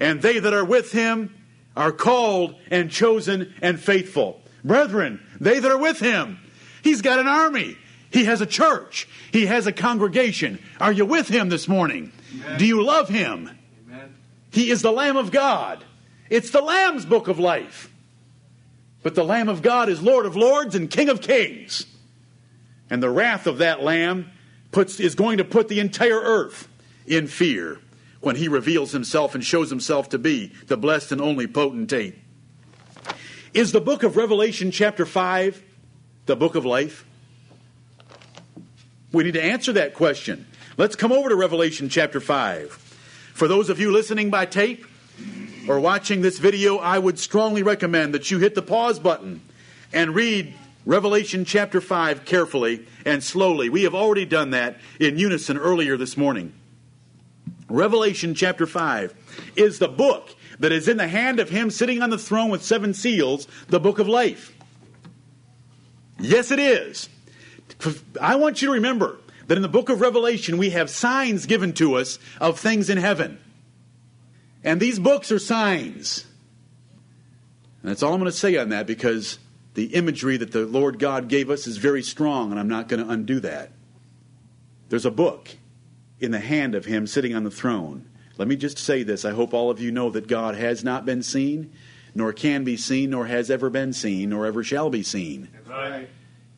And 0.00 0.22
they 0.22 0.38
that 0.38 0.54
are 0.54 0.64
with 0.64 0.92
him 0.92 1.34
are 1.76 1.92
called 1.92 2.54
and 2.70 2.90
chosen 2.90 3.54
and 3.62 3.80
faithful. 3.80 4.40
Brethren, 4.64 5.20
they 5.40 5.58
that 5.58 5.70
are 5.70 5.78
with 5.78 6.00
him, 6.00 6.38
he's 6.82 7.02
got 7.02 7.18
an 7.18 7.26
army. 7.26 7.76
He 8.10 8.24
has 8.24 8.40
a 8.40 8.46
church. 8.46 9.08
He 9.32 9.46
has 9.46 9.66
a 9.66 9.72
congregation. 9.72 10.58
Are 10.80 10.92
you 10.92 11.04
with 11.04 11.28
him 11.28 11.48
this 11.48 11.68
morning? 11.68 12.12
Amen. 12.34 12.58
Do 12.58 12.66
you 12.66 12.82
love 12.82 13.08
him? 13.08 13.50
Amen. 13.86 14.14
He 14.50 14.70
is 14.70 14.82
the 14.82 14.92
Lamb 14.92 15.16
of 15.16 15.30
God. 15.30 15.84
It's 16.30 16.50
the 16.50 16.62
Lamb's 16.62 17.04
book 17.04 17.28
of 17.28 17.38
life. 17.38 17.90
But 19.02 19.14
the 19.14 19.24
Lamb 19.24 19.48
of 19.48 19.62
God 19.62 19.88
is 19.88 20.02
Lord 20.02 20.26
of 20.26 20.36
lords 20.36 20.74
and 20.74 20.90
King 20.90 21.08
of 21.08 21.20
kings. 21.20 21.86
And 22.90 23.02
the 23.02 23.10
wrath 23.10 23.46
of 23.46 23.58
that 23.58 23.82
Lamb 23.82 24.30
puts, 24.70 24.98
is 24.98 25.14
going 25.14 25.38
to 25.38 25.44
put 25.44 25.68
the 25.68 25.80
entire 25.80 26.20
earth 26.20 26.68
in 27.06 27.26
fear 27.26 27.78
when 28.20 28.36
he 28.36 28.48
reveals 28.48 28.92
himself 28.92 29.34
and 29.34 29.44
shows 29.44 29.70
himself 29.70 30.08
to 30.10 30.18
be 30.18 30.52
the 30.66 30.76
blessed 30.76 31.12
and 31.12 31.20
only 31.20 31.46
potentate. 31.46 32.18
Is 33.54 33.72
the 33.72 33.80
book 33.80 34.02
of 34.02 34.16
Revelation, 34.16 34.70
chapter 34.70 35.06
5, 35.06 35.62
the 36.26 36.36
book 36.36 36.54
of 36.54 36.64
life? 36.64 37.04
We 39.12 39.24
need 39.24 39.34
to 39.34 39.42
answer 39.42 39.72
that 39.72 39.94
question. 39.94 40.46
Let's 40.76 40.96
come 40.96 41.12
over 41.12 41.28
to 41.28 41.36
Revelation 41.36 41.88
chapter 41.88 42.20
5. 42.20 42.70
For 43.34 43.48
those 43.48 43.70
of 43.70 43.80
you 43.80 43.90
listening 43.90 44.30
by 44.30 44.46
tape 44.46 44.84
or 45.66 45.80
watching 45.80 46.20
this 46.20 46.38
video, 46.38 46.78
I 46.78 46.98
would 46.98 47.18
strongly 47.18 47.62
recommend 47.62 48.14
that 48.14 48.30
you 48.30 48.38
hit 48.38 48.54
the 48.54 48.62
pause 48.62 48.98
button 48.98 49.40
and 49.92 50.14
read 50.14 50.54
Revelation 50.84 51.44
chapter 51.44 51.80
5 51.80 52.24
carefully 52.24 52.86
and 53.04 53.22
slowly. 53.22 53.68
We 53.68 53.84
have 53.84 53.94
already 53.94 54.24
done 54.24 54.50
that 54.50 54.78
in 55.00 55.18
unison 55.18 55.56
earlier 55.56 55.96
this 55.96 56.16
morning. 56.16 56.52
Revelation 57.68 58.34
chapter 58.34 58.66
5 58.66 59.52
is 59.56 59.78
the 59.78 59.88
book 59.88 60.34
that 60.58 60.72
is 60.72 60.88
in 60.88 60.96
the 60.96 61.08
hand 61.08 61.38
of 61.38 61.50
him 61.50 61.70
sitting 61.70 62.02
on 62.02 62.10
the 62.10 62.18
throne 62.18 62.50
with 62.50 62.64
seven 62.64 62.94
seals, 62.94 63.46
the 63.68 63.80
book 63.80 63.98
of 63.98 64.08
life. 64.08 64.54
Yes, 66.18 66.50
it 66.50 66.58
is. 66.58 67.08
I 68.20 68.36
want 68.36 68.60
you 68.62 68.68
to 68.68 68.74
remember 68.74 69.18
that 69.46 69.56
in 69.56 69.62
the 69.62 69.68
book 69.68 69.88
of 69.88 70.00
Revelation 70.00 70.58
we 70.58 70.70
have 70.70 70.90
signs 70.90 71.46
given 71.46 71.72
to 71.74 71.94
us 71.94 72.18
of 72.40 72.58
things 72.58 72.90
in 72.90 72.98
heaven. 72.98 73.38
And 74.64 74.80
these 74.80 74.98
books 74.98 75.30
are 75.30 75.38
signs. 75.38 76.26
And 77.82 77.90
that's 77.90 78.02
all 78.02 78.12
I'm 78.12 78.20
going 78.20 78.30
to 78.30 78.36
say 78.36 78.56
on 78.56 78.70
that 78.70 78.86
because 78.86 79.38
the 79.74 79.94
imagery 79.94 80.36
that 80.38 80.50
the 80.50 80.66
Lord 80.66 80.98
God 80.98 81.28
gave 81.28 81.50
us 81.50 81.66
is 81.66 81.76
very 81.76 82.02
strong, 82.02 82.50
and 82.50 82.58
I'm 82.58 82.68
not 82.68 82.88
going 82.88 83.04
to 83.04 83.10
undo 83.10 83.38
that. 83.40 83.70
There's 84.88 85.06
a 85.06 85.10
book 85.10 85.56
in 86.20 86.30
the 86.30 86.40
hand 86.40 86.74
of 86.74 86.84
him 86.84 87.06
sitting 87.06 87.34
on 87.34 87.44
the 87.44 87.50
throne. 87.50 88.08
Let 88.36 88.48
me 88.48 88.56
just 88.56 88.78
say 88.78 89.02
this. 89.02 89.24
I 89.24 89.32
hope 89.32 89.52
all 89.52 89.70
of 89.70 89.80
you 89.80 89.90
know 89.90 90.10
that 90.10 90.28
God 90.28 90.54
has 90.54 90.84
not 90.84 91.04
been 91.04 91.22
seen, 91.22 91.72
nor 92.14 92.32
can 92.32 92.64
be 92.64 92.76
seen, 92.76 93.10
nor 93.10 93.26
has 93.26 93.50
ever 93.50 93.68
been 93.68 93.92
seen, 93.92 94.30
nor 94.30 94.46
ever 94.46 94.62
shall 94.62 94.90
be 94.90 95.02
seen. 95.02 95.48
Right. 95.66 96.08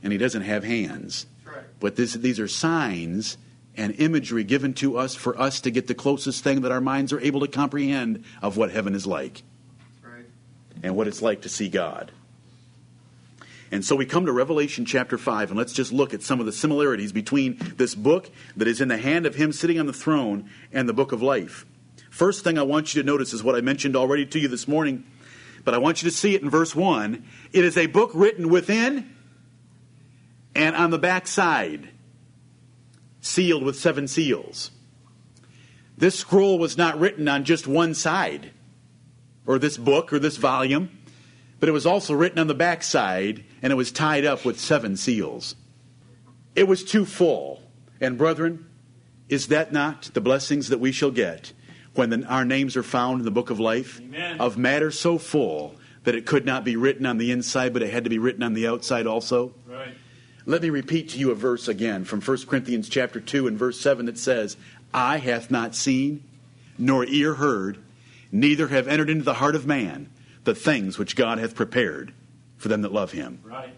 And 0.02 0.12
he 0.12 0.18
doesn't 0.18 0.42
have 0.42 0.64
hands. 0.64 1.26
Right. 1.44 1.64
But 1.78 1.96
this, 1.96 2.14
these 2.14 2.38
are 2.38 2.48
signs 2.48 3.38
and 3.76 3.94
imagery 3.98 4.44
given 4.44 4.74
to 4.74 4.98
us 4.98 5.14
for 5.14 5.38
us 5.40 5.60
to 5.62 5.70
get 5.70 5.86
the 5.86 5.94
closest 5.94 6.44
thing 6.44 6.60
that 6.62 6.72
our 6.72 6.80
minds 6.80 7.12
are 7.12 7.20
able 7.20 7.40
to 7.40 7.48
comprehend 7.48 8.24
of 8.42 8.56
what 8.56 8.70
heaven 8.70 8.94
is 8.94 9.06
like 9.06 9.42
right. 10.02 10.26
and 10.82 10.96
what 10.96 11.08
it's 11.08 11.22
like 11.22 11.42
to 11.42 11.48
see 11.48 11.68
God. 11.68 12.12
And 13.72 13.84
so 13.84 13.94
we 13.94 14.04
come 14.04 14.26
to 14.26 14.32
Revelation 14.32 14.84
chapter 14.84 15.16
5, 15.16 15.50
and 15.50 15.58
let's 15.58 15.72
just 15.72 15.92
look 15.92 16.12
at 16.12 16.22
some 16.22 16.40
of 16.40 16.46
the 16.46 16.52
similarities 16.52 17.12
between 17.12 17.56
this 17.76 17.94
book 17.94 18.30
that 18.56 18.66
is 18.66 18.80
in 18.80 18.88
the 18.88 18.98
hand 18.98 19.26
of 19.26 19.36
him 19.36 19.52
sitting 19.52 19.78
on 19.78 19.86
the 19.86 19.92
throne 19.92 20.50
and 20.72 20.88
the 20.88 20.92
book 20.92 21.12
of 21.12 21.22
life. 21.22 21.66
First 22.10 22.42
thing 22.42 22.58
I 22.58 22.62
want 22.62 22.94
you 22.94 23.02
to 23.02 23.06
notice 23.06 23.32
is 23.32 23.44
what 23.44 23.54
I 23.54 23.60
mentioned 23.60 23.94
already 23.94 24.26
to 24.26 24.38
you 24.40 24.48
this 24.48 24.66
morning, 24.66 25.04
but 25.64 25.74
I 25.74 25.78
want 25.78 26.02
you 26.02 26.10
to 26.10 26.16
see 26.16 26.34
it 26.34 26.42
in 26.42 26.50
verse 26.50 26.74
1. 26.74 27.24
It 27.52 27.64
is 27.64 27.76
a 27.76 27.86
book 27.86 28.10
written 28.12 28.48
within 28.48 29.14
and 30.54 30.74
on 30.74 30.90
the 30.90 30.98
back 30.98 31.26
side, 31.26 31.90
sealed 33.20 33.62
with 33.62 33.78
seven 33.78 34.08
seals. 34.08 34.70
This 35.96 36.18
scroll 36.18 36.58
was 36.58 36.76
not 36.76 36.98
written 36.98 37.28
on 37.28 37.44
just 37.44 37.66
one 37.66 37.94
side, 37.94 38.50
or 39.46 39.58
this 39.58 39.76
book, 39.76 40.12
or 40.12 40.18
this 40.18 40.38
volume, 40.38 40.90
but 41.60 41.68
it 41.68 41.72
was 41.72 41.86
also 41.86 42.14
written 42.14 42.38
on 42.38 42.46
the 42.46 42.54
back 42.54 42.82
side, 42.82 43.44
and 43.62 43.72
it 43.72 43.76
was 43.76 43.92
tied 43.92 44.24
up 44.24 44.44
with 44.44 44.58
seven 44.58 44.96
seals. 44.96 45.56
It 46.54 46.66
was 46.66 46.84
too 46.84 47.04
full. 47.04 47.62
And, 48.00 48.16
brethren, 48.16 48.66
is 49.28 49.48
that 49.48 49.72
not 49.72 50.10
the 50.14 50.20
blessings 50.20 50.68
that 50.68 50.80
we 50.80 50.92
shall 50.92 51.10
get 51.10 51.52
when 51.94 52.10
the, 52.10 52.24
our 52.26 52.44
names 52.44 52.76
are 52.76 52.82
found 52.82 53.20
in 53.20 53.24
the 53.24 53.30
book 53.30 53.50
of 53.50 53.60
life? 53.60 54.00
Amen. 54.00 54.40
Of 54.40 54.56
matter 54.56 54.90
so 54.90 55.18
full 55.18 55.74
that 56.04 56.14
it 56.14 56.26
could 56.26 56.46
not 56.46 56.64
be 56.64 56.76
written 56.76 57.04
on 57.04 57.18
the 57.18 57.30
inside, 57.30 57.72
but 57.72 57.82
it 57.82 57.92
had 57.92 58.04
to 58.04 58.10
be 58.10 58.18
written 58.18 58.42
on 58.42 58.54
the 58.54 58.66
outside 58.66 59.06
also? 59.06 59.54
Right. 59.66 59.94
Let 60.46 60.62
me 60.62 60.70
repeat 60.70 61.10
to 61.10 61.18
you 61.18 61.30
a 61.30 61.34
verse 61.34 61.68
again 61.68 62.04
from 62.04 62.22
1 62.22 62.46
Corinthians 62.46 62.88
chapter 62.88 63.20
2 63.20 63.46
and 63.46 63.58
verse 63.58 63.78
7 63.78 64.06
that 64.06 64.18
says, 64.18 64.56
Eye 64.92 65.18
hath 65.18 65.50
not 65.50 65.74
seen, 65.74 66.24
nor 66.78 67.04
ear 67.04 67.34
heard, 67.34 67.78
neither 68.32 68.68
have 68.68 68.88
entered 68.88 69.10
into 69.10 69.24
the 69.24 69.34
heart 69.34 69.54
of 69.54 69.66
man 69.66 70.08
the 70.44 70.54
things 70.54 70.98
which 70.98 71.14
God 71.14 71.38
hath 71.38 71.54
prepared 71.54 72.14
for 72.60 72.68
them 72.68 72.82
that 72.82 72.92
love 72.92 73.10
him. 73.10 73.40
Right. 73.42 73.74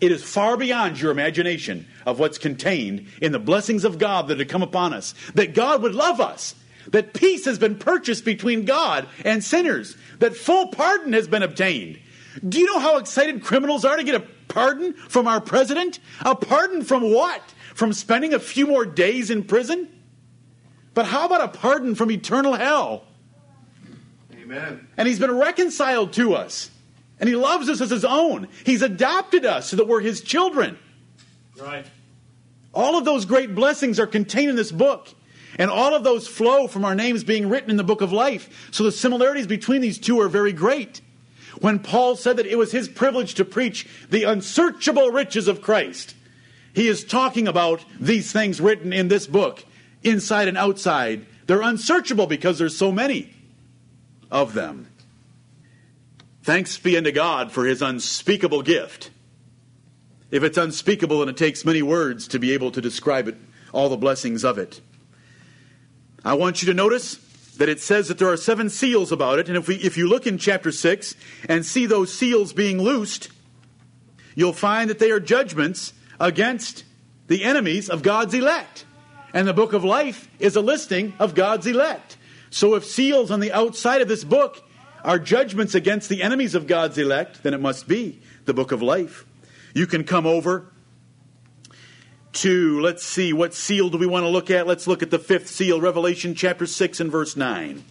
It 0.00 0.12
is 0.12 0.22
far 0.22 0.56
beyond 0.56 1.00
your 1.00 1.10
imagination 1.10 1.86
of 2.06 2.20
what's 2.20 2.38
contained 2.38 3.08
in 3.20 3.32
the 3.32 3.40
blessings 3.40 3.84
of 3.84 3.98
God 3.98 4.28
that 4.28 4.38
have 4.38 4.48
come 4.48 4.62
upon 4.62 4.94
us. 4.94 5.14
That 5.34 5.54
God 5.54 5.82
would 5.82 5.94
love 5.94 6.20
us. 6.20 6.54
That 6.92 7.12
peace 7.12 7.44
has 7.44 7.58
been 7.58 7.76
purchased 7.76 8.24
between 8.24 8.64
God 8.64 9.08
and 9.24 9.42
sinners. 9.42 9.96
That 10.20 10.36
full 10.36 10.68
pardon 10.68 11.12
has 11.12 11.26
been 11.26 11.42
obtained. 11.42 11.98
Do 12.48 12.60
you 12.60 12.66
know 12.66 12.78
how 12.78 12.98
excited 12.98 13.42
criminals 13.42 13.84
are 13.84 13.96
to 13.96 14.04
get 14.04 14.14
a 14.14 14.24
pardon 14.46 14.94
from 14.94 15.26
our 15.26 15.40
president? 15.40 15.98
A 16.20 16.36
pardon 16.36 16.84
from 16.84 17.12
what? 17.12 17.42
From 17.74 17.92
spending 17.92 18.32
a 18.32 18.38
few 18.38 18.68
more 18.68 18.86
days 18.86 19.30
in 19.30 19.42
prison? 19.42 19.88
But 20.94 21.06
how 21.06 21.26
about 21.26 21.42
a 21.42 21.48
pardon 21.48 21.96
from 21.96 22.12
eternal 22.12 22.54
hell? 22.54 23.04
Amen. 24.32 24.86
And 24.96 25.08
he's 25.08 25.18
been 25.18 25.36
reconciled 25.36 26.12
to 26.14 26.34
us. 26.34 26.70
And 27.20 27.28
he 27.28 27.36
loves 27.36 27.68
us 27.68 27.80
as 27.80 27.90
his 27.90 28.04
own. 28.04 28.48
He's 28.64 28.82
adopted 28.82 29.44
us 29.44 29.68
so 29.70 29.76
that 29.76 29.88
we're 29.88 30.00
his 30.00 30.20
children. 30.20 30.78
Right. 31.60 31.86
All 32.72 32.96
of 32.96 33.04
those 33.04 33.24
great 33.24 33.54
blessings 33.54 33.98
are 33.98 34.06
contained 34.06 34.50
in 34.50 34.56
this 34.56 34.70
book. 34.70 35.08
And 35.58 35.70
all 35.70 35.94
of 35.94 36.04
those 36.04 36.28
flow 36.28 36.68
from 36.68 36.84
our 36.84 36.94
names 36.94 37.24
being 37.24 37.48
written 37.48 37.70
in 37.70 37.76
the 37.76 37.84
book 37.84 38.00
of 38.00 38.12
life. 38.12 38.68
So 38.70 38.84
the 38.84 38.92
similarities 38.92 39.46
between 39.46 39.80
these 39.80 39.98
two 39.98 40.20
are 40.20 40.28
very 40.28 40.52
great. 40.52 41.00
When 41.60 41.80
Paul 41.80 42.14
said 42.14 42.36
that 42.36 42.46
it 42.46 42.58
was 42.58 42.70
his 42.70 42.88
privilege 42.88 43.34
to 43.34 43.44
preach 43.44 43.88
the 44.10 44.24
unsearchable 44.24 45.10
riches 45.10 45.48
of 45.48 45.62
Christ, 45.62 46.14
he 46.74 46.86
is 46.86 47.04
talking 47.04 47.48
about 47.48 47.84
these 47.98 48.30
things 48.30 48.60
written 48.60 48.92
in 48.92 49.08
this 49.08 49.26
book, 49.26 49.64
inside 50.04 50.46
and 50.46 50.56
outside. 50.56 51.26
They're 51.46 51.62
unsearchable 51.62 52.28
because 52.28 52.58
there's 52.58 52.76
so 52.76 52.92
many 52.92 53.34
of 54.30 54.54
them. 54.54 54.86
Thanks 56.48 56.78
be 56.78 56.96
unto 56.96 57.12
God 57.12 57.52
for 57.52 57.66
his 57.66 57.82
unspeakable 57.82 58.62
gift. 58.62 59.10
If 60.30 60.42
it's 60.42 60.56
unspeakable 60.56 61.20
and 61.20 61.30
it 61.30 61.36
takes 61.36 61.62
many 61.62 61.82
words 61.82 62.26
to 62.28 62.38
be 62.38 62.54
able 62.54 62.70
to 62.70 62.80
describe 62.80 63.28
it, 63.28 63.36
all 63.70 63.90
the 63.90 63.98
blessings 63.98 64.46
of 64.46 64.56
it. 64.56 64.80
I 66.24 66.32
want 66.32 66.62
you 66.62 66.66
to 66.68 66.72
notice 66.72 67.16
that 67.58 67.68
it 67.68 67.80
says 67.80 68.08
that 68.08 68.16
there 68.16 68.32
are 68.32 68.36
seven 68.38 68.70
seals 68.70 69.12
about 69.12 69.38
it, 69.38 69.48
and 69.48 69.58
if, 69.58 69.68
we, 69.68 69.74
if 69.74 69.98
you 69.98 70.08
look 70.08 70.26
in 70.26 70.38
chapter 70.38 70.72
6 70.72 71.14
and 71.50 71.66
see 71.66 71.84
those 71.84 72.14
seals 72.14 72.54
being 72.54 72.80
loosed, 72.80 73.28
you'll 74.34 74.54
find 74.54 74.88
that 74.88 75.00
they 75.00 75.10
are 75.10 75.20
judgments 75.20 75.92
against 76.18 76.84
the 77.26 77.44
enemies 77.44 77.90
of 77.90 78.02
God's 78.02 78.32
elect. 78.32 78.86
And 79.34 79.46
the 79.46 79.52
book 79.52 79.74
of 79.74 79.84
life 79.84 80.30
is 80.38 80.56
a 80.56 80.62
listing 80.62 81.12
of 81.18 81.34
God's 81.34 81.66
elect. 81.66 82.16
So 82.48 82.74
if 82.74 82.86
seals 82.86 83.30
on 83.30 83.40
the 83.40 83.52
outside 83.52 84.00
of 84.00 84.08
this 84.08 84.24
book 84.24 84.64
are 85.04 85.18
judgments 85.18 85.74
against 85.74 86.08
the 86.08 86.22
enemies 86.22 86.54
of 86.54 86.66
God's 86.66 86.98
elect, 86.98 87.42
then 87.42 87.54
it 87.54 87.60
must 87.60 87.88
be 87.88 88.20
the 88.44 88.54
book 88.54 88.72
of 88.72 88.82
life. 88.82 89.24
You 89.74 89.86
can 89.86 90.04
come 90.04 90.26
over 90.26 90.72
to, 92.34 92.80
let's 92.80 93.04
see, 93.04 93.32
what 93.32 93.54
seal 93.54 93.88
do 93.90 93.98
we 93.98 94.06
want 94.06 94.24
to 94.24 94.28
look 94.28 94.50
at? 94.50 94.66
Let's 94.66 94.86
look 94.86 95.02
at 95.02 95.10
the 95.10 95.18
fifth 95.18 95.48
seal, 95.48 95.80
Revelation 95.80 96.34
chapter 96.34 96.66
6 96.66 97.00
and 97.00 97.10
verse 97.10 97.36
9. 97.36 97.84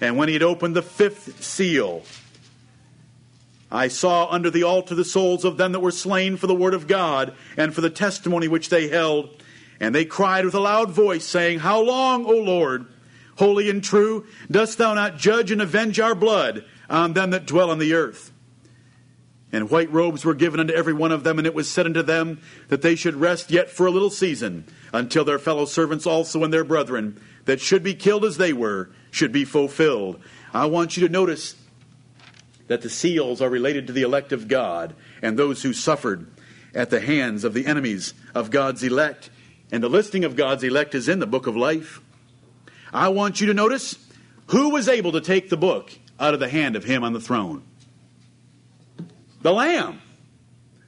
And 0.00 0.16
when 0.16 0.28
he 0.28 0.34
had 0.34 0.42
opened 0.42 0.74
the 0.74 0.82
fifth 0.82 1.42
seal, 1.42 2.02
I 3.70 3.88
saw 3.88 4.28
under 4.30 4.50
the 4.50 4.62
altar 4.64 4.94
the 4.94 5.04
souls 5.04 5.44
of 5.44 5.56
them 5.56 5.72
that 5.72 5.80
were 5.80 5.90
slain 5.90 6.36
for 6.36 6.46
the 6.46 6.54
word 6.54 6.74
of 6.74 6.86
God 6.86 7.34
and 7.56 7.74
for 7.74 7.80
the 7.80 7.90
testimony 7.90 8.48
which 8.48 8.68
they 8.68 8.88
held. 8.88 9.30
And 9.78 9.94
they 9.94 10.04
cried 10.04 10.44
with 10.44 10.54
a 10.54 10.60
loud 10.60 10.90
voice, 10.90 11.24
saying, 11.24 11.60
How 11.60 11.80
long, 11.80 12.26
O 12.26 12.32
Lord, 12.32 12.86
holy 13.40 13.68
and 13.68 13.82
true, 13.82 14.24
dost 14.48 14.78
thou 14.78 14.94
not 14.94 15.16
judge 15.18 15.50
and 15.50 15.60
avenge 15.60 15.98
our 15.98 16.14
blood 16.14 16.64
on 16.88 17.14
them 17.14 17.30
that 17.30 17.46
dwell 17.46 17.70
on 17.70 17.80
the 17.80 17.94
earth? 17.94 18.30
And 19.52 19.68
white 19.68 19.90
robes 19.92 20.24
were 20.24 20.34
given 20.34 20.60
unto 20.60 20.72
every 20.72 20.92
one 20.92 21.10
of 21.10 21.24
them, 21.24 21.38
and 21.38 21.46
it 21.46 21.54
was 21.54 21.68
said 21.68 21.86
unto 21.86 22.02
them 22.02 22.40
that 22.68 22.82
they 22.82 22.94
should 22.94 23.16
rest 23.16 23.50
yet 23.50 23.68
for 23.68 23.86
a 23.86 23.90
little 23.90 24.10
season, 24.10 24.64
until 24.92 25.24
their 25.24 25.40
fellow 25.40 25.64
servants 25.64 26.06
also 26.06 26.44
and 26.44 26.52
their 26.52 26.62
brethren, 26.62 27.20
that 27.46 27.60
should 27.60 27.82
be 27.82 27.94
killed 27.94 28.24
as 28.24 28.36
they 28.36 28.52
were, 28.52 28.90
should 29.10 29.32
be 29.32 29.44
fulfilled. 29.44 30.20
I 30.54 30.66
want 30.66 30.96
you 30.96 31.06
to 31.06 31.12
notice 31.12 31.56
that 32.68 32.82
the 32.82 32.90
seals 32.90 33.42
are 33.42 33.50
related 33.50 33.88
to 33.88 33.92
the 33.92 34.02
elect 34.02 34.30
of 34.30 34.46
God 34.46 34.94
and 35.20 35.36
those 35.36 35.62
who 35.62 35.72
suffered 35.72 36.30
at 36.72 36.90
the 36.90 37.00
hands 37.00 37.42
of 37.42 37.54
the 37.54 37.66
enemies 37.66 38.14
of 38.34 38.50
God's 38.52 38.84
elect. 38.84 39.30
And 39.72 39.82
the 39.82 39.88
listing 39.88 40.24
of 40.24 40.36
God's 40.36 40.62
elect 40.62 40.94
is 40.94 41.08
in 41.08 41.18
the 41.18 41.26
book 41.26 41.48
of 41.48 41.56
life. 41.56 42.00
I 42.92 43.08
want 43.08 43.40
you 43.40 43.46
to 43.48 43.54
notice 43.54 43.96
who 44.48 44.70
was 44.70 44.88
able 44.88 45.12
to 45.12 45.20
take 45.20 45.48
the 45.48 45.56
book 45.56 45.92
out 46.18 46.34
of 46.34 46.40
the 46.40 46.48
hand 46.48 46.76
of 46.76 46.84
him 46.84 47.04
on 47.04 47.12
the 47.12 47.20
throne. 47.20 47.62
The 49.42 49.52
Lamb. 49.52 50.02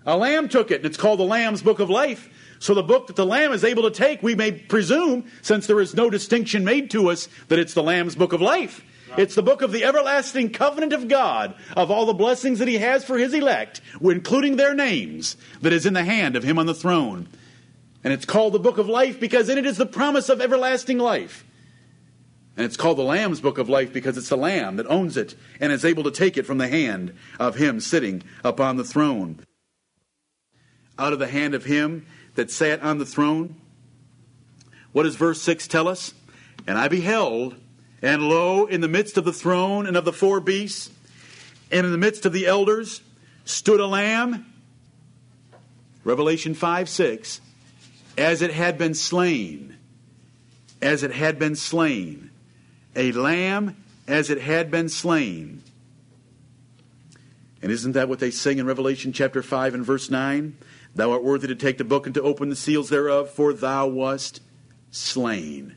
A 0.04 0.16
lamb 0.16 0.48
took 0.48 0.70
it, 0.70 0.78
and 0.78 0.86
it's 0.86 0.96
called 0.96 1.20
the 1.20 1.24
Lamb's 1.24 1.62
Book 1.62 1.78
of 1.78 1.88
Life. 1.88 2.28
So 2.58 2.74
the 2.74 2.82
book 2.82 3.06
that 3.06 3.16
the 3.16 3.26
Lamb 3.26 3.52
is 3.52 3.64
able 3.64 3.84
to 3.84 3.90
take, 3.90 4.22
we 4.22 4.34
may 4.34 4.52
presume, 4.52 5.30
since 5.42 5.66
there 5.66 5.80
is 5.80 5.94
no 5.94 6.10
distinction 6.10 6.64
made 6.64 6.90
to 6.90 7.08
us, 7.08 7.28
that 7.48 7.58
it's 7.58 7.74
the 7.74 7.82
Lamb's 7.82 8.16
Book 8.16 8.32
of 8.32 8.40
Life. 8.40 8.84
It's 9.16 9.34
the 9.34 9.42
book 9.42 9.62
of 9.62 9.72
the 9.72 9.84
everlasting 9.84 10.50
covenant 10.50 10.92
of 10.92 11.08
God, 11.08 11.54
of 11.76 11.90
all 11.90 12.06
the 12.06 12.14
blessings 12.14 12.58
that 12.58 12.68
He 12.68 12.78
has 12.78 13.04
for 13.04 13.18
His 13.18 13.34
elect, 13.34 13.80
including 14.00 14.56
their 14.56 14.74
names, 14.74 15.36
that 15.60 15.72
is 15.72 15.86
in 15.86 15.94
the 15.94 16.04
hand 16.04 16.34
of 16.34 16.42
Him 16.42 16.58
on 16.58 16.66
the 16.66 16.74
throne. 16.74 17.28
And 18.02 18.12
it's 18.12 18.24
called 18.24 18.54
the 18.54 18.58
book 18.58 18.78
of 18.78 18.88
life 18.88 19.20
because 19.20 19.48
in 19.48 19.58
it 19.58 19.66
is 19.66 19.76
the 19.76 19.86
promise 19.86 20.28
of 20.28 20.40
everlasting 20.40 20.98
life. 20.98 21.44
And 22.56 22.66
it's 22.66 22.76
called 22.76 22.98
the 22.98 23.02
Lamb's 23.02 23.40
Book 23.40 23.56
of 23.58 23.68
Life 23.68 23.92
because 23.92 24.18
it's 24.18 24.28
the 24.28 24.36
Lamb 24.36 24.76
that 24.76 24.86
owns 24.86 25.16
it 25.16 25.34
and 25.58 25.72
is 25.72 25.84
able 25.84 26.02
to 26.04 26.10
take 26.10 26.36
it 26.36 26.44
from 26.44 26.58
the 26.58 26.68
hand 26.68 27.14
of 27.40 27.56
Him 27.56 27.80
sitting 27.80 28.22
upon 28.44 28.76
the 28.76 28.84
throne. 28.84 29.40
Out 30.98 31.14
of 31.14 31.18
the 31.18 31.28
hand 31.28 31.54
of 31.54 31.64
Him 31.64 32.06
that 32.34 32.50
sat 32.50 32.82
on 32.82 32.98
the 32.98 33.06
throne. 33.06 33.56
What 34.92 35.04
does 35.04 35.16
verse 35.16 35.40
6 35.40 35.66
tell 35.66 35.88
us? 35.88 36.12
And 36.66 36.76
I 36.76 36.88
beheld, 36.88 37.56
and 38.02 38.22
lo, 38.28 38.66
in 38.66 38.82
the 38.82 38.88
midst 38.88 39.16
of 39.16 39.24
the 39.24 39.32
throne 39.32 39.86
and 39.86 39.96
of 39.96 40.04
the 40.04 40.12
four 40.12 40.38
beasts, 40.38 40.90
and 41.70 41.86
in 41.86 41.92
the 41.92 41.98
midst 41.98 42.26
of 42.26 42.34
the 42.34 42.46
elders, 42.46 43.00
stood 43.46 43.80
a 43.80 43.86
lamb. 43.86 44.44
Revelation 46.04 46.52
5 46.52 46.88
6. 46.88 47.40
As 48.18 48.42
it 48.42 48.52
had 48.52 48.76
been 48.76 48.92
slain. 48.92 49.78
As 50.82 51.02
it 51.02 51.12
had 51.12 51.38
been 51.38 51.56
slain 51.56 52.31
a 52.94 53.12
lamb 53.12 53.76
as 54.06 54.30
it 54.30 54.40
had 54.40 54.70
been 54.70 54.88
slain. 54.88 55.62
And 57.62 57.70
isn't 57.70 57.92
that 57.92 58.08
what 58.08 58.18
they 58.18 58.30
sing 58.30 58.58
in 58.58 58.66
Revelation 58.66 59.12
chapter 59.12 59.42
5 59.42 59.74
and 59.74 59.84
verse 59.84 60.10
9? 60.10 60.56
Thou 60.94 61.12
art 61.12 61.22
worthy 61.22 61.46
to 61.48 61.54
take 61.54 61.78
the 61.78 61.84
book 61.84 62.06
and 62.06 62.14
to 62.14 62.22
open 62.22 62.48
the 62.48 62.56
seals 62.56 62.90
thereof, 62.90 63.30
for 63.30 63.52
thou 63.52 63.86
wast 63.86 64.40
slain. 64.90 65.76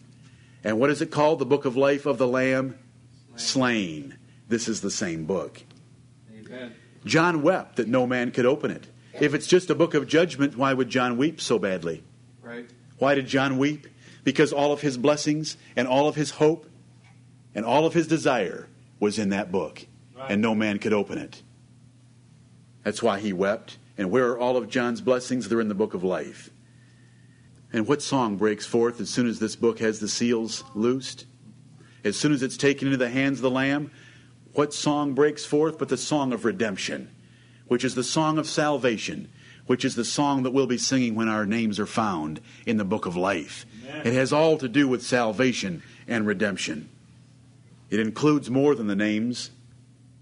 And 0.64 0.80
what 0.80 0.90
is 0.90 1.02
it 1.02 1.12
called? 1.12 1.40
The 1.40 1.46
book 1.46 1.66
of 1.66 1.78
life 1.78 2.06
of 2.06 2.18
the 2.18 2.28
Lamb? 2.28 2.78
Slain. 3.36 4.10
slain. 4.10 4.18
This 4.48 4.68
is 4.68 4.82
the 4.82 4.92
same 4.92 5.26
book. 5.26 5.62
Amen. 6.36 6.74
John 7.06 7.44
wept 7.44 7.76
that 7.76 7.88
no 7.88 8.08
man 8.08 8.32
could 8.32 8.46
open 8.46 8.72
it. 8.72 8.88
If 9.20 9.34
it's 9.34 9.48
just 9.48 9.70
a 9.70 9.76
book 9.76 9.94
of 9.94 10.08
judgment, 10.08 10.58
why 10.58 10.74
would 10.74 10.90
John 10.90 11.18
weep 11.18 11.40
so 11.40 11.60
badly? 11.60 12.04
Right. 12.42 12.70
Why 12.98 13.16
did 13.16 13.28
John 13.28 13.58
weep? 13.58 13.88
Because 14.24 14.52
all 14.52 14.74
of 14.74 14.82
his 14.82 14.98
blessings 14.98 15.56
and 15.76 15.88
all 15.88 16.08
of 16.08 16.16
his 16.16 16.32
hope 16.32 16.66
and 17.56 17.66
all 17.66 17.86
of 17.86 17.94
his 17.94 18.06
desire 18.06 18.68
was 19.00 19.18
in 19.18 19.30
that 19.30 19.52
book, 19.52 19.88
right. 20.16 20.30
and 20.30 20.42
no 20.42 20.54
man 20.54 20.78
could 20.78 20.94
open 20.94 21.18
it. 21.18 21.42
That's 22.84 23.02
why 23.02 23.20
he 23.20 23.34
wept. 23.34 23.80
And 23.98 24.12
where 24.12 24.30
are 24.32 24.38
all 24.38 24.58
of 24.58 24.70
John's 24.70 25.02
blessings? 25.02 25.48
They're 25.48 25.62
in 25.62 25.70
the 25.70 25.74
book 25.74 25.94
of 25.94 26.04
life. 26.04 26.52
And 27.72 27.88
what 27.88 28.02
song 28.02 28.36
breaks 28.36 28.66
forth 28.66 29.02
as 29.02 29.10
soon 29.10 29.28
as 29.28 29.40
this 29.40 29.56
book 29.56 29.80
has 29.80 30.00
the 30.00 30.08
seals 30.08 30.64
loosed? 30.76 31.26
As 32.04 32.16
soon 32.16 32.34
as 32.34 32.44
it's 32.44 32.58
taken 32.58 32.88
into 32.88 32.98
the 32.98 33.10
hands 33.10 33.40
of 33.40 33.44
the 33.44 33.50
Lamb, 33.50 33.90
what 34.54 34.74
song 34.74 35.14
breaks 35.14 35.46
forth 35.46 35.80
but 35.80 35.90
the 35.90 35.98
song 35.98 36.32
of 36.32 36.46
redemption, 36.46 37.10
which 37.68 37.84
is 37.84 37.96
the 37.96 38.04
song 38.04 38.38
of 38.38 38.48
salvation, 38.48 39.30
which 39.66 39.84
is 39.84 39.96
the 39.96 40.06
song 40.06 40.44
that 40.44 40.52
we'll 40.52 40.68
be 40.68 40.78
singing 40.78 41.16
when 41.16 41.28
our 41.28 41.46
names 41.46 41.80
are 41.80 41.88
found 41.88 42.40
in 42.66 42.78
the 42.78 42.86
book 42.86 43.06
of 43.06 43.18
life. 43.18 43.66
Amen. 43.84 44.08
It 44.08 44.14
has 44.14 44.32
all 44.32 44.58
to 44.60 44.68
do 44.68 44.88
with 44.88 45.04
salvation 45.04 45.82
and 46.08 46.28
redemption. 46.28 46.90
It 47.90 48.00
includes 48.00 48.50
more 48.50 48.76
than 48.76 48.88
the 48.88 48.96
names. 48.96 49.52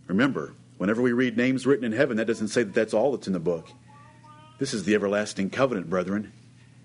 Remember, 0.08 0.54
whenever 0.78 1.02
we 1.02 1.14
read 1.14 1.38
names 1.38 1.66
written 1.66 1.86
in 1.86 1.94
heaven, 1.94 2.18
that 2.18 2.28
doesn't 2.28 2.50
say 2.50 2.64
that 2.64 2.74
that's 2.74 2.94
all 2.94 3.12
that's 3.12 3.28
in 3.28 3.34
the 3.34 3.40
book. 3.40 3.70
This 4.60 4.74
is 4.74 4.84
the 4.84 4.96
everlasting 4.96 5.50
covenant, 5.50 5.90
brethren. 5.90 6.32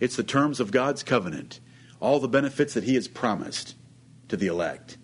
It's 0.00 0.16
the 0.16 0.22
terms 0.22 0.60
of 0.60 0.70
God's 0.70 1.02
covenant, 1.02 1.60
all 2.00 2.20
the 2.20 2.28
benefits 2.28 2.74
that 2.74 2.84
He 2.84 2.94
has 2.94 3.08
promised 3.08 3.74
to 4.28 4.36
the 4.36 4.46
elect. 4.46 4.96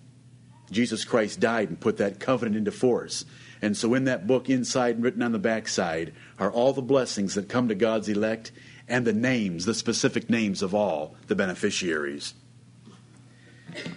Jesus 0.71 1.05
Christ 1.05 1.41
died 1.41 1.69
and 1.69 1.81
put 1.81 1.99
that 1.99 2.21
covenant 2.21 2.57
into 2.57 2.73
force. 2.73 3.25
And 3.61 3.77
so, 3.77 3.95
in 3.95 4.05
that 4.05 4.27
book, 4.27 4.49
inside 4.49 4.97
and 4.97 5.05
written 5.05 5.23
on 5.23 5.33
the 5.33 5.39
backside, 5.39 6.13
are 6.39 6.51
all 6.51 6.73
the 6.73 6.83
blessings 6.83 7.35
that 7.35 7.49
come 7.49 7.69
to 7.69 7.75
God's 7.75 8.09
elect 8.09 8.53
and 8.89 9.07
the 9.07 9.13
names, 9.13 9.65
the 9.65 9.75
specific 9.75 10.29
names 10.29 10.63
of 10.63 10.75
all 10.75 11.17
the 11.27 11.35
beneficiaries. 11.35 12.35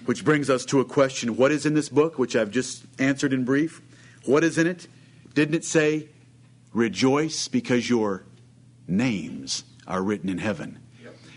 Which 0.06 0.24
brings 0.24 0.50
us 0.50 0.66
to 0.66 0.80
a 0.80 0.86
question 0.86 1.38
what 1.38 1.52
is 1.52 1.66
in 1.66 1.74
this 1.74 1.90
book, 1.90 2.18
which 2.18 2.36
I've 2.36 2.52
just 2.52 2.86
answered 3.00 3.34
in 3.34 3.44
brief? 3.44 3.82
What 4.26 4.44
is 4.44 4.58
in 4.58 4.68
it? 4.68 4.88
Didn't 5.34 5.56
it 5.56 5.66
say, 5.66 6.08
rejoice 6.74 7.48
because 7.48 7.90
your 7.90 8.24
names 8.88 9.64
are 9.88 10.02
written 10.02 10.30
in 10.30 10.40
heaven? 10.40 10.80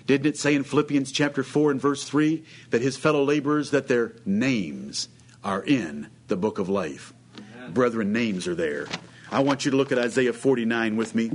Didn't 0.07 0.26
it 0.26 0.36
say 0.36 0.57
in 0.57 0.64
Philippians 0.64 1.12
chapter 1.12 1.45
4 1.45 1.70
and 1.70 1.80
verse 1.80 2.03
3 2.03 2.43
that 2.70 2.82
his 2.82 2.97
fellow 2.97 3.22
laborers, 3.22 3.70
that 3.70 3.86
their 3.86 4.16
names 4.26 5.09
are 5.45 5.62
in 5.62 6.09
the 6.26 6.36
book 6.36 6.59
of 6.59 6.68
life? 6.68 7.12
Amen. 7.38 7.72
Brethren, 7.72 8.12
names 8.12 8.49
are 8.49 8.57
there. 8.57 8.88
I 9.30 9.38
want 9.38 9.64
you 9.64 9.70
to 9.70 9.76
look 9.76 9.93
at 9.93 9.99
Isaiah 9.99 10.32
49 10.32 10.97
with 10.97 11.14
me. 11.14 11.30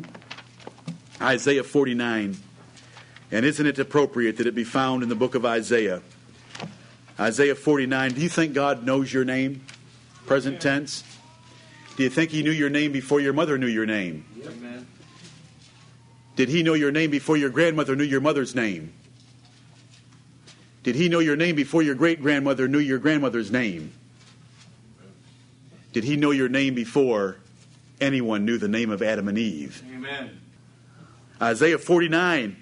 Isaiah 1.21 1.63
49. 1.63 2.35
And 3.31 3.45
isn't 3.45 3.65
it 3.65 3.79
appropriate 3.79 4.35
that 4.37 4.47
it 4.47 4.55
be 4.55 4.65
found 4.65 5.03
in 5.03 5.09
the 5.09 5.15
book 5.15 5.35
of 5.35 5.45
Isaiah? 5.45 6.01
Isaiah 7.19 7.55
49. 7.55 8.13
Do 8.13 8.21
you 8.21 8.29
think 8.29 8.53
God 8.53 8.85
knows 8.85 9.13
your 9.13 9.23
name? 9.23 9.65
Present 10.25 10.59
tense. 10.59 11.03
Do 11.95 12.03
you 12.03 12.09
think 12.09 12.31
He 12.31 12.43
knew 12.43 12.51
your 12.51 12.69
name 12.69 12.91
before 12.91 13.21
your 13.21 13.33
mother 13.33 13.57
knew 13.57 13.67
your 13.67 13.85
name? 13.85 14.25
Amen. 14.45 14.87
Did 16.35 16.49
He 16.49 16.63
know 16.63 16.73
your 16.73 16.91
name 16.91 17.11
before 17.11 17.37
your 17.37 17.49
grandmother 17.49 17.95
knew 17.95 18.03
your 18.03 18.21
mother's 18.21 18.53
name? 18.53 18.93
Did 20.83 20.95
He 20.95 21.07
know 21.07 21.19
your 21.19 21.37
name 21.37 21.55
before 21.55 21.81
your 21.81 21.95
great 21.95 22.21
grandmother 22.21 22.67
knew 22.67 22.79
your 22.79 22.99
grandmother's 22.99 23.51
name? 23.51 23.93
Did 25.93 26.03
He 26.03 26.17
know 26.17 26.31
your 26.31 26.49
name 26.49 26.75
before 26.75 27.37
anyone 28.01 28.45
knew 28.45 28.57
the 28.57 28.67
name 28.67 28.89
of 28.89 29.01
Adam 29.01 29.29
and 29.29 29.37
Eve? 29.37 29.81
Amen. 29.95 30.41
Isaiah 31.41 31.77
49. 31.77 32.57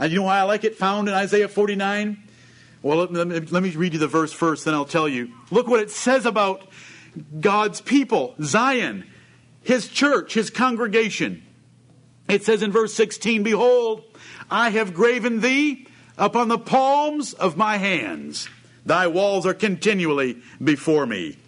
And 0.00 0.12
you 0.12 0.18
know 0.18 0.24
why 0.24 0.38
I 0.38 0.42
like 0.42 0.64
it 0.64 0.74
found 0.76 1.08
in 1.08 1.14
Isaiah 1.14 1.48
49? 1.48 2.23
Well, 2.84 2.98
let 2.98 3.26
me, 3.26 3.40
let 3.40 3.62
me 3.62 3.70
read 3.70 3.94
you 3.94 3.98
the 3.98 4.06
verse 4.06 4.30
first, 4.30 4.66
then 4.66 4.74
I'll 4.74 4.84
tell 4.84 5.08
you. 5.08 5.32
Look 5.50 5.68
what 5.68 5.80
it 5.80 5.90
says 5.90 6.26
about 6.26 6.68
God's 7.40 7.80
people, 7.80 8.34
Zion, 8.42 9.06
his 9.62 9.88
church, 9.88 10.34
his 10.34 10.50
congregation. 10.50 11.42
It 12.28 12.44
says 12.44 12.62
in 12.62 12.72
verse 12.72 12.92
16, 12.92 13.42
Behold, 13.42 14.04
I 14.50 14.68
have 14.68 14.92
graven 14.92 15.40
thee 15.40 15.86
upon 16.18 16.48
the 16.48 16.58
palms 16.58 17.32
of 17.32 17.56
my 17.56 17.78
hands. 17.78 18.50
Thy 18.84 19.06
walls 19.06 19.46
are 19.46 19.54
continually 19.54 20.36
before 20.62 21.06
me. 21.06 21.38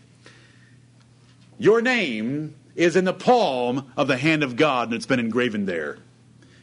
Your 1.59 1.83
name 1.83 2.55
is 2.77 2.97
in 2.97 3.05
the 3.05 3.13
palm 3.13 3.93
of 3.95 4.09
the 4.09 4.17
hand 4.17 4.43
of 4.43 4.57
God, 4.57 4.89
and 4.89 4.95
it's 4.95 5.05
been 5.05 5.21
engraven 5.21 5.67
there. 5.67 5.99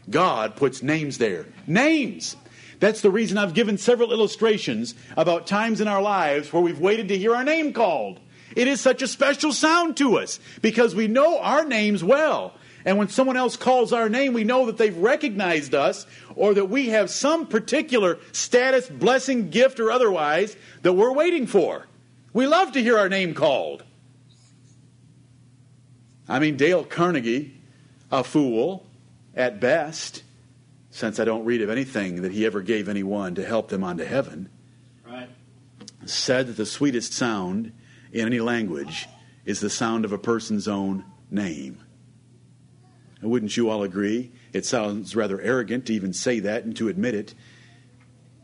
God 0.09 0.55
puts 0.55 0.82
names 0.82 1.19
there. 1.19 1.45
Names! 1.67 2.38
That's 2.84 2.99
the 2.99 3.11
reason 3.11 3.38
I've 3.38 3.53
given 3.53 3.77
several 3.77 4.11
illustrations 4.11 4.93
about 5.15 5.47
times 5.47 5.79
in 5.79 5.88
our 5.88 6.01
lives 6.01 6.51
where 6.51 6.61
we've 6.61 6.81
waited 6.81 7.07
to 7.07 7.17
hear 7.17 7.34
our 7.34 7.45
name 7.45 7.71
called. 7.71 8.19
It 8.57 8.67
is 8.67 8.81
such 8.81 9.01
a 9.01 9.07
special 9.07 9.53
sound 9.53 9.95
to 9.97 10.17
us 10.17 10.38
because 10.61 10.93
we 10.93 11.07
know 11.07 11.39
our 11.39 11.63
names 11.63 12.03
well. 12.03 12.53
And 12.84 12.97
when 12.97 13.07
someone 13.07 13.38
else 13.38 13.55
calls 13.55 13.93
our 13.93 14.09
name, 14.09 14.34
we 14.34 14.43
know 14.43 14.65
that 14.65 14.77
they've 14.77 14.97
recognized 14.97 15.73
us 15.73 16.05
or 16.36 16.53
that 16.55 16.65
we 16.65 16.89
have 16.89 17.09
some 17.09 17.47
particular 17.47 18.19
status, 18.34 18.89
blessing, 18.89 19.49
gift, 19.49 19.79
or 19.79 19.89
otherwise 19.89 20.57
that 20.81 20.91
we're 20.91 21.13
waiting 21.13 21.47
for. 21.47 21.88
We 22.34 22.47
love 22.47 22.73
to 22.73 22.84
hear 22.84 22.97
our 22.99 23.07
name 23.07 23.34
called. 23.34 23.86
I 26.27 26.39
mean, 26.39 26.57
Dale 26.57 26.84
Carnegie, 26.84 27.61
a 28.11 28.25
fool 28.25 28.86
at 29.34 29.61
best, 29.61 30.23
since 30.93 31.19
I 31.19 31.25
don't 31.25 31.43
read 31.43 31.63
of 31.63 31.71
anything 31.71 32.21
that 32.21 32.31
he 32.31 32.45
ever 32.45 32.61
gave 32.61 32.87
anyone 32.87 33.33
to 33.33 33.43
help 33.43 33.69
them 33.69 33.83
onto 33.83 34.03
heaven, 34.03 34.49
Right. 35.03 35.27
said 36.05 36.45
that 36.45 36.55
the 36.55 36.67
sweetest 36.67 37.13
sound 37.13 37.71
in 38.11 38.27
any 38.27 38.39
language 38.39 39.07
is 39.43 39.59
the 39.59 39.71
sound 39.71 40.05
of 40.05 40.11
a 40.11 40.19
person's 40.19 40.67
own 40.67 41.03
name. 41.31 41.79
And 43.19 43.31
wouldn't 43.31 43.57
you 43.57 43.69
all 43.71 43.81
agree? 43.81 44.33
It 44.53 44.67
sounds 44.67 45.15
rather 45.15 45.41
arrogant 45.41 45.87
to 45.87 45.93
even 45.93 46.13
say 46.13 46.39
that 46.41 46.63
and 46.63 46.75
to 46.77 46.89
admit 46.89 47.15
it, 47.15 47.33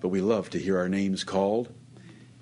but 0.02 0.08
we 0.08 0.20
love 0.20 0.50
to 0.50 0.58
hear 0.58 0.76
our 0.80 0.90
names 0.90 1.24
called. 1.24 1.72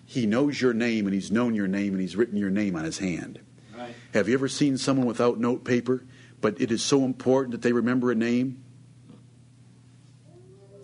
He 0.05 0.25
knows 0.25 0.61
your 0.61 0.73
name 0.73 1.05
and 1.05 1.13
he's 1.13 1.31
known 1.31 1.53
your 1.53 1.67
name 1.67 1.91
and 1.91 2.01
he's 2.01 2.15
written 2.15 2.37
your 2.37 2.49
name 2.49 2.77
on 2.77 2.85
his 2.85 2.99
hand. 2.99 3.41
Right. 3.77 3.93
Have 4.13 4.29
you 4.29 4.35
ever 4.35 4.47
seen 4.47 4.77
someone 4.77 5.05
without 5.05 5.37
note 5.37 5.65
paper, 5.65 6.05
but 6.39 6.61
it 6.61 6.71
is 6.71 6.81
so 6.81 7.03
important 7.03 7.51
that 7.51 7.61
they 7.61 7.73
remember 7.73 8.09
a 8.09 8.15
name 8.15 8.63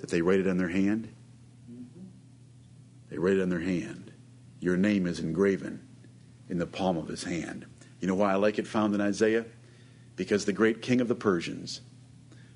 that 0.03 0.09
they 0.09 0.21
write 0.21 0.41
it 0.41 0.49
on 0.49 0.57
their 0.57 0.67
hand? 0.67 1.07
They 3.09 3.17
write 3.17 3.37
it 3.37 3.41
on 3.41 3.47
their 3.47 3.61
hand. 3.61 4.11
Your 4.59 4.75
name 4.75 5.07
is 5.07 5.21
engraven 5.21 5.87
in 6.49 6.57
the 6.57 6.67
palm 6.67 6.97
of 6.97 7.07
his 7.07 7.23
hand. 7.23 7.65
You 8.01 8.09
know 8.09 8.15
why 8.15 8.33
I 8.33 8.35
like 8.35 8.59
it 8.59 8.67
found 8.67 8.93
in 8.93 8.99
Isaiah? 8.99 9.45
Because 10.17 10.43
the 10.43 10.51
great 10.51 10.81
king 10.81 10.99
of 10.99 11.07
the 11.07 11.15
Persians, 11.15 11.79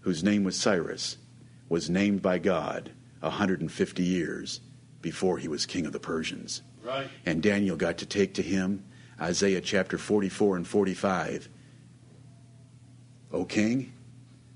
whose 0.02 0.26
name 0.26 0.44
was 0.44 0.60
Cyrus, 0.60 1.16
was 1.70 1.90
named 1.90 2.22
by 2.22 2.38
God 2.38 2.92
150 3.22 4.04
years 4.04 4.60
before 5.02 5.38
he 5.38 5.48
was 5.48 5.66
king 5.66 5.86
of 5.86 5.94
the 5.94 6.02
Persians. 6.02 6.64
Right. 6.84 7.08
And 7.26 7.42
Daniel 7.42 7.78
got 7.78 7.98
to 8.00 8.06
take 8.06 8.34
to 8.34 8.42
him 8.42 8.84
Isaiah 9.22 9.62
chapter 9.62 9.98
44 9.98 10.58
and 10.58 10.68
45. 10.68 11.48
O 13.32 13.46
king, 13.46 13.94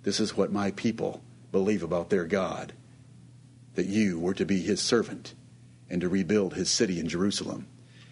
this 0.03 0.19
is 0.19 0.35
what 0.35 0.51
my 0.51 0.71
people 0.71 1.23
believe 1.53 1.83
about 1.83 2.09
their 2.09 2.25
God 2.25 2.73
that 3.75 3.87
you 3.87 4.19
were 4.19 4.33
to 4.33 4.45
be 4.45 4.59
his 4.61 4.81
servant 4.81 5.33
and 5.89 6.01
to 6.01 6.09
rebuild 6.09 6.53
his 6.53 6.69
city 6.69 6.99
in 6.99 7.07
Jerusalem. 7.07 7.67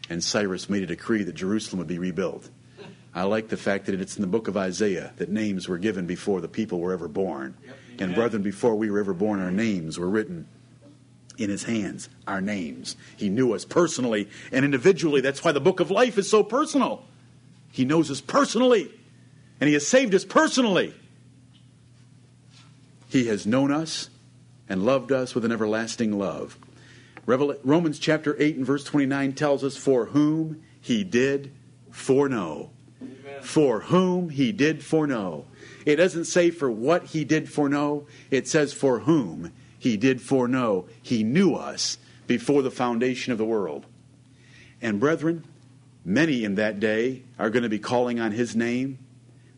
And 0.09 0.23
Cyrus 0.23 0.69
made 0.69 0.83
a 0.83 0.87
decree 0.87 1.23
that 1.23 1.35
Jerusalem 1.35 1.79
would 1.79 1.87
be 1.87 1.99
rebuilt. 1.99 2.49
I 3.13 3.23
like 3.23 3.49
the 3.49 3.57
fact 3.57 3.85
that 3.87 3.99
it's 3.99 4.15
in 4.15 4.21
the 4.21 4.27
book 4.27 4.47
of 4.47 4.57
Isaiah 4.57 5.13
that 5.17 5.29
names 5.29 5.67
were 5.67 5.77
given 5.77 6.05
before 6.05 6.41
the 6.41 6.47
people 6.47 6.79
were 6.79 6.93
ever 6.93 7.07
born. 7.07 7.55
And 7.99 8.15
brethren, 8.15 8.43
before 8.43 8.75
we 8.75 8.89
were 8.89 8.99
ever 8.99 9.13
born, 9.13 9.41
our 9.41 9.51
names 9.51 9.99
were 9.99 10.09
written 10.09 10.47
in 11.37 11.49
his 11.49 11.63
hands, 11.63 12.09
our 12.27 12.41
names. 12.41 12.95
He 13.17 13.29
knew 13.29 13.53
us 13.53 13.65
personally 13.65 14.29
and 14.51 14.63
individually. 14.63 15.21
That's 15.21 15.43
why 15.43 15.51
the 15.51 15.59
book 15.59 15.79
of 15.79 15.89
life 15.89 16.17
is 16.17 16.29
so 16.29 16.43
personal. 16.43 17.03
He 17.71 17.85
knows 17.85 18.09
us 18.11 18.21
personally, 18.21 18.91
and 19.59 19.67
he 19.67 19.73
has 19.73 19.87
saved 19.87 20.13
us 20.15 20.25
personally. 20.25 20.93
He 23.09 23.27
has 23.27 23.45
known 23.45 23.71
us 23.71 24.09
and 24.69 24.85
loved 24.85 25.11
us 25.11 25.35
with 25.35 25.43
an 25.43 25.51
everlasting 25.51 26.17
love. 26.17 26.57
Romans 27.25 27.99
chapter 27.99 28.35
8 28.39 28.57
and 28.57 28.65
verse 28.65 28.83
29 28.83 29.33
tells 29.33 29.63
us, 29.63 29.75
For 29.75 30.05
whom 30.05 30.61
he 30.79 31.03
did 31.03 31.51
foreknow. 31.91 32.69
Amen. 33.01 33.41
For 33.41 33.81
whom 33.81 34.29
he 34.29 34.51
did 34.51 34.83
foreknow. 34.83 35.45
It 35.85 35.97
doesn't 35.97 36.25
say 36.25 36.51
for 36.51 36.69
what 36.71 37.05
he 37.07 37.23
did 37.23 37.49
foreknow, 37.49 38.05
it 38.31 38.47
says 38.47 38.73
for 38.73 38.99
whom 38.99 39.51
he 39.77 39.97
did 39.97 40.21
foreknow. 40.21 40.87
He 41.01 41.23
knew 41.23 41.55
us 41.55 41.97
before 42.27 42.61
the 42.61 42.71
foundation 42.71 43.31
of 43.31 43.37
the 43.37 43.45
world. 43.45 43.85
And 44.81 44.99
brethren, 44.99 45.45
many 46.05 46.43
in 46.43 46.55
that 46.55 46.79
day 46.79 47.23
are 47.37 47.49
going 47.49 47.63
to 47.63 47.69
be 47.69 47.79
calling 47.79 48.19
on 48.19 48.31
his 48.31 48.55
name. 48.55 48.99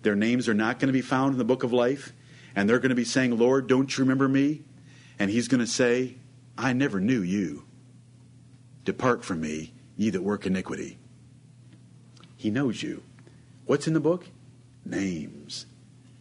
Their 0.02 0.16
names 0.16 0.50
are 0.50 0.54
not 0.54 0.80
going 0.80 0.88
to 0.88 0.94
be 0.94 1.02
found 1.02 1.34
in 1.34 1.38
the 1.38 1.46
book 1.46 1.64
of 1.64 1.74
life. 1.74 2.14
And 2.56 2.70
they're 2.70 2.80
going 2.80 2.90
to 2.90 2.96
be 2.96 3.06
saying, 3.06 3.38
Lord, 3.38 3.68
don't 3.68 3.98
you 3.98 4.04
remember 4.04 4.28
me? 4.28 4.64
And 5.22 5.30
he's 5.30 5.48
going 5.48 5.60
to 5.60 5.68
say, 5.68 6.16
I 6.58 6.74
never 6.74 7.00
knew 7.00 7.22
you. 7.22 7.64
Depart 8.86 9.24
from 9.24 9.40
me, 9.40 9.72
ye 9.96 10.10
that 10.10 10.24
work 10.24 10.48
iniquity. 10.48 10.98
He 12.38 12.50
knows 12.50 12.82
you. 12.82 13.04
What's 13.68 13.86
in 13.86 13.94
the 13.94 14.00
book? 14.00 14.26
Names. 14.84 15.68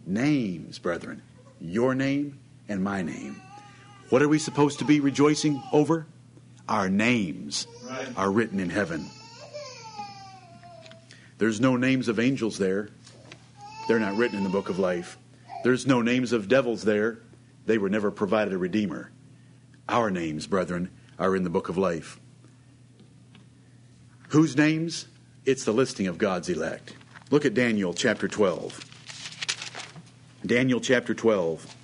Names, 0.05 0.79
brethren. 0.79 1.23
Your 1.63 1.95
name 1.95 2.41
and 2.69 2.85
my 2.85 3.01
name. 3.01 3.41
What 4.11 4.21
are 4.21 4.29
we 4.29 4.39
supposed 4.39 4.79
to 4.81 4.85
be 4.85 5.01
rejoicing 5.01 5.63
over? 5.73 6.07
Our 6.69 6.91
names 6.91 7.67
Right. 7.89 8.07
are 8.19 8.31
written 8.31 8.61
in 8.61 8.69
heaven. 8.69 9.07
There's 11.39 11.59
no 11.59 11.79
names 11.79 12.07
of 12.09 12.21
angels 12.21 12.59
there. 12.59 12.91
They're 13.89 13.99
not 13.99 14.19
written 14.19 14.37
in 14.37 14.45
the 14.45 14.51
book 14.51 14.69
of 14.69 14.79
life. 14.79 15.17
There's 15.65 15.87
no 15.87 16.03
names 16.03 16.33
of 16.33 16.49
devils 16.49 16.83
there. 16.83 17.21
They 17.67 17.79
were 17.79 17.89
never 17.89 18.11
provided 18.11 18.55
a 18.55 18.59
redeemer. 18.59 19.11
Our 19.89 20.11
names, 20.11 20.47
brethren, 20.47 20.91
are 21.19 21.37
in 21.37 21.45
the 21.45 21.51
book 21.51 21.69
of 21.69 21.77
life. 21.77 22.21
Whose 24.29 24.57
names? 24.57 25.07
It's 25.45 25.65
the 25.65 25.73
listing 25.73 26.07
of 26.07 26.19
God's 26.19 26.49
elect. 26.49 26.95
Look 27.31 27.45
at 27.45 27.55
Daniel 27.55 27.95
chapter 27.95 28.29
12. 28.29 28.85
Daniel 30.47 30.81
chapter 30.81 31.15
12. 31.15 31.77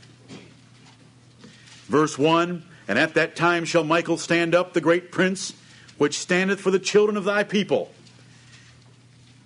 Verse 1.87 2.19
1 2.19 2.65
And 2.89 2.99
at 2.99 3.15
that 3.15 3.37
time 3.37 3.65
shall 3.65 3.85
Michael 3.85 4.17
stand 4.17 4.55
up, 4.55 4.73
the 4.73 4.81
great 4.81 5.11
prince, 5.11 5.55
which 5.99 6.19
standeth 6.19 6.61
for 6.61 6.71
the 6.71 6.79
children 6.79 7.17
of 7.17 7.25
thy 7.25 7.43
people. 7.45 7.91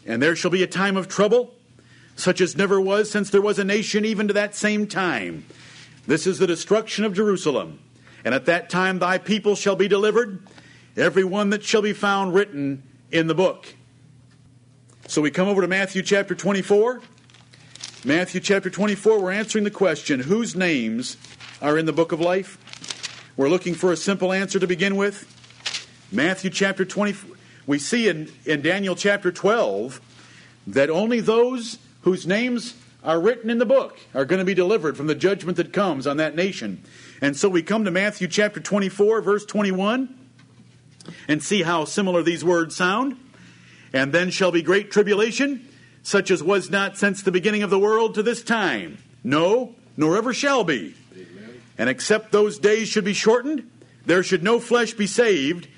And 0.06 0.22
there 0.22 0.36
shall 0.36 0.50
be 0.50 0.62
a 0.62 0.66
time 0.66 0.96
of 0.96 1.08
trouble, 1.08 1.54
such 2.16 2.40
as 2.40 2.56
never 2.56 2.80
was 2.80 3.10
since 3.10 3.30
there 3.30 3.42
was 3.42 3.58
a 3.58 3.64
nation, 3.64 4.04
even 4.04 4.28
to 4.28 4.34
that 4.34 4.54
same 4.54 4.86
time. 4.86 5.44
This 6.06 6.26
is 6.26 6.38
the 6.38 6.46
destruction 6.46 7.04
of 7.04 7.14
Jerusalem. 7.14 7.78
And 8.24 8.34
at 8.34 8.46
that 8.46 8.70
time 8.70 8.98
thy 8.98 9.18
people 9.18 9.54
shall 9.54 9.76
be 9.76 9.88
delivered, 9.88 10.46
every 10.96 11.24
one 11.24 11.50
that 11.50 11.62
shall 11.62 11.82
be 11.82 11.92
found 11.92 12.34
written 12.34 12.82
in 13.10 13.26
the 13.26 13.34
book. 13.34 13.74
So 15.06 15.20
we 15.20 15.30
come 15.30 15.48
over 15.48 15.62
to 15.62 15.68
Matthew 15.68 16.02
chapter 16.02 16.34
24. 16.34 17.00
Matthew 18.04 18.40
chapter 18.40 18.70
24, 18.70 19.20
we're 19.20 19.32
answering 19.32 19.64
the 19.64 19.70
question 19.70 20.20
whose 20.20 20.56
names 20.56 21.16
are 21.60 21.76
in 21.76 21.84
the 21.86 21.92
book 21.92 22.12
of 22.12 22.20
life? 22.20 22.58
We're 23.36 23.48
looking 23.48 23.74
for 23.74 23.92
a 23.92 23.96
simple 23.96 24.32
answer 24.32 24.58
to 24.58 24.66
begin 24.66 24.96
with. 24.96 25.26
Matthew 26.12 26.50
chapter 26.50 26.84
20, 26.84 27.16
we 27.66 27.78
see 27.78 28.08
in, 28.08 28.32
in 28.44 28.62
Daniel 28.62 28.94
chapter 28.96 29.30
12 29.30 30.00
that 30.66 30.90
only 30.90 31.20
those 31.20 31.78
whose 32.02 32.26
names 32.26 32.74
are 33.02 33.20
written 33.20 33.50
in 33.50 33.58
the 33.58 33.66
book 33.66 33.98
are 34.14 34.24
going 34.24 34.38
to 34.38 34.44
be 34.44 34.54
delivered 34.54 34.96
from 34.96 35.06
the 35.06 35.14
judgment 35.14 35.56
that 35.56 35.72
comes 35.72 36.06
on 36.06 36.18
that 36.18 36.34
nation. 36.34 36.82
And 37.20 37.36
so 37.36 37.48
we 37.48 37.62
come 37.62 37.84
to 37.84 37.90
Matthew 37.90 38.28
chapter 38.28 38.60
24, 38.60 39.22
verse 39.22 39.44
21. 39.44 40.16
And 41.28 41.42
see 41.42 41.62
how 41.62 41.86
similar 41.86 42.22
these 42.22 42.44
words 42.44 42.76
sound. 42.76 43.16
And 43.92 44.12
then 44.12 44.30
shall 44.30 44.52
be 44.52 44.62
great 44.62 44.90
tribulation, 44.90 45.66
such 46.02 46.30
as 46.30 46.42
was 46.42 46.70
not 46.70 46.96
since 46.96 47.22
the 47.22 47.32
beginning 47.32 47.62
of 47.62 47.70
the 47.70 47.78
world 47.78 48.14
to 48.14 48.22
this 48.22 48.42
time. 48.42 48.98
No, 49.24 49.74
nor 49.96 50.16
ever 50.16 50.32
shall 50.32 50.62
be. 50.62 50.94
Amen. 51.12 51.62
And 51.78 51.88
except 51.88 52.32
those 52.32 52.58
days 52.58 52.88
should 52.88 53.04
be 53.04 53.12
shortened, 53.12 53.68
there 54.06 54.22
should 54.22 54.42
no 54.42 54.60
flesh 54.60 54.92
be 54.94 55.06
saved, 55.06 55.68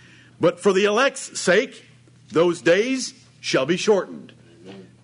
but 0.40 0.60
for 0.60 0.72
the 0.72 0.84
elect's 0.84 1.40
sake, 1.40 1.84
those 2.30 2.60
days 2.60 3.14
shall 3.40 3.66
be 3.66 3.76
shortened. 3.76 4.31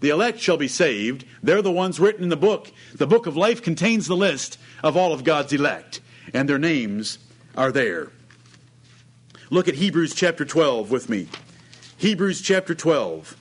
The 0.01 0.11
elect 0.11 0.39
shall 0.39 0.57
be 0.57 0.69
saved. 0.69 1.25
They're 1.43 1.63
the 1.63 1.73
ones 1.73 1.99
written 1.99 2.23
in 2.23 2.29
the 2.29 2.37
book. 2.37 2.71
The 2.95 3.07
book 3.07 3.27
of 3.27 3.37
life 3.37 3.63
contains 3.63 4.07
the 4.07 4.17
list 4.17 4.59
of 4.83 4.97
all 4.97 5.13
of 5.13 5.25
God's 5.25 5.53
elect, 5.53 6.01
and 6.33 6.49
their 6.49 6.59
names 6.59 7.19
are 7.57 7.73
there. 7.73 8.11
Look 9.51 9.67
at 9.67 9.75
Hebrews 9.75 10.15
chapter 10.15 10.45
12 10.45 10.91
with 10.91 11.09
me. 11.09 11.29
Hebrews 11.97 12.43
chapter 12.43 12.75
12. 12.75 13.37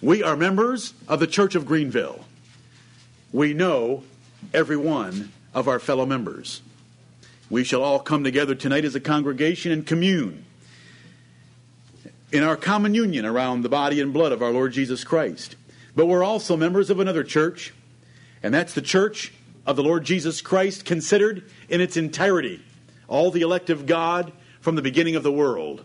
We 0.00 0.22
are 0.22 0.36
members 0.36 0.94
of 1.08 1.18
the 1.18 1.26
Church 1.26 1.54
of 1.54 1.66
Greenville. 1.66 2.24
We 3.32 3.54
know 3.54 4.04
every 4.52 4.76
one 4.76 5.32
of 5.54 5.66
our 5.66 5.78
fellow 5.78 6.06
members. 6.06 6.60
We 7.50 7.64
shall 7.64 7.82
all 7.82 7.98
come 7.98 8.22
together 8.24 8.54
tonight 8.54 8.84
as 8.84 8.94
a 8.94 9.00
congregation 9.00 9.72
and 9.72 9.86
commune 9.86 10.44
in 12.32 12.42
our 12.42 12.56
common 12.56 12.94
union 12.94 13.26
around 13.26 13.60
the 13.60 13.68
body 13.68 14.00
and 14.00 14.12
blood 14.12 14.32
of 14.32 14.42
our 14.42 14.50
Lord 14.50 14.72
Jesus 14.72 15.04
Christ. 15.04 15.54
But 15.94 16.06
we're 16.06 16.24
also 16.24 16.56
members 16.56 16.88
of 16.88 16.98
another 16.98 17.22
church, 17.22 17.74
and 18.42 18.54
that's 18.54 18.72
the 18.72 18.80
church 18.80 19.34
of 19.66 19.76
the 19.76 19.82
Lord 19.82 20.04
Jesus 20.04 20.40
Christ 20.40 20.86
considered 20.86 21.44
in 21.68 21.82
its 21.82 21.96
entirety, 21.96 22.62
all 23.06 23.30
the 23.30 23.42
elect 23.42 23.68
of 23.68 23.84
God 23.84 24.32
from 24.60 24.76
the 24.76 24.82
beginning 24.82 25.14
of 25.14 25.22
the 25.22 25.30
world. 25.30 25.84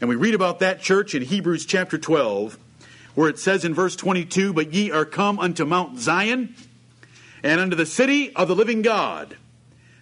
And 0.00 0.08
we 0.08 0.14
read 0.14 0.34
about 0.34 0.60
that 0.60 0.80
church 0.80 1.14
in 1.14 1.22
Hebrews 1.22 1.66
chapter 1.66 1.98
12, 1.98 2.56
where 3.16 3.28
it 3.28 3.40
says 3.40 3.64
in 3.64 3.74
verse 3.74 3.96
22 3.96 4.52
But 4.52 4.72
ye 4.72 4.92
are 4.92 5.04
come 5.04 5.40
unto 5.40 5.64
Mount 5.64 5.98
Zion, 5.98 6.54
and 7.42 7.60
unto 7.60 7.74
the 7.74 7.84
city 7.84 8.34
of 8.36 8.46
the 8.46 8.54
living 8.54 8.82
God, 8.82 9.36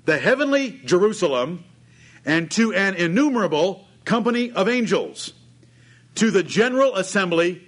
the 0.05 0.19
heavenly 0.19 0.81
Jerusalem, 0.85 1.65
and 2.27 2.51
to 2.53 2.75
an 2.75 2.95
innumerable 2.95 3.87
company 4.05 4.51
of 4.53 4.69
angels, 4.69 5.33
to 6.19 6.31
the 6.31 6.43
general 6.43 6.95
assembly 6.97 7.63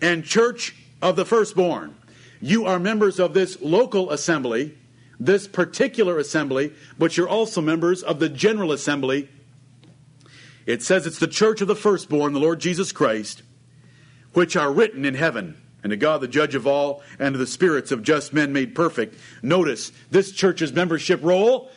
and 0.00 0.24
church 0.24 0.74
of 1.02 1.16
the 1.16 1.24
firstborn. 1.24 1.94
You 2.40 2.66
are 2.66 2.78
members 2.78 3.18
of 3.18 3.34
this 3.34 3.60
local 3.60 4.10
assembly, 4.10 4.76
this 5.18 5.48
particular 5.48 6.18
assembly, 6.18 6.72
but 6.98 7.16
you're 7.16 7.28
also 7.28 7.60
members 7.60 8.02
of 8.02 8.18
the 8.20 8.28
general 8.28 8.72
assembly 8.72 9.28
it 10.66 10.82
says 10.82 11.06
it's 11.06 11.18
the 11.18 11.26
church 11.26 11.60
of 11.60 11.68
the 11.68 11.76
firstborn, 11.76 12.32
the 12.32 12.40
Lord 12.40 12.60
Jesus 12.60 12.92
Christ, 12.92 13.42
which 14.32 14.56
are 14.56 14.72
written 14.72 15.04
in 15.04 15.14
heaven, 15.14 15.60
and 15.82 15.90
to 15.90 15.96
God 15.96 16.20
the 16.20 16.28
judge 16.28 16.54
of 16.54 16.66
all, 16.66 17.02
and 17.18 17.34
to 17.34 17.38
the 17.38 17.46
spirits 17.46 17.92
of 17.92 18.02
just 18.02 18.32
men 18.32 18.52
made 18.52 18.74
perfect. 18.74 19.16
Notice 19.42 19.92
this 20.10 20.32
church's 20.32 20.72
membership 20.72 21.20
roll 21.22 21.70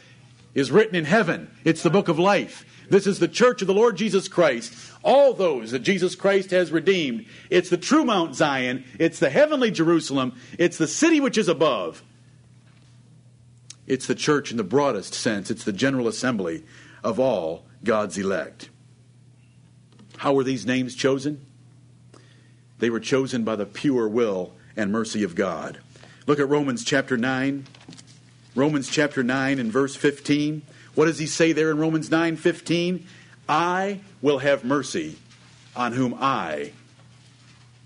is 0.53 0.71
written 0.71 0.95
in 0.95 1.05
heaven. 1.05 1.51
It's 1.65 1.83
the 1.83 1.89
book 1.89 2.07
of 2.07 2.17
life. 2.17 2.65
This 2.89 3.05
is 3.05 3.19
the 3.19 3.27
church 3.27 3.61
of 3.61 3.67
the 3.67 3.73
Lord 3.73 3.97
Jesus 3.97 4.29
Christ. 4.29 4.73
All 5.03 5.33
those 5.33 5.71
that 5.71 5.79
Jesus 5.79 6.15
Christ 6.15 6.51
has 6.51 6.71
redeemed. 6.71 7.25
It's 7.49 7.69
the 7.69 7.77
true 7.77 8.03
Mount 8.03 8.35
Zion. 8.35 8.83
It's 8.99 9.19
the 9.19 9.29
heavenly 9.29 9.71
Jerusalem. 9.71 10.33
It's 10.57 10.77
the 10.77 10.87
city 10.87 11.19
which 11.19 11.37
is 11.37 11.47
above. 11.47 12.03
It's 13.85 14.07
the 14.07 14.15
church 14.15 14.51
in 14.51 14.57
the 14.57 14.63
broadest 14.63 15.13
sense. 15.13 15.49
It's 15.49 15.63
the 15.63 15.71
general 15.71 16.07
assembly 16.07 16.65
of 17.03 17.19
all 17.19 17.65
God's 17.83 18.17
elect. 18.17 18.69
How 20.17 20.33
were 20.33 20.43
these 20.43 20.65
names 20.65 20.95
chosen? 20.95 21.45
They 22.79 22.89
were 22.89 22.99
chosen 22.99 23.43
by 23.43 23.55
the 23.55 23.65
pure 23.65 24.07
will 24.07 24.53
and 24.75 24.91
mercy 24.91 25.23
of 25.23 25.35
God. 25.35 25.79
Look 26.25 26.39
at 26.39 26.49
Romans 26.49 26.83
chapter 26.83 27.17
9. 27.17 27.65
Romans 28.55 28.89
chapter 28.89 29.23
9 29.23 29.59
and 29.59 29.71
verse 29.71 29.95
15. 29.95 30.63
What 30.95 31.05
does 31.05 31.19
he 31.19 31.27
say 31.27 31.51
there 31.53 31.71
in 31.71 31.77
Romans 31.77 32.11
9 32.11 32.35
15? 32.35 33.05
I 33.47 34.01
will 34.21 34.39
have 34.39 34.63
mercy 34.63 35.17
on 35.75 35.93
whom 35.93 36.15
I 36.19 36.71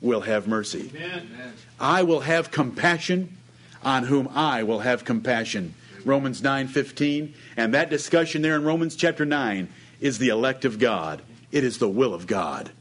will 0.02 0.22
have 0.22 0.48
mercy. 0.48 0.92
Amen. 0.96 1.54
I 1.80 2.04
will 2.04 2.22
have 2.22 2.52
compassion 2.52 3.38
on 3.84 4.04
whom 4.06 4.28
I 4.34 4.64
will 4.64 4.80
have 4.80 5.06
compassion. 5.06 5.74
Romans 6.04 6.42
9:15 6.42 7.34
and 7.56 7.74
that 7.74 7.90
discussion 7.90 8.42
there 8.42 8.56
in 8.56 8.64
Romans 8.64 8.96
chapter 8.96 9.26
9 9.26 9.68
is 10.00 10.18
the 10.18 10.30
elect 10.30 10.66
of 10.66 10.80
God. 10.80 11.22
It 11.52 11.64
is 11.64 11.78
the 11.78 11.90
will 11.90 12.14
of 12.14 12.28
God. 12.28 12.72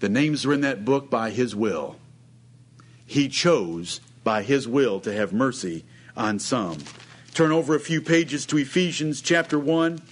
The 0.00 0.08
names 0.08 0.44
are 0.44 0.52
in 0.52 0.62
that 0.62 0.84
book 0.84 1.08
by 1.08 1.30
His 1.30 1.54
will. 1.54 1.96
He 3.06 3.28
chose 3.28 4.00
by 4.24 4.42
His 4.42 4.66
will 4.66 4.98
to 5.00 5.12
have 5.12 5.32
mercy 5.32 5.84
on 6.16 6.38
some. 6.38 6.78
Turn 7.34 7.52
over 7.52 7.74
a 7.74 7.80
few 7.80 8.00
pages 8.00 8.44
to 8.46 8.58
Ephesians 8.58 9.20
chapter 9.20 9.58
1, 9.58 10.02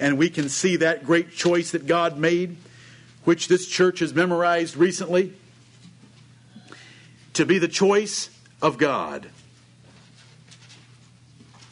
and 0.00 0.16
we 0.16 0.30
can 0.30 0.48
see 0.48 0.76
that 0.76 1.04
great 1.04 1.30
choice 1.30 1.70
that 1.72 1.86
God 1.86 2.18
made, 2.18 2.56
which 3.24 3.48
this 3.48 3.68
church 3.68 3.98
has 3.98 4.14
memorized 4.14 4.74
recently, 4.74 5.34
to 7.34 7.44
be 7.44 7.58
the 7.58 7.68
choice 7.68 8.30
of 8.62 8.78
God. 8.78 9.28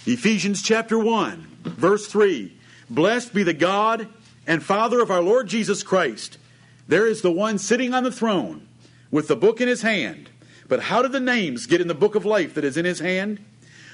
Ephesians 0.07 0.63
chapter 0.63 0.99
1, 0.99 1.47
verse 1.65 2.07
3 2.07 2.55
Blessed 2.91 3.35
be 3.35 3.43
the 3.43 3.55
God 3.55 4.09
and 4.47 4.63
Father 4.63 5.01
of 5.01 5.11
our 5.11 5.23
Lord 5.23 5.49
Jesus 5.49 5.83
Christ. 5.83 6.39
There 6.87 7.07
is 7.07 7.23
the 7.23 7.33
one 7.33 7.59
sitting 7.59 7.93
on 7.93 8.05
the 8.05 8.13
throne 8.13 8.67
with 9.11 9.29
the 9.29 9.37
book 9.37 9.61
in 9.61 9.69
his 9.69 9.83
hand. 9.83 10.31
But 10.69 10.85
how 10.85 11.03
do 11.03 11.09
the 11.09 11.21
names 11.21 11.67
get 11.67 11.81
in 11.81 11.89
the 11.89 11.95
book 11.95 12.15
of 12.15 12.27
life 12.27 12.55
that 12.55 12.65
is 12.65 12.77
in 12.77 12.85
his 12.85 13.01
hand? 13.01 13.41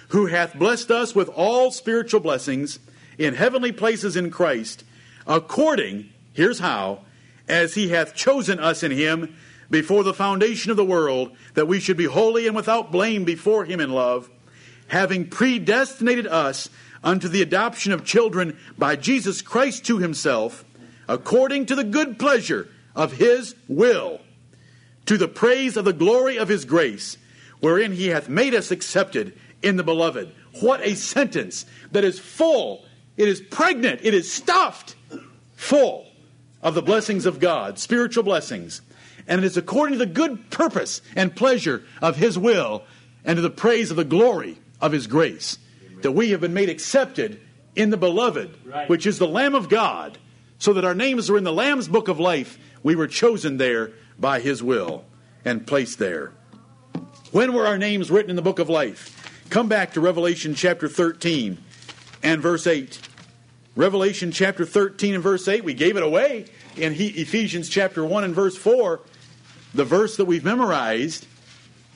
Who 0.08 0.26
hath 0.26 0.58
blessed 0.58 0.90
us 0.90 1.14
with 1.14 1.28
all 1.28 1.70
spiritual 1.70 2.20
blessings 2.20 2.78
in 3.18 3.34
heavenly 3.34 3.72
places 3.72 4.16
in 4.16 4.30
Christ, 4.30 4.84
according, 5.26 6.10
here's 6.32 6.58
how, 6.58 7.00
as 7.48 7.74
he 7.74 7.88
hath 7.88 8.14
chosen 8.14 8.58
us 8.58 8.82
in 8.82 8.90
him 8.90 9.36
before 9.70 10.04
the 10.04 10.14
foundation 10.14 10.70
of 10.70 10.76
the 10.76 10.84
world, 10.84 11.36
that 11.54 11.68
we 11.68 11.80
should 11.80 11.96
be 11.96 12.04
holy 12.04 12.46
and 12.46 12.56
without 12.56 12.92
blame 12.92 13.24
before 13.24 13.64
him 13.64 13.80
in 13.80 13.90
love, 13.90 14.30
having 14.88 15.28
predestinated 15.28 16.26
us 16.26 16.68
unto 17.02 17.28
the 17.28 17.42
adoption 17.42 17.92
of 17.92 18.04
children 18.04 18.58
by 18.78 18.96
Jesus 18.96 19.42
Christ 19.42 19.84
to 19.86 19.98
himself, 19.98 20.64
according 21.08 21.66
to 21.66 21.74
the 21.74 21.84
good 21.84 22.18
pleasure 22.18 22.68
of 22.94 23.12
his 23.12 23.54
will, 23.68 24.20
to 25.06 25.18
the 25.18 25.28
praise 25.28 25.76
of 25.76 25.84
the 25.84 25.92
glory 25.92 26.38
of 26.38 26.48
his 26.48 26.64
grace, 26.64 27.18
wherein 27.60 27.92
he 27.92 28.08
hath 28.08 28.28
made 28.28 28.54
us 28.54 28.70
accepted 28.70 29.38
in 29.62 29.76
the 29.76 29.82
beloved. 29.82 30.32
What 30.60 30.80
a 30.82 30.94
sentence 30.94 31.66
that 31.92 32.04
is 32.04 32.18
full, 32.18 32.84
it 33.16 33.28
is 33.28 33.40
pregnant, 33.40 34.00
it 34.02 34.14
is 34.14 34.32
stuffed 34.32 34.96
full 35.54 36.06
of 36.62 36.74
the 36.74 36.82
blessings 36.82 37.26
of 37.26 37.40
God, 37.40 37.78
spiritual 37.78 38.24
blessings. 38.24 38.80
And 39.26 39.42
it 39.42 39.44
is 39.44 39.56
according 39.56 39.98
to 39.98 40.04
the 40.04 40.12
good 40.12 40.50
purpose 40.50 41.00
and 41.14 41.34
pleasure 41.34 41.84
of 42.02 42.16
his 42.16 42.38
will 42.38 42.84
and 43.24 43.36
to 43.36 43.42
the 43.42 43.50
praise 43.50 43.90
of 43.90 43.96
the 43.96 44.04
glory 44.04 44.58
of 44.80 44.92
his 44.92 45.06
grace 45.06 45.58
that 46.02 46.12
we 46.12 46.30
have 46.30 46.40
been 46.40 46.52
made 46.52 46.68
accepted 46.68 47.40
in 47.74 47.90
the 47.90 47.96
beloved, 47.96 48.54
right. 48.66 48.88
which 48.88 49.06
is 49.06 49.18
the 49.18 49.26
Lamb 49.26 49.54
of 49.54 49.68
God, 49.68 50.18
so 50.58 50.74
that 50.74 50.84
our 50.84 50.94
names 50.94 51.30
are 51.30 51.38
in 51.38 51.44
the 51.44 51.52
Lamb's 51.52 51.88
book 51.88 52.08
of 52.08 52.20
life. 52.20 52.58
We 52.82 52.94
were 52.94 53.06
chosen 53.06 53.56
there 53.56 53.92
by 54.18 54.40
his 54.40 54.62
will 54.62 55.04
and 55.44 55.66
placed 55.66 55.98
there. 55.98 56.32
When 57.32 57.52
were 57.52 57.66
our 57.66 57.78
names 57.78 58.10
written 58.10 58.30
in 58.30 58.36
the 58.36 58.42
book 58.42 58.58
of 58.58 58.68
life? 58.68 59.10
Come 59.50 59.68
back 59.68 59.92
to 59.94 60.00
Revelation 60.00 60.54
chapter 60.54 60.88
13 60.88 61.58
and 62.24 62.42
verse 62.42 62.66
8. 62.66 62.98
Revelation 63.76 64.32
chapter 64.32 64.64
13 64.64 65.14
and 65.14 65.22
verse 65.22 65.46
8, 65.46 65.62
we 65.62 65.74
gave 65.74 65.96
it 65.96 66.02
away 66.02 66.46
in 66.76 66.94
Ephesians 66.96 67.68
chapter 67.68 68.04
1 68.04 68.24
and 68.24 68.34
verse 68.34 68.56
4, 68.56 69.00
the 69.74 69.84
verse 69.84 70.16
that 70.16 70.24
we've 70.24 70.44
memorized, 70.44 71.26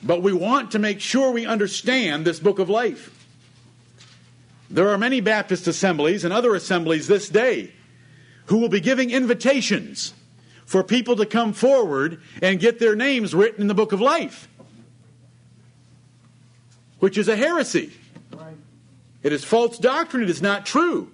but 0.03 0.21
we 0.21 0.31
want 0.31 0.71
to 0.71 0.79
make 0.79 1.01
sure 1.01 1.31
we 1.31 1.45
understand 1.45 2.25
this 2.25 2.39
book 2.39 2.59
of 2.59 2.69
life. 2.69 3.15
There 4.69 4.89
are 4.89 4.97
many 4.97 5.19
Baptist 5.19 5.67
assemblies 5.67 6.23
and 6.23 6.33
other 6.33 6.53
assemblies 6.53 7.07
this 7.07 7.27
day 7.27 7.71
who 8.45 8.57
will 8.57 8.69
be 8.69 8.79
giving 8.79 9.09
invitations 9.09 10.13
for 10.65 10.83
people 10.83 11.15
to 11.15 11.25
come 11.25 11.53
forward 11.53 12.21
and 12.41 12.59
get 12.59 12.77
their 12.77 12.95
names 12.95 13.33
written 13.33 13.61
in 13.61 13.67
the 13.67 13.73
book 13.73 13.93
of 13.93 14.01
life, 14.01 14.47
which 16.99 17.17
is 17.17 17.27
a 17.27 17.35
heresy. 17.35 17.91
It 19.23 19.33
is 19.33 19.43
false 19.43 19.77
doctrine. 19.77 20.23
It 20.23 20.29
is 20.29 20.41
not 20.41 20.65
true. 20.65 21.11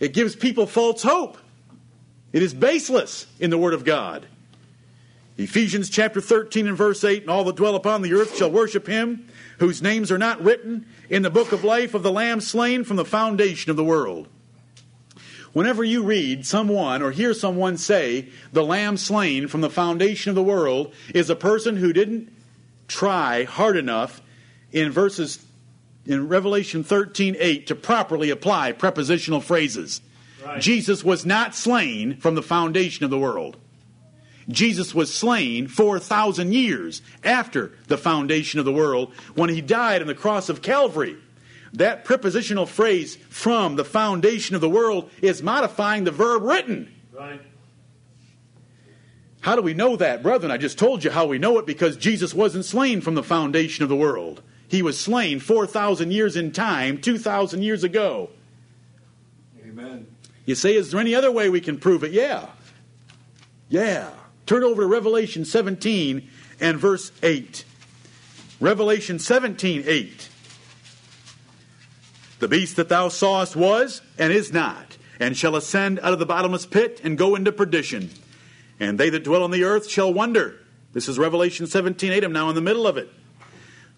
It 0.00 0.12
gives 0.12 0.34
people 0.34 0.66
false 0.66 1.02
hope. 1.02 1.38
It 2.32 2.42
is 2.42 2.54
baseless 2.54 3.26
in 3.38 3.50
the 3.50 3.58
Word 3.58 3.74
of 3.74 3.84
God. 3.84 4.26
Ephesians 5.38 5.88
chapter 5.88 6.20
13 6.20 6.66
and 6.66 6.76
verse 6.76 7.04
8 7.04 7.22
And 7.22 7.30
all 7.30 7.44
that 7.44 7.56
dwell 7.56 7.74
upon 7.74 8.02
the 8.02 8.12
earth 8.14 8.36
shall 8.36 8.50
worship 8.50 8.86
him, 8.86 9.28
whose 9.58 9.82
names 9.82 10.10
are 10.10 10.18
not 10.18 10.42
written 10.42 10.86
in 11.08 11.22
the 11.22 11.30
book 11.30 11.52
of 11.52 11.64
life 11.64 11.94
of 11.94 12.02
the 12.02 12.12
Lamb 12.12 12.40
slain 12.40 12.84
from 12.84 12.96
the 12.96 13.04
foundation 13.04 13.70
of 13.70 13.76
the 13.76 13.84
world. 13.84 14.28
Whenever 15.52 15.84
you 15.84 16.02
read 16.02 16.46
someone 16.46 17.02
or 17.02 17.10
hear 17.10 17.34
someone 17.34 17.76
say, 17.76 18.28
the 18.52 18.64
lamb 18.64 18.96
slain 18.96 19.48
from 19.48 19.60
the 19.60 19.68
foundation 19.68 20.30
of 20.30 20.34
the 20.34 20.42
world 20.42 20.94
is 21.14 21.28
a 21.28 21.36
person 21.36 21.76
who 21.76 21.92
didn't 21.92 22.32
try 22.88 23.44
hard 23.44 23.76
enough 23.76 24.22
in 24.72 24.90
verses 24.90 25.44
in 26.06 26.28
Revelation 26.28 26.82
13 26.84 27.36
8 27.38 27.66
to 27.68 27.74
properly 27.74 28.30
apply 28.30 28.72
prepositional 28.72 29.40
phrases. 29.40 30.00
Right. 30.44 30.60
Jesus 30.60 31.04
was 31.04 31.24
not 31.24 31.54
slain 31.54 32.16
from 32.16 32.34
the 32.34 32.42
foundation 32.42 33.04
of 33.04 33.10
the 33.10 33.18
world. 33.18 33.56
Jesus 34.48 34.92
was 34.92 35.14
slain 35.14 35.68
4,000 35.68 36.52
years 36.52 37.00
after 37.22 37.72
the 37.86 37.96
foundation 37.96 38.58
of 38.58 38.64
the 38.64 38.72
world 38.72 39.12
when 39.34 39.50
he 39.50 39.60
died 39.60 40.00
on 40.00 40.08
the 40.08 40.14
cross 40.14 40.48
of 40.48 40.62
Calvary. 40.62 41.16
That 41.74 42.04
prepositional 42.04 42.66
phrase, 42.66 43.16
from 43.30 43.76
the 43.76 43.84
foundation 43.84 44.54
of 44.54 44.60
the 44.60 44.68
world, 44.68 45.10
is 45.22 45.42
modifying 45.42 46.04
the 46.04 46.10
verb 46.10 46.42
written. 46.42 46.92
Right. 47.12 47.40
How 49.40 49.56
do 49.56 49.62
we 49.62 49.74
know 49.74 49.96
that, 49.96 50.22
brethren? 50.22 50.52
I 50.52 50.56
just 50.56 50.78
told 50.78 51.02
you 51.02 51.10
how 51.10 51.26
we 51.26 51.38
know 51.38 51.58
it 51.58 51.66
because 51.66 51.96
Jesus 51.96 52.34
wasn't 52.34 52.64
slain 52.64 53.00
from 53.00 53.14
the 53.14 53.22
foundation 53.22 53.82
of 53.82 53.88
the 53.88 53.96
world. 53.96 54.42
He 54.72 54.80
was 54.80 54.98
slain 54.98 55.38
4,000 55.38 56.12
years 56.12 56.34
in 56.34 56.50
time, 56.50 56.98
2,000 56.98 57.62
years 57.62 57.84
ago. 57.84 58.30
Amen. 59.62 60.06
You 60.46 60.54
say, 60.54 60.74
is 60.74 60.90
there 60.90 60.98
any 60.98 61.14
other 61.14 61.30
way 61.30 61.50
we 61.50 61.60
can 61.60 61.78
prove 61.78 62.02
it? 62.02 62.12
Yeah. 62.12 62.46
Yeah. 63.68 64.08
Turn 64.46 64.64
over 64.64 64.80
to 64.80 64.88
Revelation 64.88 65.44
17 65.44 66.26
and 66.58 66.78
verse 66.78 67.12
8. 67.22 67.66
Revelation 68.60 69.18
17, 69.18 69.84
8. 69.86 70.28
The 72.38 72.48
beast 72.48 72.76
that 72.76 72.88
thou 72.88 73.08
sawest 73.08 73.54
was 73.54 74.00
and 74.18 74.32
is 74.32 74.54
not, 74.54 74.96
and 75.20 75.36
shall 75.36 75.54
ascend 75.54 76.00
out 76.00 76.14
of 76.14 76.18
the 76.18 76.24
bottomless 76.24 76.64
pit 76.64 76.98
and 77.04 77.18
go 77.18 77.34
into 77.34 77.52
perdition. 77.52 78.08
And 78.80 78.98
they 78.98 79.10
that 79.10 79.24
dwell 79.24 79.44
on 79.44 79.50
the 79.50 79.64
earth 79.64 79.90
shall 79.90 80.10
wonder. 80.10 80.58
This 80.94 81.08
is 81.08 81.18
Revelation 81.18 81.66
17, 81.66 82.10
8. 82.10 82.24
I'm 82.24 82.32
now 82.32 82.48
in 82.48 82.54
the 82.54 82.62
middle 82.62 82.86
of 82.86 82.96
it 82.96 83.10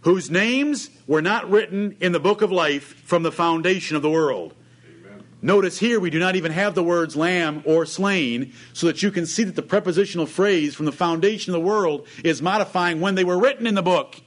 whose 0.04 0.30
names 0.30 0.90
were 1.06 1.22
not 1.22 1.50
written 1.50 1.96
in 1.98 2.12
the 2.12 2.20
book 2.20 2.42
of 2.42 2.52
life 2.52 2.94
from 3.04 3.22
the 3.22 3.32
foundation 3.32 3.96
of 3.96 4.02
the 4.02 4.10
world. 4.10 4.54
Amen. 4.86 5.24
Notice 5.40 5.78
here 5.78 5.98
we 5.98 6.10
do 6.10 6.18
not 6.18 6.36
even 6.36 6.52
have 6.52 6.74
the 6.74 6.84
words 6.84 7.16
lamb 7.16 7.62
or 7.64 7.86
slain, 7.86 8.52
so 8.74 8.86
that 8.86 9.02
you 9.02 9.10
can 9.10 9.24
see 9.24 9.44
that 9.44 9.56
the 9.56 9.62
prepositional 9.62 10.26
phrase 10.26 10.74
from 10.74 10.86
the 10.86 10.92
foundation 10.92 11.54
of 11.54 11.60
the 11.60 11.66
world 11.66 12.06
is 12.22 12.42
modifying 12.42 13.00
when 13.00 13.14
they 13.14 13.24
were 13.24 13.38
written 13.38 13.66
in 13.66 13.74
the 13.74 13.82
book. 13.82 14.20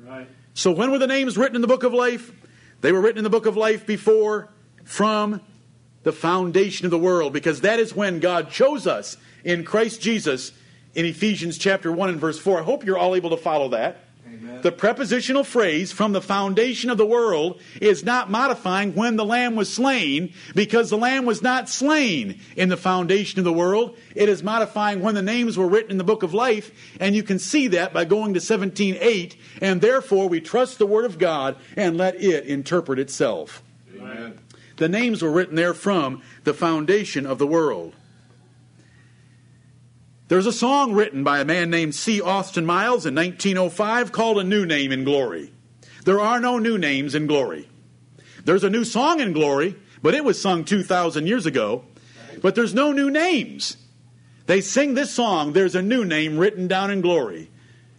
Right. 0.00 0.28
So 0.54 0.70
when 0.70 0.92
were 0.92 0.98
the 0.98 1.08
names 1.08 1.36
written 1.36 1.56
in 1.56 1.62
the 1.62 1.68
book 1.68 1.82
of 1.82 1.92
life? 1.92 2.30
They 2.80 2.92
were 2.92 3.00
written 3.00 3.18
in 3.18 3.24
the 3.24 3.30
book 3.30 3.46
of 3.46 3.56
life 3.56 3.86
before, 3.86 4.48
from 4.84 5.40
the 6.04 6.12
foundation 6.12 6.84
of 6.84 6.92
the 6.92 6.98
world, 6.98 7.32
because 7.32 7.62
that 7.62 7.80
is 7.80 7.96
when 7.96 8.20
God 8.20 8.50
chose 8.50 8.86
us 8.86 9.16
in 9.42 9.64
Christ 9.64 10.00
Jesus 10.00 10.52
in 10.94 11.04
Ephesians 11.04 11.58
chapter 11.58 11.90
1 11.90 12.10
and 12.10 12.20
verse 12.20 12.38
4. 12.38 12.60
I 12.60 12.62
hope 12.62 12.84
you're 12.84 12.98
all 12.98 13.16
able 13.16 13.30
to 13.30 13.36
follow 13.36 13.70
that. 13.70 14.03
The 14.62 14.72
prepositional 14.72 15.44
phrase 15.44 15.92
from 15.92 16.12
the 16.12 16.22
foundation 16.22 16.90
of 16.90 16.96
the 16.98 17.06
world 17.06 17.60
is 17.80 18.02
not 18.02 18.30
modifying 18.30 18.94
when 18.94 19.16
the 19.16 19.24
lamb 19.24 19.56
was 19.56 19.72
slain 19.72 20.32
because 20.54 20.90
the 20.90 20.96
lamb 20.96 21.26
was 21.26 21.42
not 21.42 21.68
slain 21.68 22.40
in 22.56 22.68
the 22.68 22.76
foundation 22.76 23.38
of 23.38 23.44
the 23.44 23.52
world. 23.52 23.96
It 24.14 24.28
is 24.28 24.42
modifying 24.42 25.00
when 25.00 25.14
the 25.14 25.22
names 25.22 25.58
were 25.58 25.68
written 25.68 25.90
in 25.90 25.98
the 25.98 26.04
book 26.04 26.22
of 26.22 26.32
life, 26.32 26.70
and 26.98 27.14
you 27.14 27.22
can 27.22 27.38
see 27.38 27.68
that 27.68 27.92
by 27.92 28.04
going 28.04 28.34
to 28.34 28.40
17:8, 28.40 29.36
and 29.60 29.80
therefore 29.80 30.28
we 30.28 30.40
trust 30.40 30.78
the 30.78 30.86
word 30.86 31.04
of 31.04 31.18
God 31.18 31.56
and 31.76 31.96
let 31.96 32.20
it 32.22 32.46
interpret 32.46 32.98
itself. 32.98 33.62
Amen. 33.94 34.38
The 34.76 34.88
names 34.88 35.22
were 35.22 35.30
written 35.30 35.54
there 35.54 35.74
from 35.74 36.22
the 36.44 36.54
foundation 36.54 37.26
of 37.26 37.38
the 37.38 37.46
world. 37.46 37.94
There's 40.26 40.46
a 40.46 40.52
song 40.52 40.94
written 40.94 41.22
by 41.22 41.40
a 41.40 41.44
man 41.44 41.68
named 41.68 41.94
C. 41.94 42.22
Austin 42.22 42.64
Miles 42.64 43.04
in 43.04 43.14
1905 43.14 44.10
called 44.10 44.38
A 44.38 44.44
New 44.44 44.64
Name 44.64 44.90
in 44.90 45.04
Glory. 45.04 45.52
There 46.06 46.18
are 46.18 46.40
no 46.40 46.58
new 46.58 46.78
names 46.78 47.14
in 47.14 47.26
glory. 47.26 47.68
There's 48.42 48.64
a 48.64 48.70
new 48.70 48.84
song 48.84 49.20
in 49.20 49.34
glory, 49.34 49.76
but 50.02 50.14
it 50.14 50.24
was 50.24 50.40
sung 50.40 50.64
2,000 50.64 51.26
years 51.26 51.44
ago. 51.44 51.84
But 52.40 52.54
there's 52.54 52.72
no 52.72 52.90
new 52.90 53.10
names. 53.10 53.76
They 54.46 54.62
sing 54.62 54.94
this 54.94 55.12
song, 55.12 55.52
There's 55.52 55.74
a 55.74 55.82
New 55.82 56.06
Name 56.06 56.38
Written 56.38 56.68
Down 56.68 56.90
in 56.90 57.02
Glory. 57.02 57.50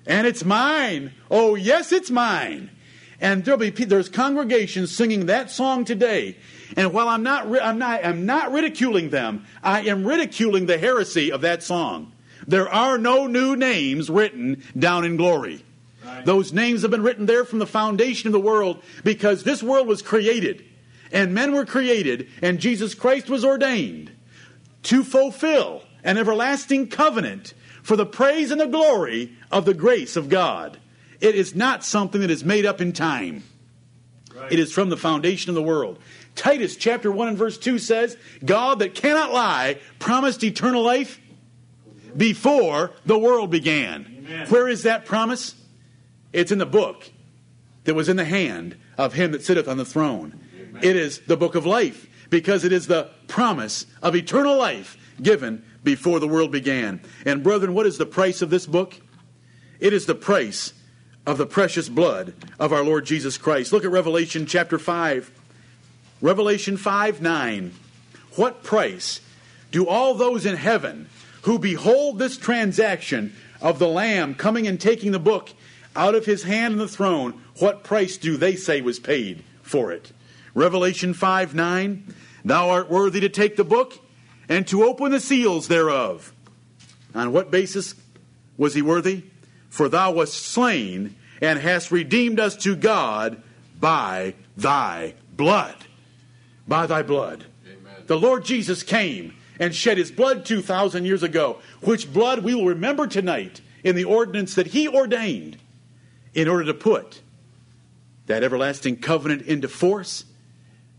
And 0.08 0.26
it's 0.26 0.44
mine. 0.44 1.14
Oh, 1.30 1.54
yes, 1.54 1.92
it's 1.92 2.10
mine. 2.10 2.72
And 3.22 3.46
there'll 3.46 3.60
be 3.60 3.70
there's 3.70 4.10
congregations 4.10 4.96
singing 4.96 5.28
that 5.28 5.52
song 5.52 5.86
today. 5.86 6.38
And 6.76 6.92
while 6.92 7.08
I'm 7.08 7.24
not 7.24 7.48
I'm 7.62 7.80
not 7.80 8.04
I'm 8.04 8.26
not 8.26 8.52
ridiculing 8.52 9.10
them, 9.10 9.46
I 9.64 9.82
am 9.82 10.06
ridiculing 10.06 10.66
the 10.66 10.78
heresy 10.78 11.32
of 11.32 11.42
that 11.42 11.64
song. 11.64 12.12
There 12.48 12.70
are 12.70 12.98
no 12.98 13.28
new 13.28 13.56
names 13.56 14.10
written 14.10 14.64
down 14.78 15.06
in 15.06 15.18
glory. 15.18 15.64
Right. 16.04 16.26
Those 16.26 16.54
names 16.54 16.84
have 16.84 16.91
been 16.91 17.04
written 17.04 17.26
there 17.26 17.46
from 17.46 17.60
the 17.60 17.66
foundation 17.66 18.28
of 18.28 18.34
the 18.34 18.39
world 18.39 18.84
because 19.04 19.43
this 19.43 19.64
world 19.64 19.88
was 19.88 20.02
created 20.02 20.64
and 21.12 21.34
men 21.34 21.54
were 21.54 21.66
created 21.66 22.28
and 22.41 22.60
Jesus 22.60 22.93
Christ 22.93 23.30
was 23.30 23.43
ordained 23.43 24.12
to 24.84 25.04
fulfill 25.04 25.82
an 26.04 26.18
everlasting 26.18 26.88
covenant 26.88 27.54
for 27.82 27.96
the 27.96 28.06
praise 28.06 28.52
and 28.52 28.62
the 28.62 28.68
glory 28.68 29.36
of 29.52 29.66
the 29.66 29.74
grace 29.74 30.16
of 30.16 30.30
God. 30.30 30.80
It 31.20 31.36
is 31.36 31.56
not 31.56 31.84
something 31.84 32.22
that 32.22 32.30
is 32.30 32.43
made 32.43 32.66
up 32.66 32.82
in 32.82 32.93
time. 32.93 33.43
Right. 34.36 34.52
It 34.52 34.60
is 34.60 34.72
from 34.72 34.89
the 34.89 34.98
foundation 34.98 35.50
of 35.50 35.56
the 35.56 35.64
world. 35.64 35.98
Titus 36.36 36.76
chapter 36.76 37.12
1 37.12 37.30
and 37.30 37.38
verse 37.38 37.58
2 37.58 37.80
says, 37.80 38.18
God 38.43 38.80
that 38.80 38.93
cannot 38.93 39.34
lie 39.34 39.80
promised 40.00 40.43
eternal 40.43 40.84
life 40.84 41.20
before 42.16 42.91
the 43.05 43.18
world 43.18 43.51
began. 43.51 44.05
Amen. 44.20 44.47
Where 44.47 44.68
is 44.68 44.84
that 44.84 45.05
promise? 45.05 45.55
It's 46.34 46.51
in 46.51 46.57
the 46.57 46.66
book 46.66 47.11
that 47.86 47.95
was 47.95 48.09
in 48.09 48.18
the 48.18 48.26
hand 48.26 48.78
of 48.97 49.13
him 49.13 49.32
that 49.32 49.43
sitteth 49.43 49.68
on 49.68 49.78
the 49.78 49.86
throne. 49.86 50.39
Amen. 50.55 50.84
It 50.84 50.95
is 50.95 51.20
the 51.22 51.38
book 51.38 51.55
of 51.55 51.66
life 51.66 52.07
because 52.30 52.63
it 52.63 52.72
is 52.72 52.88
the 52.88 53.09
promise 53.28 53.86
of 54.01 54.16
eternal 54.16 54.57
life 54.57 54.97
given 55.22 55.63
before 55.84 56.20
the 56.20 56.28
world 56.28 56.51
began. 56.51 56.99
And 57.26 57.43
brethren, 57.43 57.74
what 57.74 57.86
is 57.86 57.97
the 57.97 58.05
price 58.05 58.41
of 58.41 58.49
this 58.49 58.66
book? 58.66 58.99
It 59.80 59.93
is 59.93 60.05
the 60.05 60.16
price 60.16 60.74
of 61.26 61.38
the 61.38 61.45
precious 61.45 61.89
blood 61.89 62.34
of 62.59 62.72
our 62.74 62.84
Lord 62.84 63.05
Jesus 63.05 63.38
Christ. 63.38 63.72
Look 63.72 63.86
at 63.86 63.91
Revelation 63.91 64.45
chapter 64.45 64.78
5. 64.78 65.32
Revelation 66.22 66.78
5 66.78 67.22
9. 67.22 67.74
What 68.36 68.63
price 68.63 69.22
do 69.72 69.88
all 69.88 70.16
those 70.16 70.45
in 70.45 70.55
heaven 70.55 71.09
who 71.46 71.60
behold 71.60 72.18
this 72.18 72.38
transaction 72.38 73.32
of 73.62 73.78
the 73.78 73.88
Lamb 73.88 74.34
coming 74.34 74.66
and 74.66 74.82
taking 74.82 75.12
the 75.12 75.20
book 75.20 75.52
out 75.96 76.16
of 76.16 76.26
his 76.26 76.41
hand 76.41 76.74
on 76.74 76.80
the 76.80 76.88
throne, 76.88 77.39
what 77.60 77.84
price 77.84 78.18
do 78.18 78.36
they 78.36 78.56
say 78.56 78.82
was 78.82 79.00
paid 79.00 79.43
for 79.62 79.91
it? 79.91 80.12
Revelation 80.56 81.14
5 81.14 81.54
9, 81.54 82.16
Thou 82.43 82.70
art 82.70 82.89
worthy 82.89 83.20
to 83.20 83.30
take 83.30 83.58
the 83.58 83.64
book 83.64 83.93
and 84.50 84.68
to 84.68 84.84
open 84.84 85.12
the 85.12 85.20
seals 85.20 85.68
thereof. 85.68 86.34
On 87.14 87.32
what 87.32 87.52
basis 87.52 87.93
was 88.58 88.74
he 88.74 88.82
worthy? 88.82 89.26
For 89.70 89.88
thou 89.88 90.14
wast 90.14 90.34
slain 90.34 91.16
and 91.41 91.60
hast 91.60 91.91
redeemed 91.91 92.39
us 92.39 92.56
to 92.58 92.76
God 92.76 93.43
by 93.80 94.34
thy 94.58 95.14
blood. 95.32 95.76
By 96.68 96.88
thy 96.88 97.04
blood. 97.04 97.46
Amen. 97.68 98.04
The 98.08 98.18
Lord 98.18 98.46
Jesus 98.46 98.82
came 98.82 99.36
and 99.60 99.74
shed 99.74 99.97
his 99.97 100.12
blood 100.12 100.45
2,000 100.45 101.06
years 101.06 101.24
ago, 101.24 101.60
which 101.82 102.12
blood 102.12 102.43
we 102.43 102.56
will 102.56 102.66
remember 102.66 103.08
tonight 103.08 103.62
in 103.84 103.95
the 103.95 104.03
ordinance 104.03 104.56
that 104.56 104.68
he 104.68 104.88
ordained 104.88 105.58
in 106.34 106.47
order 106.47 106.66
to 106.66 106.74
put 106.74 107.22
that 108.26 108.43
everlasting 108.43 108.97
covenant 108.97 109.43
into 109.43 109.68
force 109.68 110.26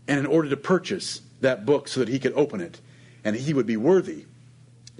and 0.07 0.19
in 0.19 0.25
order 0.25 0.49
to 0.49 0.57
purchase 0.57 1.21
that 1.41 1.65
book 1.65 1.87
so 1.87 1.99
that 1.99 2.09
he 2.09 2.19
could 2.19 2.33
open 2.33 2.61
it. 2.61 2.79
And 3.23 3.35
he 3.35 3.53
would 3.53 3.65
be 3.65 3.77
worthy 3.77 4.25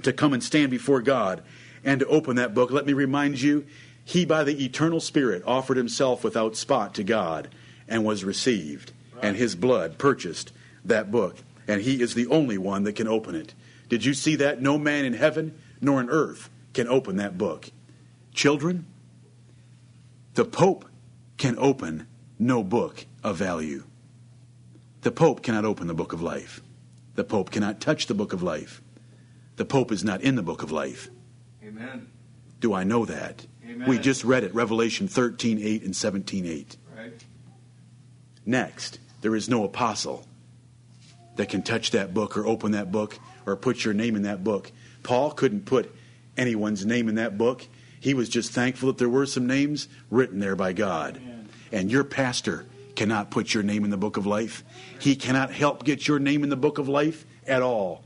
to 0.03 0.13
come 0.13 0.33
and 0.33 0.43
stand 0.43 0.69
before 0.69 1.01
God 1.01 1.41
and 1.83 2.01
to 2.01 2.07
open 2.07 2.35
that 2.35 2.53
book. 2.53 2.71
Let 2.71 2.85
me 2.85 2.93
remind 2.93 3.41
you, 3.41 3.65
he 4.03 4.25
by 4.25 4.43
the 4.43 4.63
eternal 4.63 4.99
Spirit 4.99 5.43
offered 5.45 5.77
himself 5.77 6.23
without 6.23 6.55
spot 6.55 6.93
to 6.95 7.03
God 7.03 7.49
and 7.87 8.03
was 8.03 8.23
received, 8.23 8.91
and 9.21 9.37
his 9.37 9.55
blood 9.55 9.97
purchased 9.97 10.51
that 10.83 11.11
book 11.11 11.37
and 11.67 11.81
he 11.81 12.01
is 12.01 12.13
the 12.13 12.27
only 12.27 12.57
one 12.57 12.83
that 12.83 12.93
can 12.93 13.07
open 13.07 13.35
it. 13.35 13.53
Did 13.89 14.05
you 14.05 14.13
see 14.13 14.35
that? 14.37 14.61
No 14.61 14.77
man 14.77 15.05
in 15.05 15.13
heaven 15.13 15.57
nor 15.81 16.01
in 16.01 16.09
earth 16.09 16.49
can 16.73 16.87
open 16.87 17.17
that 17.17 17.37
book. 17.37 17.69
Children, 18.33 18.85
the 20.33 20.45
Pope 20.45 20.85
can 21.37 21.55
open 21.57 22.07
no 22.39 22.63
book 22.63 23.05
of 23.23 23.37
value. 23.37 23.83
The 25.01 25.11
Pope 25.11 25.41
cannot 25.41 25.65
open 25.65 25.87
the 25.87 25.93
book 25.93 26.13
of 26.13 26.21
life. 26.21 26.61
The 27.15 27.23
Pope 27.23 27.51
cannot 27.51 27.81
touch 27.81 28.07
the 28.07 28.13
book 28.13 28.33
of 28.33 28.43
life. 28.43 28.81
The 29.55 29.65
Pope 29.65 29.91
is 29.91 30.03
not 30.03 30.21
in 30.21 30.35
the 30.35 30.43
book 30.43 30.61
of 30.63 30.71
life. 30.71 31.09
Amen. 31.63 32.09
Do 32.59 32.73
I 32.73 32.83
know 32.83 33.05
that? 33.05 33.45
Amen. 33.63 33.87
We 33.89 33.97
just 33.97 34.23
read 34.23 34.43
it, 34.43 34.53
Revelation 34.53 35.07
13 35.07 35.59
8 35.59 35.83
and 35.83 35.95
17 35.95 36.45
8. 36.45 36.77
Right. 36.95 37.25
Next, 38.45 38.99
there 39.21 39.35
is 39.35 39.49
no 39.49 39.63
apostle 39.63 40.25
that 41.37 41.49
can 41.49 41.63
touch 41.63 41.91
that 41.91 42.13
book 42.13 42.37
or 42.37 42.45
open 42.45 42.71
that 42.73 42.91
book 42.91 43.17
or 43.45 43.55
put 43.55 43.85
your 43.85 43.93
name 43.93 44.15
in 44.15 44.23
that 44.23 44.43
book. 44.43 44.71
Paul 45.03 45.31
couldn't 45.31 45.65
put 45.65 45.93
anyone's 46.35 46.85
name 46.85 47.07
in 47.07 47.15
that 47.15 47.37
book. 47.37 47.65
He 47.99 48.13
was 48.13 48.29
just 48.29 48.51
thankful 48.51 48.87
that 48.87 48.97
there 48.97 49.09
were 49.09 49.25
some 49.25 49.47
names 49.47 49.87
written 50.11 50.39
there 50.39 50.55
by 50.55 50.73
God. 50.73 51.17
Amen. 51.17 51.49
And 51.71 51.91
your 51.91 52.03
pastor 52.03 52.65
cannot 52.95 53.31
put 53.31 53.53
your 53.53 53.63
name 53.63 53.83
in 53.83 53.89
the 53.89 53.97
book 53.97 54.17
of 54.17 54.25
life. 54.25 54.63
He 54.99 55.15
cannot 55.15 55.51
help 55.51 55.83
get 55.83 56.07
your 56.07 56.19
name 56.19 56.43
in 56.43 56.49
the 56.49 56.57
book 56.57 56.77
of 56.77 56.89
life 56.89 57.25
at 57.45 57.61
all. 57.61 58.03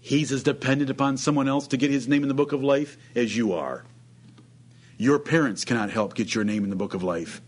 He's 0.00 0.32
as 0.32 0.42
dependent 0.42 0.90
upon 0.90 1.16
someone 1.16 1.48
else 1.48 1.66
to 1.68 1.76
get 1.76 1.90
his 1.90 2.08
name 2.08 2.22
in 2.22 2.28
the 2.28 2.34
book 2.34 2.52
of 2.52 2.62
life 2.62 2.96
as 3.14 3.36
you 3.36 3.52
are. 3.52 3.84
Your 4.96 5.18
parents 5.18 5.64
cannot 5.64 5.90
help 5.90 6.14
get 6.14 6.34
your 6.34 6.44
name 6.44 6.64
in 6.64 6.70
the 6.70 6.76
book 6.76 6.94
of 6.94 7.02
life. 7.02 7.40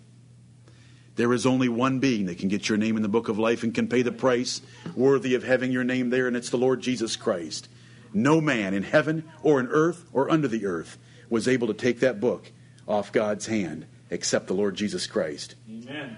There 1.21 1.35
is 1.35 1.45
only 1.45 1.69
one 1.69 1.99
being 1.99 2.25
that 2.25 2.39
can 2.39 2.49
get 2.49 2.71
your 2.71 2.79
name 2.79 2.97
in 2.97 3.03
the 3.03 3.09
book 3.09 3.29
of 3.29 3.39
life 3.39 3.63
and 3.63 3.75
can 3.75 3.89
pay 3.89 4.01
the 4.01 4.11
price 4.11 4.63
worthy 4.97 5.35
of 5.35 5.43
having 5.43 5.71
your 5.71 5.85
name 5.85 6.09
there, 6.09 6.27
and 6.27 6.35
it's 6.35 6.49
the 6.49 6.57
Lord 6.57 6.81
Jesus 6.81 7.15
Christ. 7.15 7.69
No 8.15 8.41
man 8.41 8.73
in 8.73 8.85
heaven 8.85 9.31
or 9.43 9.61
in 9.61 9.67
earth 9.67 10.07
or 10.15 10.31
under 10.31 10.49
the 10.49 10.65
earth 10.65 10.97
was 11.29 11.47
able 11.47 11.67
to 11.67 11.75
take 11.75 12.01
that 12.01 12.21
book 12.21 12.51
off 12.89 13.13
God's 13.13 13.49
hand 13.49 13.85
except 14.09 14.47
the 14.47 14.55
Lord 14.55 14.77
Jesus 14.77 15.07
Christ. 15.07 15.57
Amen. 15.69 16.17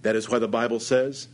That 0.00 0.16
is 0.16 0.30
why 0.30 0.38
the 0.38 0.48
Bible 0.48 0.80
says 0.80 1.28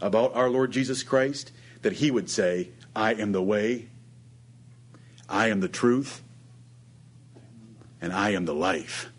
about 0.00 0.36
our 0.36 0.48
Lord 0.48 0.70
Jesus 0.70 1.02
Christ 1.02 1.50
that 1.82 1.94
he 1.94 2.12
would 2.12 2.30
say, 2.30 2.68
I 2.94 3.14
am 3.14 3.32
the 3.32 3.42
way, 3.42 3.88
I 5.28 5.48
am 5.48 5.58
the 5.58 5.66
truth, 5.66 6.22
and 8.00 8.12
I 8.12 8.30
am 8.30 8.44
the 8.44 8.54
life. 8.54 9.10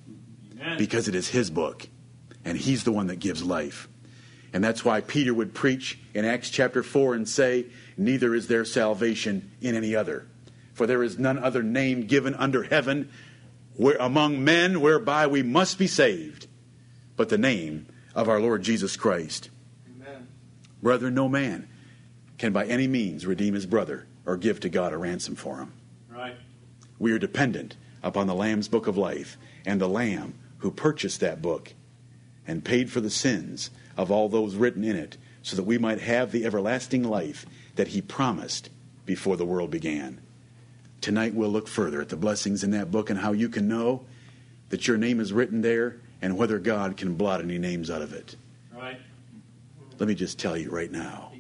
Amen. 0.54 0.78
Because 0.78 1.10
it 1.10 1.16
is 1.16 1.28
his 1.28 1.50
book, 1.50 1.90
and 2.46 2.58
he's 2.58 2.84
the 2.84 2.92
one 2.92 3.08
that 3.08 3.20
gives 3.20 3.44
life. 3.44 3.90
And 4.54 4.64
that's 4.64 4.86
why 4.86 5.02
Peter 5.02 5.34
would 5.34 5.54
preach 5.54 6.00
in 6.14 6.24
Acts 6.24 6.50
chapter 6.50 6.82
4 6.82 7.16
and 7.16 7.28
say, 7.28 7.66
Neither 7.98 8.34
is 8.34 8.48
there 8.48 8.64
salvation 8.64 9.52
in 9.60 9.76
any 9.76 9.96
other. 9.96 10.28
For 10.74 10.88
there 10.88 11.04
is 11.04 11.20
none 11.20 11.40
other 11.40 11.64
name 11.64 12.08
given 12.08 12.36
under 12.36 12.64
heaven 12.64 13.10
where, 13.76 13.98
among 13.98 14.44
men 14.44 14.80
whereby 14.80 15.28
we 15.28 15.44
must 15.44 15.78
be 15.78 15.88
saved, 15.88 16.48
but 17.18 17.30
the 17.30 17.38
name 17.38 17.88
of 18.14 18.30
our 18.30 18.40
Lord 18.40 18.62
Jesus 18.62 18.96
Christ. 18.96 19.50
Amen. 19.90 20.28
Brethren, 20.82 21.14
no 21.14 21.28
man 21.28 21.68
can 22.38 22.54
by 22.54 22.66
any 22.66 22.88
means 22.88 23.26
redeem 23.26 23.54
his 23.54 23.66
brother 23.66 24.08
or 24.26 24.38
give 24.38 24.60
to 24.62 24.70
God 24.70 24.94
a 24.94 24.98
ransom 24.98 25.36
for 25.36 25.58
him. 25.58 25.74
Right. 26.10 26.36
We 27.00 27.12
are 27.12 27.20
dependent 27.20 27.76
upon 28.04 28.28
the 28.28 28.36
Lamb's 28.36 28.68
book 28.68 28.88
of 28.88 28.98
life 28.98 29.38
and 29.66 29.82
the 29.82 29.90
Lamb 29.90 30.36
who 30.60 30.72
purchased 30.72 31.20
that 31.20 31.42
book 31.42 31.74
and 32.48 32.64
paid 32.64 32.92
for 32.92 33.02
the 33.02 33.10
sins 33.10 33.70
of 33.98 34.12
all 34.12 34.30
those 34.30 34.56
written 34.56 34.84
in 34.84 34.96
it 34.96 35.18
so 35.42 35.56
that 35.56 35.64
we 35.64 35.78
might 35.78 36.02
have 36.02 36.32
the 36.32 36.46
everlasting 36.46 37.04
life 37.04 37.46
that 37.76 37.90
he 37.90 38.02
promised 38.02 38.70
before 39.06 39.38
the 39.38 39.46
world 39.46 39.72
began. 39.72 40.20
Tonight 41.02 41.34
we'll 41.34 41.50
look 41.50 41.68
further 41.68 42.02
at 42.02 42.10
the 42.10 42.16
blessings 42.16 42.64
in 42.64 42.72
that 42.72 42.92
book 42.92 43.10
and 43.10 43.20
how 43.20 43.32
you 43.32 43.50
can 43.50 43.68
know 43.68 44.06
that 44.70 44.88
your 44.88 44.98
name 44.98 45.20
is 45.20 45.32
written 45.32 45.62
there 45.62 45.98
and 46.22 46.38
whether 46.38 46.58
God 46.58 46.98
can 46.98 47.16
blot 47.16 47.42
any 47.42 47.58
names 47.58 47.92
out 47.92 48.02
of 48.02 48.14
it. 48.14 48.36
Right. 48.74 49.00
Let 50.00 50.08
me 50.08 50.16
just 50.16 50.40
tell 50.40 50.58
you 50.58 50.72
right 50.72 50.92
now 50.92 51.32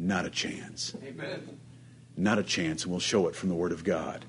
not 0.00 0.24
a 0.24 0.30
chance. 0.30 0.94
Amen. 1.04 1.58
Not 2.16 2.38
a 2.38 2.42
chance, 2.42 2.82
and 2.82 2.90
we'll 2.90 3.00
show 3.00 3.28
it 3.28 3.36
from 3.36 3.50
the 3.50 3.54
Word 3.54 3.72
of 3.72 3.84
God. 3.84 4.24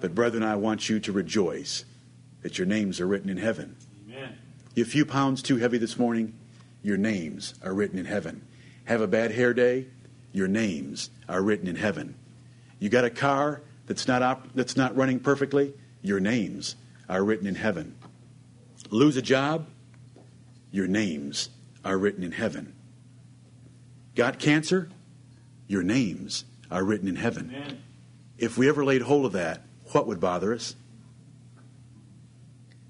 But, 0.00 0.14
brethren, 0.14 0.42
I 0.42 0.56
want 0.56 0.88
you 0.88 1.00
to 1.00 1.12
rejoice 1.12 1.84
that 2.42 2.58
your 2.58 2.66
names 2.66 3.00
are 3.00 3.06
written 3.06 3.30
in 3.30 3.38
heaven. 3.38 3.76
You 4.74 4.84
a 4.84 4.86
few 4.86 5.04
pounds 5.04 5.42
too 5.42 5.56
heavy 5.56 5.78
this 5.78 5.98
morning, 5.98 6.34
your 6.82 6.96
names 6.96 7.54
are 7.62 7.74
written 7.74 7.98
in 7.98 8.06
heaven. 8.06 8.46
Have 8.84 9.00
a 9.00 9.08
bad 9.08 9.32
hair 9.32 9.52
day, 9.52 9.86
your 10.32 10.48
names 10.48 11.10
are 11.28 11.42
written 11.42 11.66
in 11.66 11.76
heaven. 11.76 12.14
You 12.78 12.88
got 12.88 13.04
a 13.04 13.10
car 13.10 13.62
that's 13.86 14.06
not 14.06 14.22
op- 14.22 14.52
that's 14.54 14.76
not 14.76 14.96
running 14.96 15.18
perfectly, 15.18 15.74
your 16.02 16.20
names 16.20 16.76
are 17.08 17.24
written 17.24 17.46
in 17.46 17.56
heaven. 17.56 17.96
Lose 18.90 19.16
a 19.16 19.22
job, 19.22 19.66
your 20.70 20.86
names 20.86 21.50
are 21.84 21.98
written 21.98 22.22
in 22.22 22.32
heaven. 22.32 22.74
Got 24.14 24.38
cancer, 24.38 24.88
your 25.66 25.82
names 25.82 26.44
are 26.70 26.84
written 26.84 27.08
in 27.08 27.16
heaven. 27.16 27.52
Amen. 27.54 27.82
If 28.38 28.56
we 28.56 28.68
ever 28.68 28.84
laid 28.84 29.02
hold 29.02 29.26
of 29.26 29.32
that, 29.32 29.62
what 29.92 30.06
would 30.06 30.20
bother 30.20 30.54
us? 30.54 30.76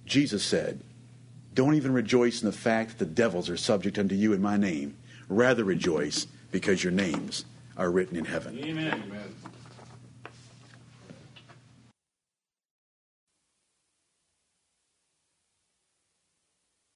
Jesus 0.04 0.44
said, 0.44 0.80
Don't 1.54 1.74
even 1.74 1.92
rejoice 1.92 2.42
in 2.42 2.46
the 2.46 2.56
fact 2.56 2.90
that 2.90 2.98
the 2.98 3.14
devils 3.14 3.50
are 3.50 3.56
subject 3.56 3.98
unto 3.98 4.14
you 4.14 4.32
in 4.32 4.40
my 4.40 4.56
name. 4.56 4.96
Rather 5.28 5.64
rejoice 5.64 6.26
because 6.50 6.82
your 6.84 6.92
names 6.92 7.44
are 7.76 7.90
written 7.90 8.16
in 8.16 8.24
heaven. 8.24 8.58
Amen. 8.58 9.02